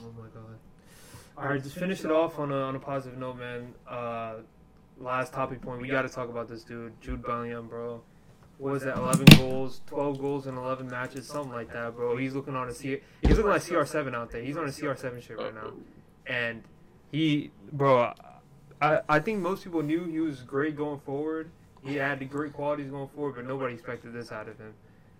Oh 0.00 0.12
my 0.18 0.28
god. 0.28 0.58
All 1.36 1.48
right, 1.48 1.62
just 1.62 1.76
finish 1.76 2.04
it 2.04 2.10
off 2.10 2.38
on 2.38 2.52
a 2.52 2.56
on 2.56 2.76
a 2.76 2.78
positive 2.78 3.18
note, 3.18 3.38
man. 3.38 3.74
Uh, 3.88 4.34
last 4.98 5.32
topic 5.32 5.60
point. 5.62 5.80
We 5.80 5.88
got 5.88 6.02
to 6.02 6.08
talk 6.08 6.28
about 6.28 6.48
this 6.48 6.62
dude, 6.62 7.00
Jude 7.00 7.22
Bellingham, 7.22 7.68
bro. 7.68 8.02
What 8.58 8.74
was 8.74 8.82
that? 8.84 8.96
11 8.96 9.26
goals, 9.38 9.80
12 9.86 10.20
goals 10.20 10.46
in 10.46 10.56
11 10.56 10.88
matches, 10.88 11.26
something 11.26 11.52
like 11.52 11.72
that, 11.72 11.96
bro. 11.96 12.16
He's 12.16 12.34
looking 12.34 12.54
on 12.54 12.68
a 12.68 12.74
C. 12.74 13.00
He's 13.22 13.36
looking 13.36 13.50
like 13.50 13.62
CR7 13.62 14.14
out 14.14 14.30
there. 14.30 14.42
He's 14.42 14.56
on 14.56 14.64
a 14.64 14.68
CR7 14.68 15.22
shit 15.22 15.38
right 15.38 15.54
now, 15.54 15.72
and 16.26 16.62
he, 17.10 17.50
bro. 17.72 18.12
I 18.80 19.00
I 19.08 19.20
think 19.20 19.40
most 19.40 19.64
people 19.64 19.82
knew 19.82 20.04
he 20.04 20.20
was 20.20 20.42
great 20.42 20.76
going 20.76 21.00
forward 21.00 21.50
he 21.84 21.96
had 21.96 22.18
the 22.18 22.24
great 22.24 22.52
qualities 22.52 22.90
going 22.90 23.08
forward, 23.08 23.34
but 23.36 23.46
nobody 23.46 23.74
expected 23.74 24.12
this 24.12 24.32
out 24.32 24.48
of 24.48 24.58
him. 24.58 24.74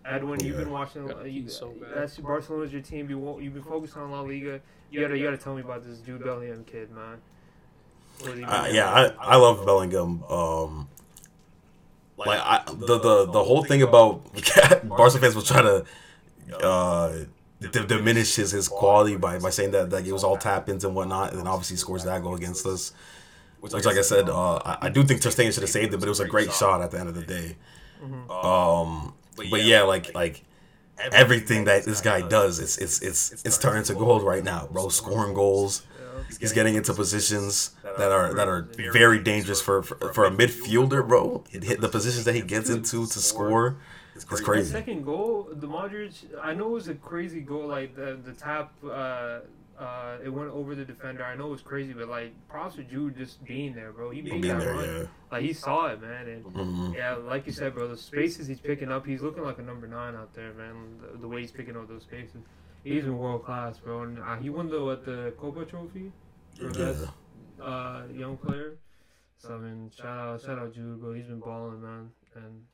Edwin, 0.04 0.40
yeah. 0.40 0.46
you've 0.46 0.56
been 0.56 0.70
watching. 0.70 1.06
God, 1.06 1.26
you, 1.26 1.48
so 1.48 1.74
that's 1.94 2.16
Barcelona's 2.18 2.72
your 2.72 2.82
team. 2.82 3.08
You 3.08 3.40
you've 3.40 3.54
been 3.54 3.62
focused 3.62 3.96
on 3.96 4.10
La 4.10 4.20
Liga. 4.20 4.60
You 4.90 5.00
gotta 5.00 5.16
you 5.16 5.24
gotta 5.24 5.38
tell 5.38 5.54
me 5.54 5.60
about 5.60 5.84
this 5.84 5.98
Jude 5.98 6.24
Bellingham 6.24 6.64
kid, 6.64 6.90
man. 6.90 7.18
Uh, 8.24 8.68
yeah, 8.70 8.90
I, 8.90 9.34
I 9.34 9.36
love 9.36 9.64
Bellingham. 9.64 10.22
Um, 10.24 10.88
like 12.16 12.40
I, 12.40 12.62
the 12.66 12.98
the 12.98 13.26
the 13.26 13.44
whole 13.44 13.64
thing 13.64 13.82
about 13.82 14.24
Barca 14.84 15.18
fans 15.18 15.34
was 15.34 15.46
trying 15.46 15.64
to 15.64 15.86
uh, 16.64 17.24
d- 17.60 17.86
diminish 17.86 18.36
his, 18.36 18.52
his 18.52 18.68
quality 18.68 19.16
by, 19.16 19.38
by 19.38 19.50
saying 19.50 19.70
that 19.72 19.90
that 19.90 20.06
it 20.06 20.12
was 20.12 20.24
all 20.24 20.36
tap 20.36 20.68
ins 20.68 20.84
and 20.84 20.94
whatnot, 20.94 21.30
and 21.30 21.40
then 21.40 21.46
obviously 21.46 21.76
scores 21.76 22.04
that 22.04 22.22
goal 22.22 22.34
against 22.34 22.66
us. 22.66 22.92
Which, 23.62 23.72
like 23.72 23.96
I 23.96 24.02
said, 24.02 24.28
uh, 24.28 24.56
I, 24.56 24.78
I, 24.82 24.88
do 24.88 25.04
think 25.04 25.20
Ter 25.20 25.30
Stegen 25.30 25.54
should 25.54 25.62
have 25.62 25.70
saved 25.70 25.94
it, 25.94 26.00
but 26.00 26.06
it 26.06 26.10
was 26.10 26.18
a 26.18 26.26
great 26.26 26.52
shot 26.52 26.82
at 26.82 26.90
the 26.90 26.98
end 26.98 27.08
of 27.08 27.14
the 27.14 27.22
day. 27.22 27.56
Mm-hmm. 28.02 28.28
Um, 28.28 29.14
but 29.36 29.62
yeah, 29.62 29.82
like 29.82 30.12
like 30.16 30.42
everything 31.12 31.66
that 31.66 31.84
this 31.84 32.00
guy 32.00 32.26
does, 32.26 32.58
it's 32.58 32.76
it's 32.78 33.00
it's 33.00 33.44
it's 33.44 33.58
turning 33.58 33.84
to 33.84 33.94
gold 33.94 34.24
right 34.24 34.42
now, 34.42 34.68
bro. 34.72 34.88
Scoring 34.88 35.32
goals, 35.32 35.86
he's 36.40 36.52
getting 36.52 36.74
into 36.74 36.92
positions 36.92 37.70
that 37.98 38.10
are 38.10 38.34
that 38.34 38.48
are 38.48 38.68
very 38.92 39.20
dangerous 39.20 39.62
for 39.62 39.84
for, 39.84 40.12
for 40.12 40.24
a 40.24 40.30
midfielder, 40.30 41.06
bro. 41.06 41.44
It 41.52 41.62
hit 41.62 41.80
the 41.80 41.88
positions 41.88 42.24
that 42.24 42.34
he 42.34 42.42
gets 42.42 42.68
into 42.68 43.06
to 43.06 43.18
score. 43.20 43.78
It's 44.14 44.24
That 44.24 44.42
crazy. 44.42 44.72
second 44.72 45.04
goal, 45.04 45.48
the 45.50 45.66
Modric, 45.66 46.12
I 46.42 46.52
know 46.52 46.66
it 46.66 46.72
was 46.72 46.88
a 46.88 46.94
crazy 46.94 47.40
goal. 47.40 47.68
Like 47.68 47.94
the 47.94 48.18
the 48.22 48.32
tap, 48.32 48.72
uh, 48.84 49.40
uh, 49.82 50.18
it 50.24 50.28
went 50.28 50.50
over 50.50 50.74
the 50.74 50.84
defender. 50.84 51.24
I 51.24 51.34
know 51.34 51.48
it 51.48 51.50
was 51.50 51.62
crazy, 51.62 51.92
but 51.92 52.08
like 52.08 52.32
props 52.48 52.76
to 52.76 52.84
Jude 52.84 53.16
just 53.16 53.42
being 53.44 53.74
there, 53.74 53.90
bro. 53.92 54.10
He 54.10 54.22
made 54.22 54.30
Being 54.42 54.42
that 54.54 54.60
there, 54.60 54.74
run. 54.74 54.84
yeah. 55.00 55.06
Like 55.30 55.42
he 55.42 55.52
saw 55.52 55.86
it, 55.88 56.00
man. 56.00 56.28
And 56.28 56.44
Mhm. 56.44 56.94
yeah, 56.94 57.14
like 57.16 57.46
you 57.46 57.52
said, 57.52 57.74
bro, 57.74 57.88
the 57.88 57.96
spaces 57.96 58.46
he's 58.46 58.60
picking 58.60 58.90
up, 58.92 59.04
he's 59.06 59.22
looking 59.22 59.42
like 59.42 59.58
a 59.58 59.62
number 59.62 59.86
nine 59.88 60.14
out 60.14 60.32
there, 60.34 60.52
man. 60.54 60.74
The, 61.00 61.18
the 61.18 61.28
way 61.28 61.40
he's 61.40 61.50
picking 61.52 61.76
up 61.76 61.88
those 61.88 62.02
spaces, 62.02 62.42
he's 62.84 63.04
in 63.04 63.18
world 63.18 63.44
class, 63.44 63.78
bro. 63.78 64.02
And 64.02 64.18
uh, 64.18 64.36
he 64.36 64.50
won 64.50 64.68
the 64.68 64.82
what 64.84 65.04
the 65.04 65.32
Kopa 65.40 65.68
Trophy 65.68 66.12
for 66.56 66.64
Yeah. 66.78 66.84
best 66.92 67.04
uh, 67.60 68.02
young 68.14 68.36
player. 68.36 68.76
So 69.38 69.54
I 69.56 69.58
mean, 69.58 69.90
shout 69.96 70.18
out, 70.18 70.40
shout 70.42 70.58
out 70.58 70.72
Jude, 70.74 71.00
bro. 71.00 71.12
He's 71.14 71.26
been 71.26 71.40
balling, 71.40 71.82
man, 71.82 72.10
and 72.36 72.64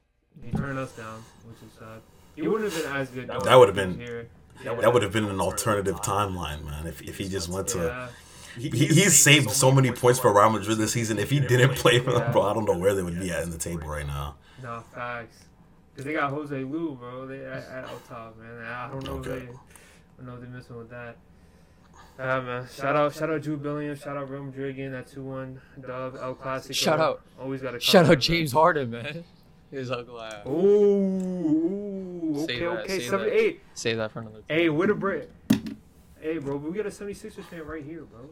he 0.45 0.51
turned 0.57 0.79
us 0.79 0.93
down, 0.97 1.23
which 1.47 1.57
is 1.67 1.73
sad. 1.79 2.01
He 2.37 2.47
wouldn't 2.47 2.71
have 2.73 2.83
been 2.83 2.93
as 2.95 3.11
good. 3.11 3.27
That 3.29 3.43
he 3.49 3.57
was 3.57 3.71
been- 3.75 3.99
here. 3.99 4.29
That 4.65 4.93
would 4.93 5.03
have 5.03 5.13
been 5.13 5.25
an 5.25 5.41
alternative 5.41 5.97
timeline, 6.03 6.65
man. 6.65 6.87
If 6.87 7.03
if 7.03 7.17
he 7.19 7.29
just 7.29 7.49
went 7.49 7.69
to 7.69 7.79
Yeah. 7.79 8.09
he, 8.57 8.69
he's 8.71 9.17
saved 9.17 9.51
so 9.51 9.71
many 9.71 9.93
points 9.93 10.19
for 10.19 10.33
Real 10.35 10.51
Madrid 10.51 10.79
this 10.79 10.93
season. 10.93 11.19
If 11.19 11.31
he 11.31 11.39
didn't 11.41 11.75
play 11.77 12.01
for 12.01 12.13
them, 12.13 12.33
bro, 12.33 12.43
I 12.43 12.55
don't 12.55 12.65
know 12.65 12.77
where 12.77 12.95
they 12.95 13.03
would 13.03 13.19
be 13.21 13.31
at 13.31 13.43
in 13.45 13.51
the 13.51 13.59
table 13.59 13.87
right 13.89 14.07
now. 14.07 14.35
No 14.63 14.83
facts. 14.95 15.45
Cause 15.97 16.05
they 16.05 16.13
got 16.13 16.33
Joselu, 16.33 16.99
bro. 16.99 17.27
They 17.27 17.45
at, 17.45 17.69
at 17.69 17.85
up 17.85 18.09
top, 18.09 18.37
man. 18.39 18.65
I 18.65 18.89
don't 18.89 19.05
know 19.05 19.13
Okay. 19.15 19.31
if 19.31 19.37
they, 19.47 19.53
I 19.53 19.55
don't 20.19 20.27
know 20.27 20.35
if 20.35 20.41
they're 20.41 20.51
messing 20.51 20.77
with 20.79 20.91
that. 20.91 21.17
Yeah, 22.19 22.41
man. 22.41 22.67
Shout 22.73 22.97
out, 22.97 23.15
shout 23.15 23.31
out, 23.31 23.43
Jude 23.43 23.63
Bellingham. 23.63 23.97
Shout 23.97 24.17
out, 24.17 24.29
Real 24.31 24.43
Madrid 24.45 24.71
again. 24.71 24.91
That 24.93 25.07
two 25.09 25.23
one 25.23 25.61
dub 25.81 26.17
El 26.21 26.35
Clasico. 26.35 26.75
Shout 26.75 26.99
out- 27.01 27.23
Always 27.41 27.63
got 27.63 27.73
to 27.73 27.81
Shout 27.81 28.07
out 28.07 28.19
James 28.19 28.51
Harden, 28.53 28.91
man. 28.91 29.25
His 29.71 29.91
ugly 29.91 30.21
ass. 30.21 30.47
Ooh, 30.47 32.18
Say 32.47 32.55
okay, 32.55 32.61
that, 32.64 32.84
okay. 32.84 33.01
say 33.01 33.51
that. 33.53 33.57
Save 33.74 33.97
that 33.99 34.12
for 34.12 34.20
another. 34.20 34.43
Hey, 34.49 34.68
what 34.68 34.91
a 34.91 34.95
break. 34.95 35.28
Hey, 36.20 36.39
bro, 36.39 36.57
we 36.57 36.76
got 36.76 36.86
a 36.86 36.91
76ers 36.91 37.45
fan 37.45 37.64
right 37.64 37.84
here, 37.84 38.03
bro. 38.05 38.28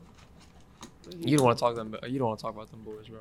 You 1.21 1.37
don't 1.37 1.47
want 1.47 1.59
to 1.59 1.61
talk 1.61 1.77
them. 1.77 1.97
You 2.07 2.19
don't 2.19 2.29
want 2.29 2.39
to 2.39 2.43
talk 2.43 2.55
about 2.55 2.71
them 2.71 2.83
boys, 2.83 3.09
bro. 3.09 3.21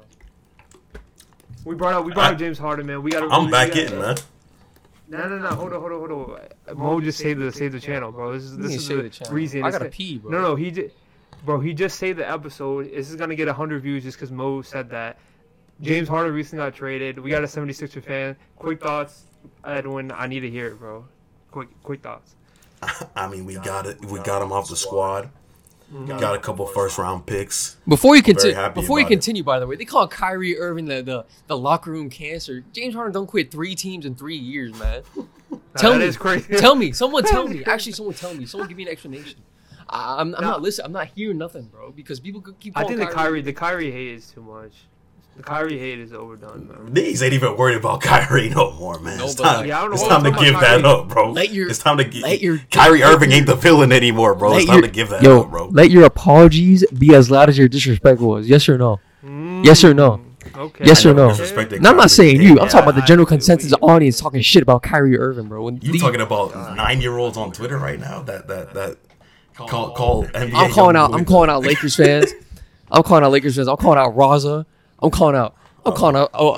We 1.63 1.75
brought 1.75 1.93
out, 1.93 2.05
we 2.05 2.13
brought 2.13 2.27
I- 2.27 2.31
out 2.31 2.39
James 2.39 2.57
Harden, 2.57 2.85
man. 2.85 3.03
We 3.03 3.11
got. 3.11 3.31
I'm 3.31 3.49
back 3.51 3.75
in, 3.75 3.97
man. 3.99 4.15
No, 5.07 5.27
no, 5.29 5.37
no. 5.37 5.49
Hold 5.49 5.73
on, 5.73 5.79
hold 5.79 5.91
on, 5.91 6.09
hold 6.09 6.39
on. 6.67 6.77
Mo 6.77 6.99
just 6.99 7.19
saved 7.19 7.39
the 7.39 7.51
saved 7.51 7.75
the 7.75 7.79
channel, 7.79 8.11
bro. 8.11 8.33
This 8.33 8.43
is 8.43 8.57
this 8.57 8.75
is 8.75 8.87
the 8.87 8.95
the 8.95 9.33
reason. 9.33 9.63
I 9.63 9.69
gotta 9.69 9.89
pee, 9.89 10.17
bro. 10.17 10.31
No, 10.31 10.41
no, 10.41 10.55
he 10.55 10.71
did. 10.71 10.91
Bro, 11.45 11.59
he 11.59 11.73
just 11.73 11.99
saved 11.99 12.17
the 12.17 12.29
episode. 12.29 12.91
This 12.91 13.09
is 13.09 13.15
gonna 13.15 13.35
get 13.35 13.47
100 13.47 13.83
views 13.83 14.03
just 14.03 14.17
because 14.17 14.31
Mo 14.31 14.63
said 14.63 14.89
that. 14.89 15.19
James 15.81 16.07
Harden 16.07 16.33
recently 16.33 16.63
got 16.65 16.73
traded. 16.73 17.19
We 17.19 17.29
got 17.29 17.43
a 17.43 17.47
76er 17.47 18.03
fan. 18.03 18.35
Quick 18.55 18.81
thoughts, 18.81 19.25
Edwin. 19.63 20.11
I 20.11 20.27
need 20.27 20.41
to 20.41 20.49
hear 20.49 20.67
it, 20.67 20.79
bro. 20.79 21.05
Quick, 21.51 21.69
quick 21.83 22.01
thoughts. 22.01 22.35
I 23.15 23.27
mean, 23.27 23.45
we 23.45 23.55
got 23.55 23.85
it. 23.85 24.03
We 24.05 24.19
got 24.19 24.41
him 24.41 24.51
off 24.51 24.69
the 24.69 24.75
squad. 24.75 25.29
Mm-hmm. 25.93 26.17
Got 26.17 26.35
a 26.35 26.39
couple 26.39 26.65
first 26.65 26.97
round 26.97 27.25
picks. 27.27 27.77
Before 27.87 28.15
you 28.15 28.23
continue, 28.23 28.55
before 28.69 28.97
you 28.99 29.05
about 29.05 29.11
it. 29.11 29.15
continue, 29.15 29.43
by 29.43 29.59
the 29.59 29.67
way, 29.67 29.75
they 29.75 29.85
call 29.85 30.07
Kyrie 30.07 30.57
Irving 30.57 30.85
the, 30.85 31.03
the, 31.03 31.25
the 31.45 31.55
locker 31.57 31.91
room 31.91 32.09
cancer. 32.09 32.63
James 32.73 32.95
Harden 32.95 33.13
don't 33.13 33.27
quit 33.27 33.51
three 33.51 33.75
teams 33.75 34.05
in 34.05 34.15
three 34.15 34.35
years, 34.35 34.77
man. 34.79 35.03
Tell 35.77 35.91
that 35.93 35.99
me, 35.99 36.05
is 36.05 36.17
crazy. 36.17 36.55
tell 36.55 36.73
me, 36.73 36.91
someone 36.91 37.23
tell 37.25 37.47
me. 37.47 37.63
Actually, 37.65 37.91
someone 37.91 38.15
tell 38.15 38.33
me. 38.33 38.45
Someone 38.45 38.67
give 38.67 38.77
me 38.77 38.83
an 38.83 38.89
explanation. 38.89 39.39
I, 39.89 40.21
I'm, 40.21 40.33
I'm 40.35 40.41
No. 40.41 40.49
not 40.51 40.61
listening. 40.61 40.85
I'm 40.85 40.91
not 40.93 41.07
hearing 41.07 41.37
nothing, 41.37 41.63
bro. 41.65 41.91
Because 41.91 42.19
people 42.19 42.41
could 42.41 42.59
keep. 42.59 42.75
I 42.77 42.81
calling 42.81 42.97
think 42.97 43.09
the 43.09 43.15
Kyrie, 43.15 43.41
the 43.41 43.53
Kyrie 43.53 43.91
hate 43.91 44.07
is 44.15 44.31
too 44.31 44.41
much. 44.41 44.71
The 45.35 45.43
Kyrie 45.43 45.77
hate 45.77 45.99
is 45.99 46.13
overdone, 46.13 46.67
man. 46.69 46.93
Niggas 46.93 47.21
ain't 47.21 47.33
even 47.33 47.57
worried 47.57 47.75
about 47.75 47.99
Kyrie 48.01 48.49
no 48.49 48.71
more, 48.71 48.99
man. 48.99 49.17
No, 49.17 49.25
it's 49.25 49.35
time, 49.35 49.67
Yeah, 49.67 49.79
I 49.79 49.81
don't 49.81 49.89
know 49.89 49.95
it's 49.95 50.07
time 50.07 50.23
to 50.23 50.31
give 50.31 50.49
about 50.55 50.61
that 50.61 50.81
Kyrie. 50.81 50.83
up, 50.93 51.07
bro. 51.09 51.31
Let 51.31 51.51
your- 51.53 51.69
it's 51.69 51.79
time 51.79 51.97
to 51.97 52.05
give. 52.05 52.23
let 52.23 52.39
your- 52.41 52.61
Kyrie 52.71 53.03
Irving 53.03 53.33
ain't 53.33 53.45
the 53.45 53.55
villain 53.55 53.91
anymore, 53.91 54.33
bro. 54.35 54.55
It's 54.55 54.65
time 54.65 54.75
your- 54.75 54.81
to 54.83 54.87
give 54.87 55.09
that 55.09 55.21
Yo, 55.23 55.41
up, 55.41 55.51
bro. 55.51 55.67
let 55.73 55.91
your 55.91 56.05
apologies 56.05 56.85
be 56.97 57.13
as 57.13 57.29
loud 57.29 57.49
as 57.49 57.57
your 57.57 57.67
disrespect 57.67 58.21
was. 58.21 58.47
Yes 58.47 58.69
or 58.69 58.77
no? 58.77 58.99
Yes 59.63 59.83
or 59.83 59.93
no? 59.93 60.21
Mm, 60.45 60.57
Okay. 60.57 60.85
Yes 60.85 61.05
or 61.05 61.13
no? 61.13 61.29
disrespected 61.31 61.73
And 61.77 61.87
I'm 61.87 61.97
not 61.97 62.11
saying 62.11 62.41
you. 62.41 62.51
I'm 62.51 62.57
Yeah, 62.57 62.65
talking 62.67 62.87
about 62.89 62.95
the 62.95 63.01
general 63.01 63.25
consensus 63.25 63.71
we- 63.71 63.77
audience 63.89 64.17
talking 64.19 64.41
shit 64.41 64.61
about 64.63 64.83
Kyrie 64.83 65.17
Irving, 65.19 65.47
bro. 65.49 65.63
When 65.63 65.79
You 65.81 65.91
the- 65.91 65.99
talking 65.99 66.21
about 66.21 66.55
nine 66.77 67.01
year 67.01 67.17
olds 67.17 67.35
on 67.37 67.51
Twitter 67.51 67.77
right 67.77 67.99
now? 67.99 68.21
That 68.21 68.47
that 68.47 68.73
that 68.73 68.95
call 69.57 69.89
call 69.91 70.23
NBA. 70.33 70.55
I'm 70.57 70.71
calling 70.71 70.95
young 70.95 71.11
out. 71.11 71.13
I'm 71.19 71.25
calling 71.25 71.49
out 71.49 71.61
Lakers 71.65 71.95
fans. 71.97 72.31
I'm 72.89 73.03
calling 73.03 73.25
out 73.25 73.31
Lakers 73.33 73.55
fans. 73.57 73.67
I'm 73.67 73.75
calling 73.77 73.99
out 73.99 74.15
Raza. 74.15 74.65
I'm 75.01 75.11
calling 75.11 75.35
out. 75.35 75.55
I'm 75.85 75.93
calling 75.93 76.15
out. 76.15 76.31
Oh, 76.33 76.53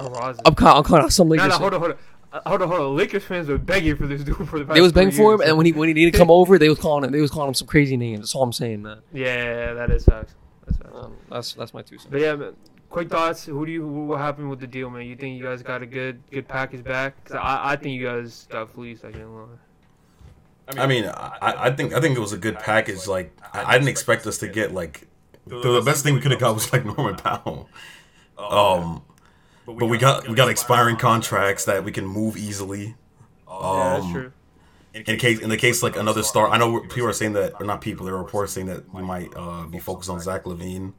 I'm 0.45 0.55
calling. 0.55 0.77
I'm 0.77 0.83
calling 0.83 1.03
out 1.03 1.11
some 1.13 1.27
Lakers. 1.29 1.45
no, 1.47 1.49
fans. 1.51 1.59
hold 1.61 1.73
on, 1.73 1.79
hold 1.79 1.91
on. 1.91 1.97
Uh, 2.33 2.41
hold 2.49 2.61
on, 2.61 2.67
hold 2.67 2.81
on. 2.81 2.95
Lakers 2.97 3.23
fans 3.23 3.47
were 3.47 3.57
begging 3.57 3.95
for 3.95 4.05
this 4.07 4.23
dude 4.23 4.35
for 4.47 4.59
the 4.59 4.65
past 4.65 4.75
They 4.75 4.81
was 4.81 4.91
three 4.91 5.05
begging 5.05 5.17
for 5.17 5.33
him, 5.33 5.41
and 5.41 5.57
when 5.57 5.65
he 5.65 5.71
when 5.71 5.87
he 5.87 5.93
needed 5.93 6.13
to 6.13 6.17
come 6.17 6.29
over, 6.39 6.57
they 6.59 6.69
was 6.69 6.79
calling 6.79 7.03
him. 7.03 7.11
They 7.11 7.21
was 7.21 7.31
calling 7.31 7.47
him 7.49 7.53
some 7.53 7.67
crazy 7.67 7.97
names. 7.97 8.19
That's 8.19 8.35
all 8.35 8.43
I'm 8.43 8.53
saying, 8.53 8.81
man. 8.83 8.99
Yeah, 9.13 9.73
that 9.73 9.91
is 9.91 10.05
facts. 10.05 10.33
That's 10.65 10.77
facts. 10.77 10.93
Um, 10.95 11.15
that's 11.29 11.53
that's 11.53 11.73
my 11.73 11.81
two 11.81 11.97
cents. 11.97 12.09
But 12.11 12.21
yeah, 12.21 12.35
man. 12.35 12.53
Quick 12.89 13.09
thoughts. 13.09 13.45
Who 13.45 13.65
do 13.65 13.71
you? 13.71 13.85
What 13.85 14.19
happened 14.19 14.49
with 14.49 14.61
the 14.61 14.67
deal, 14.67 14.89
man? 14.89 15.05
You 15.05 15.15
think 15.17 15.37
you 15.37 15.43
guys 15.43 15.61
got 15.61 15.81
a 15.81 15.85
good 15.85 16.21
good 16.31 16.47
package 16.47 16.83
back? 16.85 17.21
'Cause 17.25 17.35
I 17.35 17.73
I 17.73 17.75
think 17.75 17.99
you 17.99 18.05
guys 18.07 18.47
got 18.49 18.71
fleeced. 18.73 19.03
I 19.03 19.11
can't 19.11 19.29
lie. 19.29 19.43
I 20.77 20.85
mean, 20.87 21.05
I, 21.05 21.37
I 21.41 21.71
think 21.71 21.93
I 21.93 21.99
think 22.01 22.17
it 22.17 22.19
was 22.19 22.33
a 22.33 22.37
good 22.37 22.59
package. 22.59 23.07
Like 23.07 23.37
I, 23.53 23.63
I 23.63 23.73
didn't 23.77 23.89
expect 23.89 24.25
us 24.27 24.37
to 24.39 24.47
get 24.47 24.73
like 24.73 25.07
the, 25.45 25.59
the 25.61 25.81
best 25.81 26.03
thing 26.03 26.13
we 26.13 26.21
could 26.21 26.31
have 26.31 26.39
got 26.41 26.53
was 26.53 26.71
like 26.73 26.85
Norman 26.85 27.15
Powell. 27.15 27.69
Um, 28.37 29.01
but 29.65 29.87
we 29.87 29.97
got 29.97 30.27
we 30.27 30.35
got 30.35 30.49
expiring 30.49 30.95
contracts 30.95 31.65
that 31.65 31.83
we 31.83 31.91
can 31.91 32.05
move 32.05 32.37
easily. 32.37 32.95
yeah, 33.49 33.93
that's 33.95 34.05
Um, 34.05 34.13
true. 34.13 34.31
in 34.93 35.17
case 35.17 35.39
in 35.39 35.49
the 35.49 35.57
case 35.57 35.83
like 35.83 35.97
another 35.97 36.23
star, 36.23 36.47
I 36.49 36.57
know 36.57 36.79
people 36.81 37.07
are 37.09 37.13
saying 37.13 37.33
that, 37.33 37.53
or 37.59 37.65
not 37.65 37.81
people, 37.81 38.05
there 38.05 38.15
are 38.15 38.23
reports 38.23 38.53
saying 38.53 38.67
that 38.67 38.93
we 38.93 39.01
might 39.01 39.31
uh, 39.35 39.63
be 39.65 39.79
focused 39.79 40.09
on 40.09 40.19
Zach 40.19 40.43
LaVine. 40.45 40.93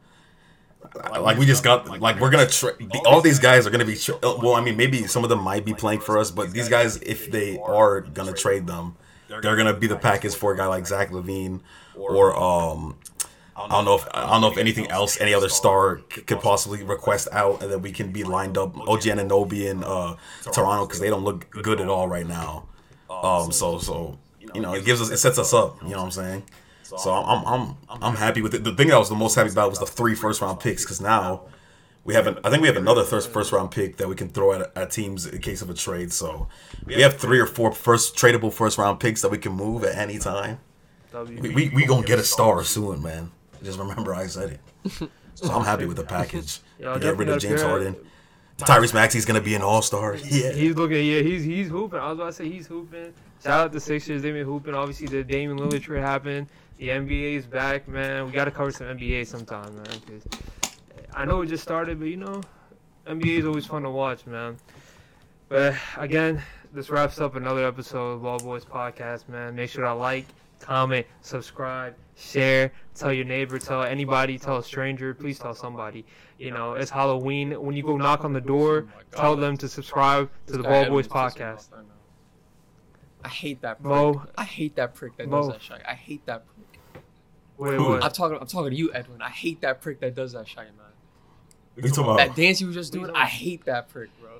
Like 1.20 1.39
we 1.39 1.45
just 1.47 1.64
got 1.64 2.01
like 2.01 2.20
we're 2.20 2.30
gonna 2.30 2.47
tra- 2.47 2.74
all 3.07 3.20
these 3.20 3.39
guys 3.39 3.66
are 3.66 3.70
gonna 3.70 3.84
be 3.84 3.97
tra- 3.97 4.18
well. 4.22 4.55
I 4.55 4.61
mean, 4.61 4.76
maybe 4.76 5.07
some 5.07 5.24
of 5.24 5.30
them 5.30 5.43
might 5.43 5.64
be 5.64 5.74
playing 5.74 6.01
for 6.01 6.18
us, 6.18 6.30
but 6.30 6.53
these 6.53 6.68
guys, 6.68 6.97
if 6.99 7.30
they 7.30 7.59
are 7.59 8.01
gonna 8.03 8.32
trade 8.32 8.66
them, 8.66 8.97
they're 9.28 9.57
gonna 9.57 9.74
be 9.74 9.86
the 9.86 9.97
package 9.97 10.34
for 10.34 10.53
a 10.53 10.57
guy 10.57 10.66
like 10.66 10.86
Zach 10.86 11.11
LaVine 11.11 11.61
or 11.97 12.36
um. 12.39 12.97
I 13.65 13.69
don't 13.69 13.85
know 13.85 13.97
if 13.97 14.07
I 14.15 14.27
don't 14.31 14.41
know 14.41 14.51
if 14.51 14.59
anything 14.59 14.89
else, 14.91 15.21
any 15.21 15.35
other 15.35 15.49
star 15.49 15.97
could 15.97 16.41
possibly 16.41 16.83
request 16.83 17.29
out, 17.33 17.63
and 17.63 17.73
then 17.73 17.83
we 17.83 17.93
can 17.93 18.13
be 18.13 18.25
lined 18.25 18.57
up. 18.57 18.77
OG 18.77 19.03
Anunoby 19.03 19.71
and 19.71 19.85
uh, 19.85 20.17
Toronto 20.53 20.87
because 20.87 21.01
they 21.01 21.09
don't 21.09 21.25
look 21.25 21.51
good 21.51 21.81
at 21.81 21.89
all 21.89 22.09
right 22.09 22.27
now. 22.27 22.67
Um, 23.11 23.51
so 23.53 23.79
so 23.79 24.19
you 24.55 24.61
know 24.61 24.75
it 24.75 24.85
gives 24.85 25.01
us 25.01 25.11
it 25.11 25.19
sets 25.19 25.39
us 25.39 25.53
up. 25.53 25.83
You 25.83 25.91
know 25.91 25.99
what 25.99 26.05
I'm 26.05 26.11
saying? 26.13 26.43
So 26.83 27.11
I'm 27.11 27.45
I'm 27.47 27.77
I'm, 27.89 28.03
I'm 28.03 28.17
happy 28.17 28.41
with 28.43 28.55
it. 28.55 28.65
The 28.65 28.75
thing 28.75 28.89
that 28.89 28.95
I 28.95 28.99
was 28.99 29.09
the 29.09 29.15
most 29.15 29.35
happy 29.35 29.51
about 29.51 29.71
was 29.71 29.79
the 29.79 29.87
three 29.87 30.15
first 30.15 30.41
round 30.41 30.61
picks 30.61 30.85
because 30.85 31.01
now 31.01 31.43
we 32.05 32.15
have 32.15 32.27
an, 32.27 32.39
I 32.43 32.49
think 32.49 32.63
we 32.63 32.69
have 32.69 32.77
another 32.77 33.05
first 33.05 33.31
first 33.31 33.53
round 33.53 33.71
pick 33.71 33.99
that 33.99 34.09
we 34.09 34.15
can 34.15 34.31
throw 34.31 34.55
at, 34.55 34.75
at 34.77 34.91
teams 34.91 35.27
in 35.27 35.41
case 35.43 35.61
of 35.61 35.69
a 35.69 35.75
trade. 35.75 36.13
So 36.13 36.49
we 36.87 37.03
have 37.03 37.19
three 37.19 37.39
or 37.39 37.47
four 37.47 37.73
first 37.73 38.17
tradable 38.17 38.53
first 38.53 38.79
round 38.79 39.01
picks 39.01 39.21
that 39.23 39.31
we 39.31 39.39
can 39.39 39.53
move 39.53 39.85
at 39.85 39.97
any 39.97 40.19
time. 40.19 40.61
We 41.13 41.51
we, 41.51 41.69
we 41.69 41.87
gonna 41.87 42.07
get 42.07 42.19
a 42.19 42.25
star 42.25 42.65
soon, 42.65 43.03
man. 43.03 43.33
Just 43.63 43.79
remember 43.79 44.15
I 44.15 44.27
said 44.27 44.59
it. 44.85 45.11
So 45.35 45.51
I'm 45.53 45.65
happy 45.65 45.87
with 45.87 45.97
the 45.97 46.05
package. 46.19 46.61
Yeah, 46.79 46.99
Get 46.99 47.17
rid 47.17 47.29
of 47.29 47.41
James 47.41 47.61
gotta- 47.63 47.69
Harden. 47.69 47.97
Tyrese 48.59 48.93
Maxey's 48.93 49.25
gonna 49.25 49.41
be 49.41 49.55
an 49.55 49.63
all 49.63 49.83
star. 49.83 50.17
Yeah. 50.25 50.51
He's 50.53 50.75
looking, 50.75 51.07
yeah, 51.07 51.21
he's 51.21 51.45
he's 51.45 51.69
hooping. 51.69 52.01
I 52.01 52.09
was 52.11 52.19
about 52.19 52.27
to 52.27 52.33
say 52.33 52.49
he's 52.49 52.67
hooping. 52.67 53.13
Shout 53.43 53.61
out 53.67 53.73
the 53.73 53.79
Sixers, 53.81 54.21
they've 54.23 54.35
been 54.35 54.45
hooping. 54.45 54.75
Obviously, 54.75 55.07
the 55.07 55.23
Damian 55.23 55.59
Lillard 55.61 55.81
trade 55.83 56.01
happened. 56.03 56.49
The 56.79 56.89
NBA 56.89 57.35
is 57.37 57.47
back, 57.47 57.87
man. 57.87 58.27
We 58.27 58.33
got 58.33 58.47
to 58.47 58.51
cover 58.51 58.73
some 58.73 58.89
NBA 58.89 59.27
sometime, 59.29 59.77
man. 59.77 59.85
'cause 59.87 60.27
I 61.15 61.25
know 61.25 61.43
it 61.43 61.47
just 61.47 61.63
started, 61.63 62.01
but 62.01 62.07
you 62.09 62.17
know, 62.17 62.41
NBA 63.07 63.39
is 63.39 63.47
always 63.47 63.65
fun 63.65 63.83
to 63.85 63.91
watch, 63.91 64.27
man. 64.27 64.57
But 65.49 65.75
again, 65.97 66.43
this 66.73 66.91
wraps 66.91 67.21
up 67.21 67.37
another 67.37 67.65
episode 67.67 68.15
of 68.15 68.23
Ball 68.23 68.39
Boys 68.41 68.65
Podcast, 68.65 69.29
man. 69.29 69.55
Make 69.55 69.71
sure 69.71 69.85
to 69.85 69.95
like, 69.95 70.27
comment, 70.61 71.07
subscribe, 71.21 71.95
share, 72.17 72.73
tell 72.95 73.13
your 73.13 73.25
neighbor, 73.25 73.59
tell 73.59 73.83
anybody, 73.83 74.39
tell 74.39 74.59
a 74.59 74.63
stranger. 74.65 75.15
Please 75.15 75.39
tell 75.39 75.55
somebody. 75.55 76.05
You 76.39 76.51
know, 76.51 76.75
it's 76.75 76.91
Halloween. 76.91 77.53
When 77.53 77.77
you 77.77 77.83
go 77.83 77.97
knock 77.97 78.25
on 78.25 78.33
the 78.33 78.41
door, 78.41 78.87
tell 79.13 79.37
them 79.37 79.57
to 79.59 79.69
subscribe 79.69 80.31
to 80.47 80.57
the 80.57 80.63
Ball 80.63 80.87
Boys 80.87 81.09
Podcast. 81.09 81.69
I 83.25 83.29
hate 83.29 83.61
that 83.63 83.81
prick. 83.83 83.89
Mo, 83.91 84.23
I 84.37 84.45
hate 84.45 84.77
that 84.77 84.95
prick 84.95 85.17
that 85.17 85.29
Mo. 85.29 85.39
does 85.43 85.49
that 85.53 85.63
shit. 85.63 85.83
I 85.87 85.95
hate 85.95 86.25
that 86.27 86.45
prick. 86.47 87.03
wait, 87.57 87.79
what? 87.79 88.05
I'm 88.05 88.13
talking. 88.13 88.39
I'm 88.41 88.47
talking 88.47 88.71
to 88.71 88.77
you, 88.77 88.93
Edwin. 88.95 89.21
I 89.21 89.31
hate 89.31 89.61
that 89.63 89.81
prick 89.81 90.01
that 90.01 90.15
does 90.15 90.33
that 90.33 90.47
shit, 90.47 90.59
man. 90.59 90.73
You 91.77 91.83
talking 91.91 92.05
about 92.05 92.17
That 92.19 92.37
dance 92.37 92.61
he 92.61 92.65
was 92.65 92.75
just 92.75 92.93
doing. 92.93 93.11
I 93.11 93.27
hate 93.27 93.65
that 93.65 93.89
prick, 93.89 94.11
bro. 94.21 94.31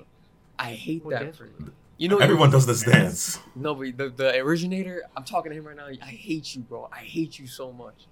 I 0.57 0.71
hate 0.71 1.03
What 1.03 1.11
that 1.11 1.23
dance? 1.23 1.37
prick. 1.37 1.51
You 1.99 2.07
know, 2.07 2.17
everyone 2.17 2.49
does 2.49 2.65
this 2.65 2.81
dance. 2.91 3.39
No, 3.55 3.75
but 3.75 3.97
the, 3.97 4.09
the 4.09 4.37
originator. 4.39 5.03
I'm 5.17 5.25
talking 5.25 5.51
to 5.51 5.57
him 5.57 5.67
right 5.67 5.75
now. 5.75 5.87
I 6.01 6.05
hate 6.05 6.55
you, 6.55 6.61
bro. 6.61 6.89
I 6.91 6.99
hate 6.99 7.37
you 7.37 7.45
so 7.45 7.73
much. 7.73 8.07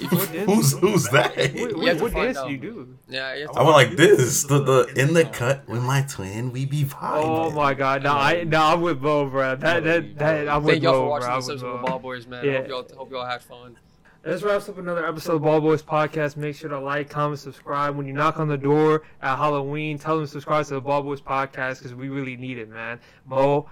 Who's 0.00 0.78
who's 0.78 1.04
that? 1.10 1.36
What, 1.36 1.54
You 1.56 1.76
what, 1.76 2.00
what 2.00 2.14
dance 2.14 2.38
out. 2.38 2.46
do 2.46 2.52
you 2.52 2.58
do? 2.58 2.98
Yeah, 3.08 3.34
you 3.34 3.46
have 3.48 3.56
I 3.56 3.62
went 3.62 3.74
like 3.74 3.96
this. 3.96 4.44
The 4.44 4.62
the 4.62 4.92
in 4.96 5.12
the 5.12 5.24
cut 5.26 5.68
with 5.68 5.82
my 5.82 6.02
twin, 6.02 6.52
we 6.52 6.64
be 6.64 6.84
vibing. 6.84 7.22
Oh 7.24 7.50
my 7.50 7.74
god, 7.74 8.04
no, 8.04 8.12
I 8.12 8.44
no, 8.44 8.62
I'm 8.62 8.80
with 8.80 9.02
Bo, 9.02 9.26
bro. 9.26 9.56
That 9.56 9.84
that 9.84 10.18
that 10.18 10.48
I'm 10.48 10.62
with 10.62 10.74
Thank 10.74 10.84
y'all 10.84 10.92
Bo, 10.92 11.00
for 11.00 11.08
watching 11.08 11.28
I'm 11.28 11.40
this 11.40 11.48
episode 11.50 11.66
of 11.66 11.80
Bo. 11.82 11.86
Ball 11.86 11.98
Boys, 11.98 12.26
man. 12.26 12.44
Yeah. 12.44 12.58
Hope 12.58 12.68
y'all 12.68 12.86
hope 12.96 13.10
y'all 13.10 13.26
had 13.26 13.42
fun. 13.42 13.76
This 14.22 14.42
wraps 14.42 14.68
up 14.68 14.76
another 14.76 15.06
episode 15.06 15.36
of 15.36 15.42
Ball 15.42 15.62
Boys 15.62 15.82
Podcast. 15.82 16.36
Make 16.36 16.54
sure 16.54 16.68
to 16.68 16.78
like, 16.78 17.08
comment, 17.08 17.40
subscribe. 17.40 17.96
When 17.96 18.06
you 18.06 18.12
knock 18.12 18.38
on 18.38 18.48
the 18.48 18.58
door 18.58 19.02
at 19.22 19.36
Halloween, 19.36 19.98
tell 19.98 20.16
them 20.16 20.26
to 20.26 20.30
subscribe 20.30 20.66
to 20.66 20.74
the 20.74 20.80
Ball 20.82 21.02
Boys 21.02 21.22
Podcast 21.22 21.78
because 21.78 21.94
we 21.94 22.10
really 22.10 22.36
need 22.36 22.58
it, 22.58 22.68
man. 22.68 23.00
Mo, 23.24 23.66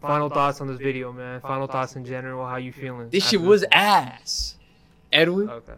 final 0.00 0.28
thoughts 0.28 0.60
on 0.60 0.66
this 0.66 0.78
video, 0.78 1.12
man. 1.12 1.40
Final 1.40 1.68
thoughts 1.68 1.94
in 1.94 2.04
general. 2.04 2.44
How 2.44 2.56
you 2.56 2.72
feeling? 2.72 3.10
This 3.10 3.28
shit 3.28 3.40
was 3.40 3.60
this 3.60 3.70
ass. 3.70 4.56
Edwin, 5.12 5.46
one? 5.46 5.56
Okay. 5.58 5.74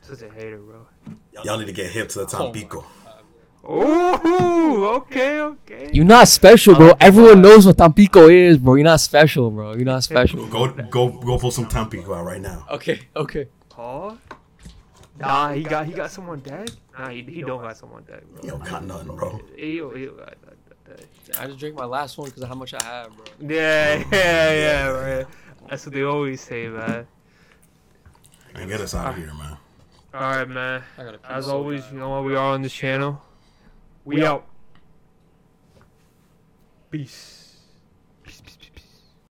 Such 0.00 0.22
a 0.22 0.28
hater, 0.28 0.58
bro. 0.58 0.84
Y'all 1.44 1.56
need 1.56 1.66
to 1.66 1.72
get 1.72 1.92
hip 1.92 2.08
to 2.08 2.18
the 2.20 2.26
Tampico. 2.26 2.84
Ooh, 3.64 4.86
okay, 4.86 5.40
okay. 5.40 5.90
you're 5.92 6.04
not 6.04 6.26
special, 6.26 6.74
bro. 6.74 6.94
Everyone 7.00 7.40
knows 7.40 7.64
what 7.64 7.78
Tampico 7.78 8.28
is, 8.28 8.58
bro. 8.58 8.74
You're 8.74 8.84
not 8.84 9.00
special, 9.00 9.50
bro. 9.50 9.74
You're 9.74 9.84
not 9.84 10.02
special. 10.02 10.46
Go 10.46 10.68
go 10.68 11.10
go 11.10 11.38
pull 11.38 11.52
some 11.52 11.68
Tampico 11.68 12.12
out 12.14 12.24
right 12.24 12.40
now. 12.40 12.66
Okay, 12.70 13.00
okay. 13.14 13.46
Paul? 13.68 14.18
Nah, 15.20 15.52
he 15.52 15.62
got 15.62 15.86
he 15.86 15.92
got 15.92 16.10
someone 16.10 16.40
dead. 16.40 16.72
Nah, 16.98 17.08
he, 17.08 17.22
he 17.22 17.42
don't 17.42 17.62
got 17.62 17.76
someone 17.76 18.02
dead, 18.02 18.24
bro. 18.32 18.42
You 18.42 18.50
don't 18.50 18.64
got 18.64 18.84
nothing, 18.84 19.14
bro. 19.14 19.40
He, 19.56 19.74
he 19.74 20.06
got 20.06 20.34
that. 20.42 21.06
I 21.38 21.46
just 21.46 21.58
drank 21.58 21.76
my 21.76 21.84
last 21.84 22.18
one 22.18 22.28
because 22.28 22.42
of 22.42 22.48
how 22.48 22.56
much 22.56 22.74
I 22.74 22.82
have, 22.82 23.16
bro. 23.16 23.24
Yeah, 23.40 24.02
yeah, 24.12 24.52
yeah, 24.52 24.86
right. 24.88 25.26
That's 25.68 25.86
what 25.86 25.94
they 25.94 26.02
always 26.02 26.40
say, 26.40 26.66
man. 26.66 27.06
And 28.54 28.68
get 28.68 28.80
us 28.80 28.94
out 28.94 29.10
of 29.10 29.16
here, 29.16 29.32
man. 29.34 29.56
All 30.12 30.20
right, 30.20 30.48
man. 30.48 30.82
I 30.98 31.04
gotta 31.04 31.18
pee 31.18 31.24
As 31.28 31.48
always, 31.48 31.84
you 31.90 31.98
know 31.98 32.10
what 32.10 32.24
we 32.24 32.34
are 32.34 32.52
on 32.54 32.62
this 32.62 32.72
channel. 32.72 33.22
We 34.04 34.24
out. 34.24 34.46
Peace. 36.90 37.41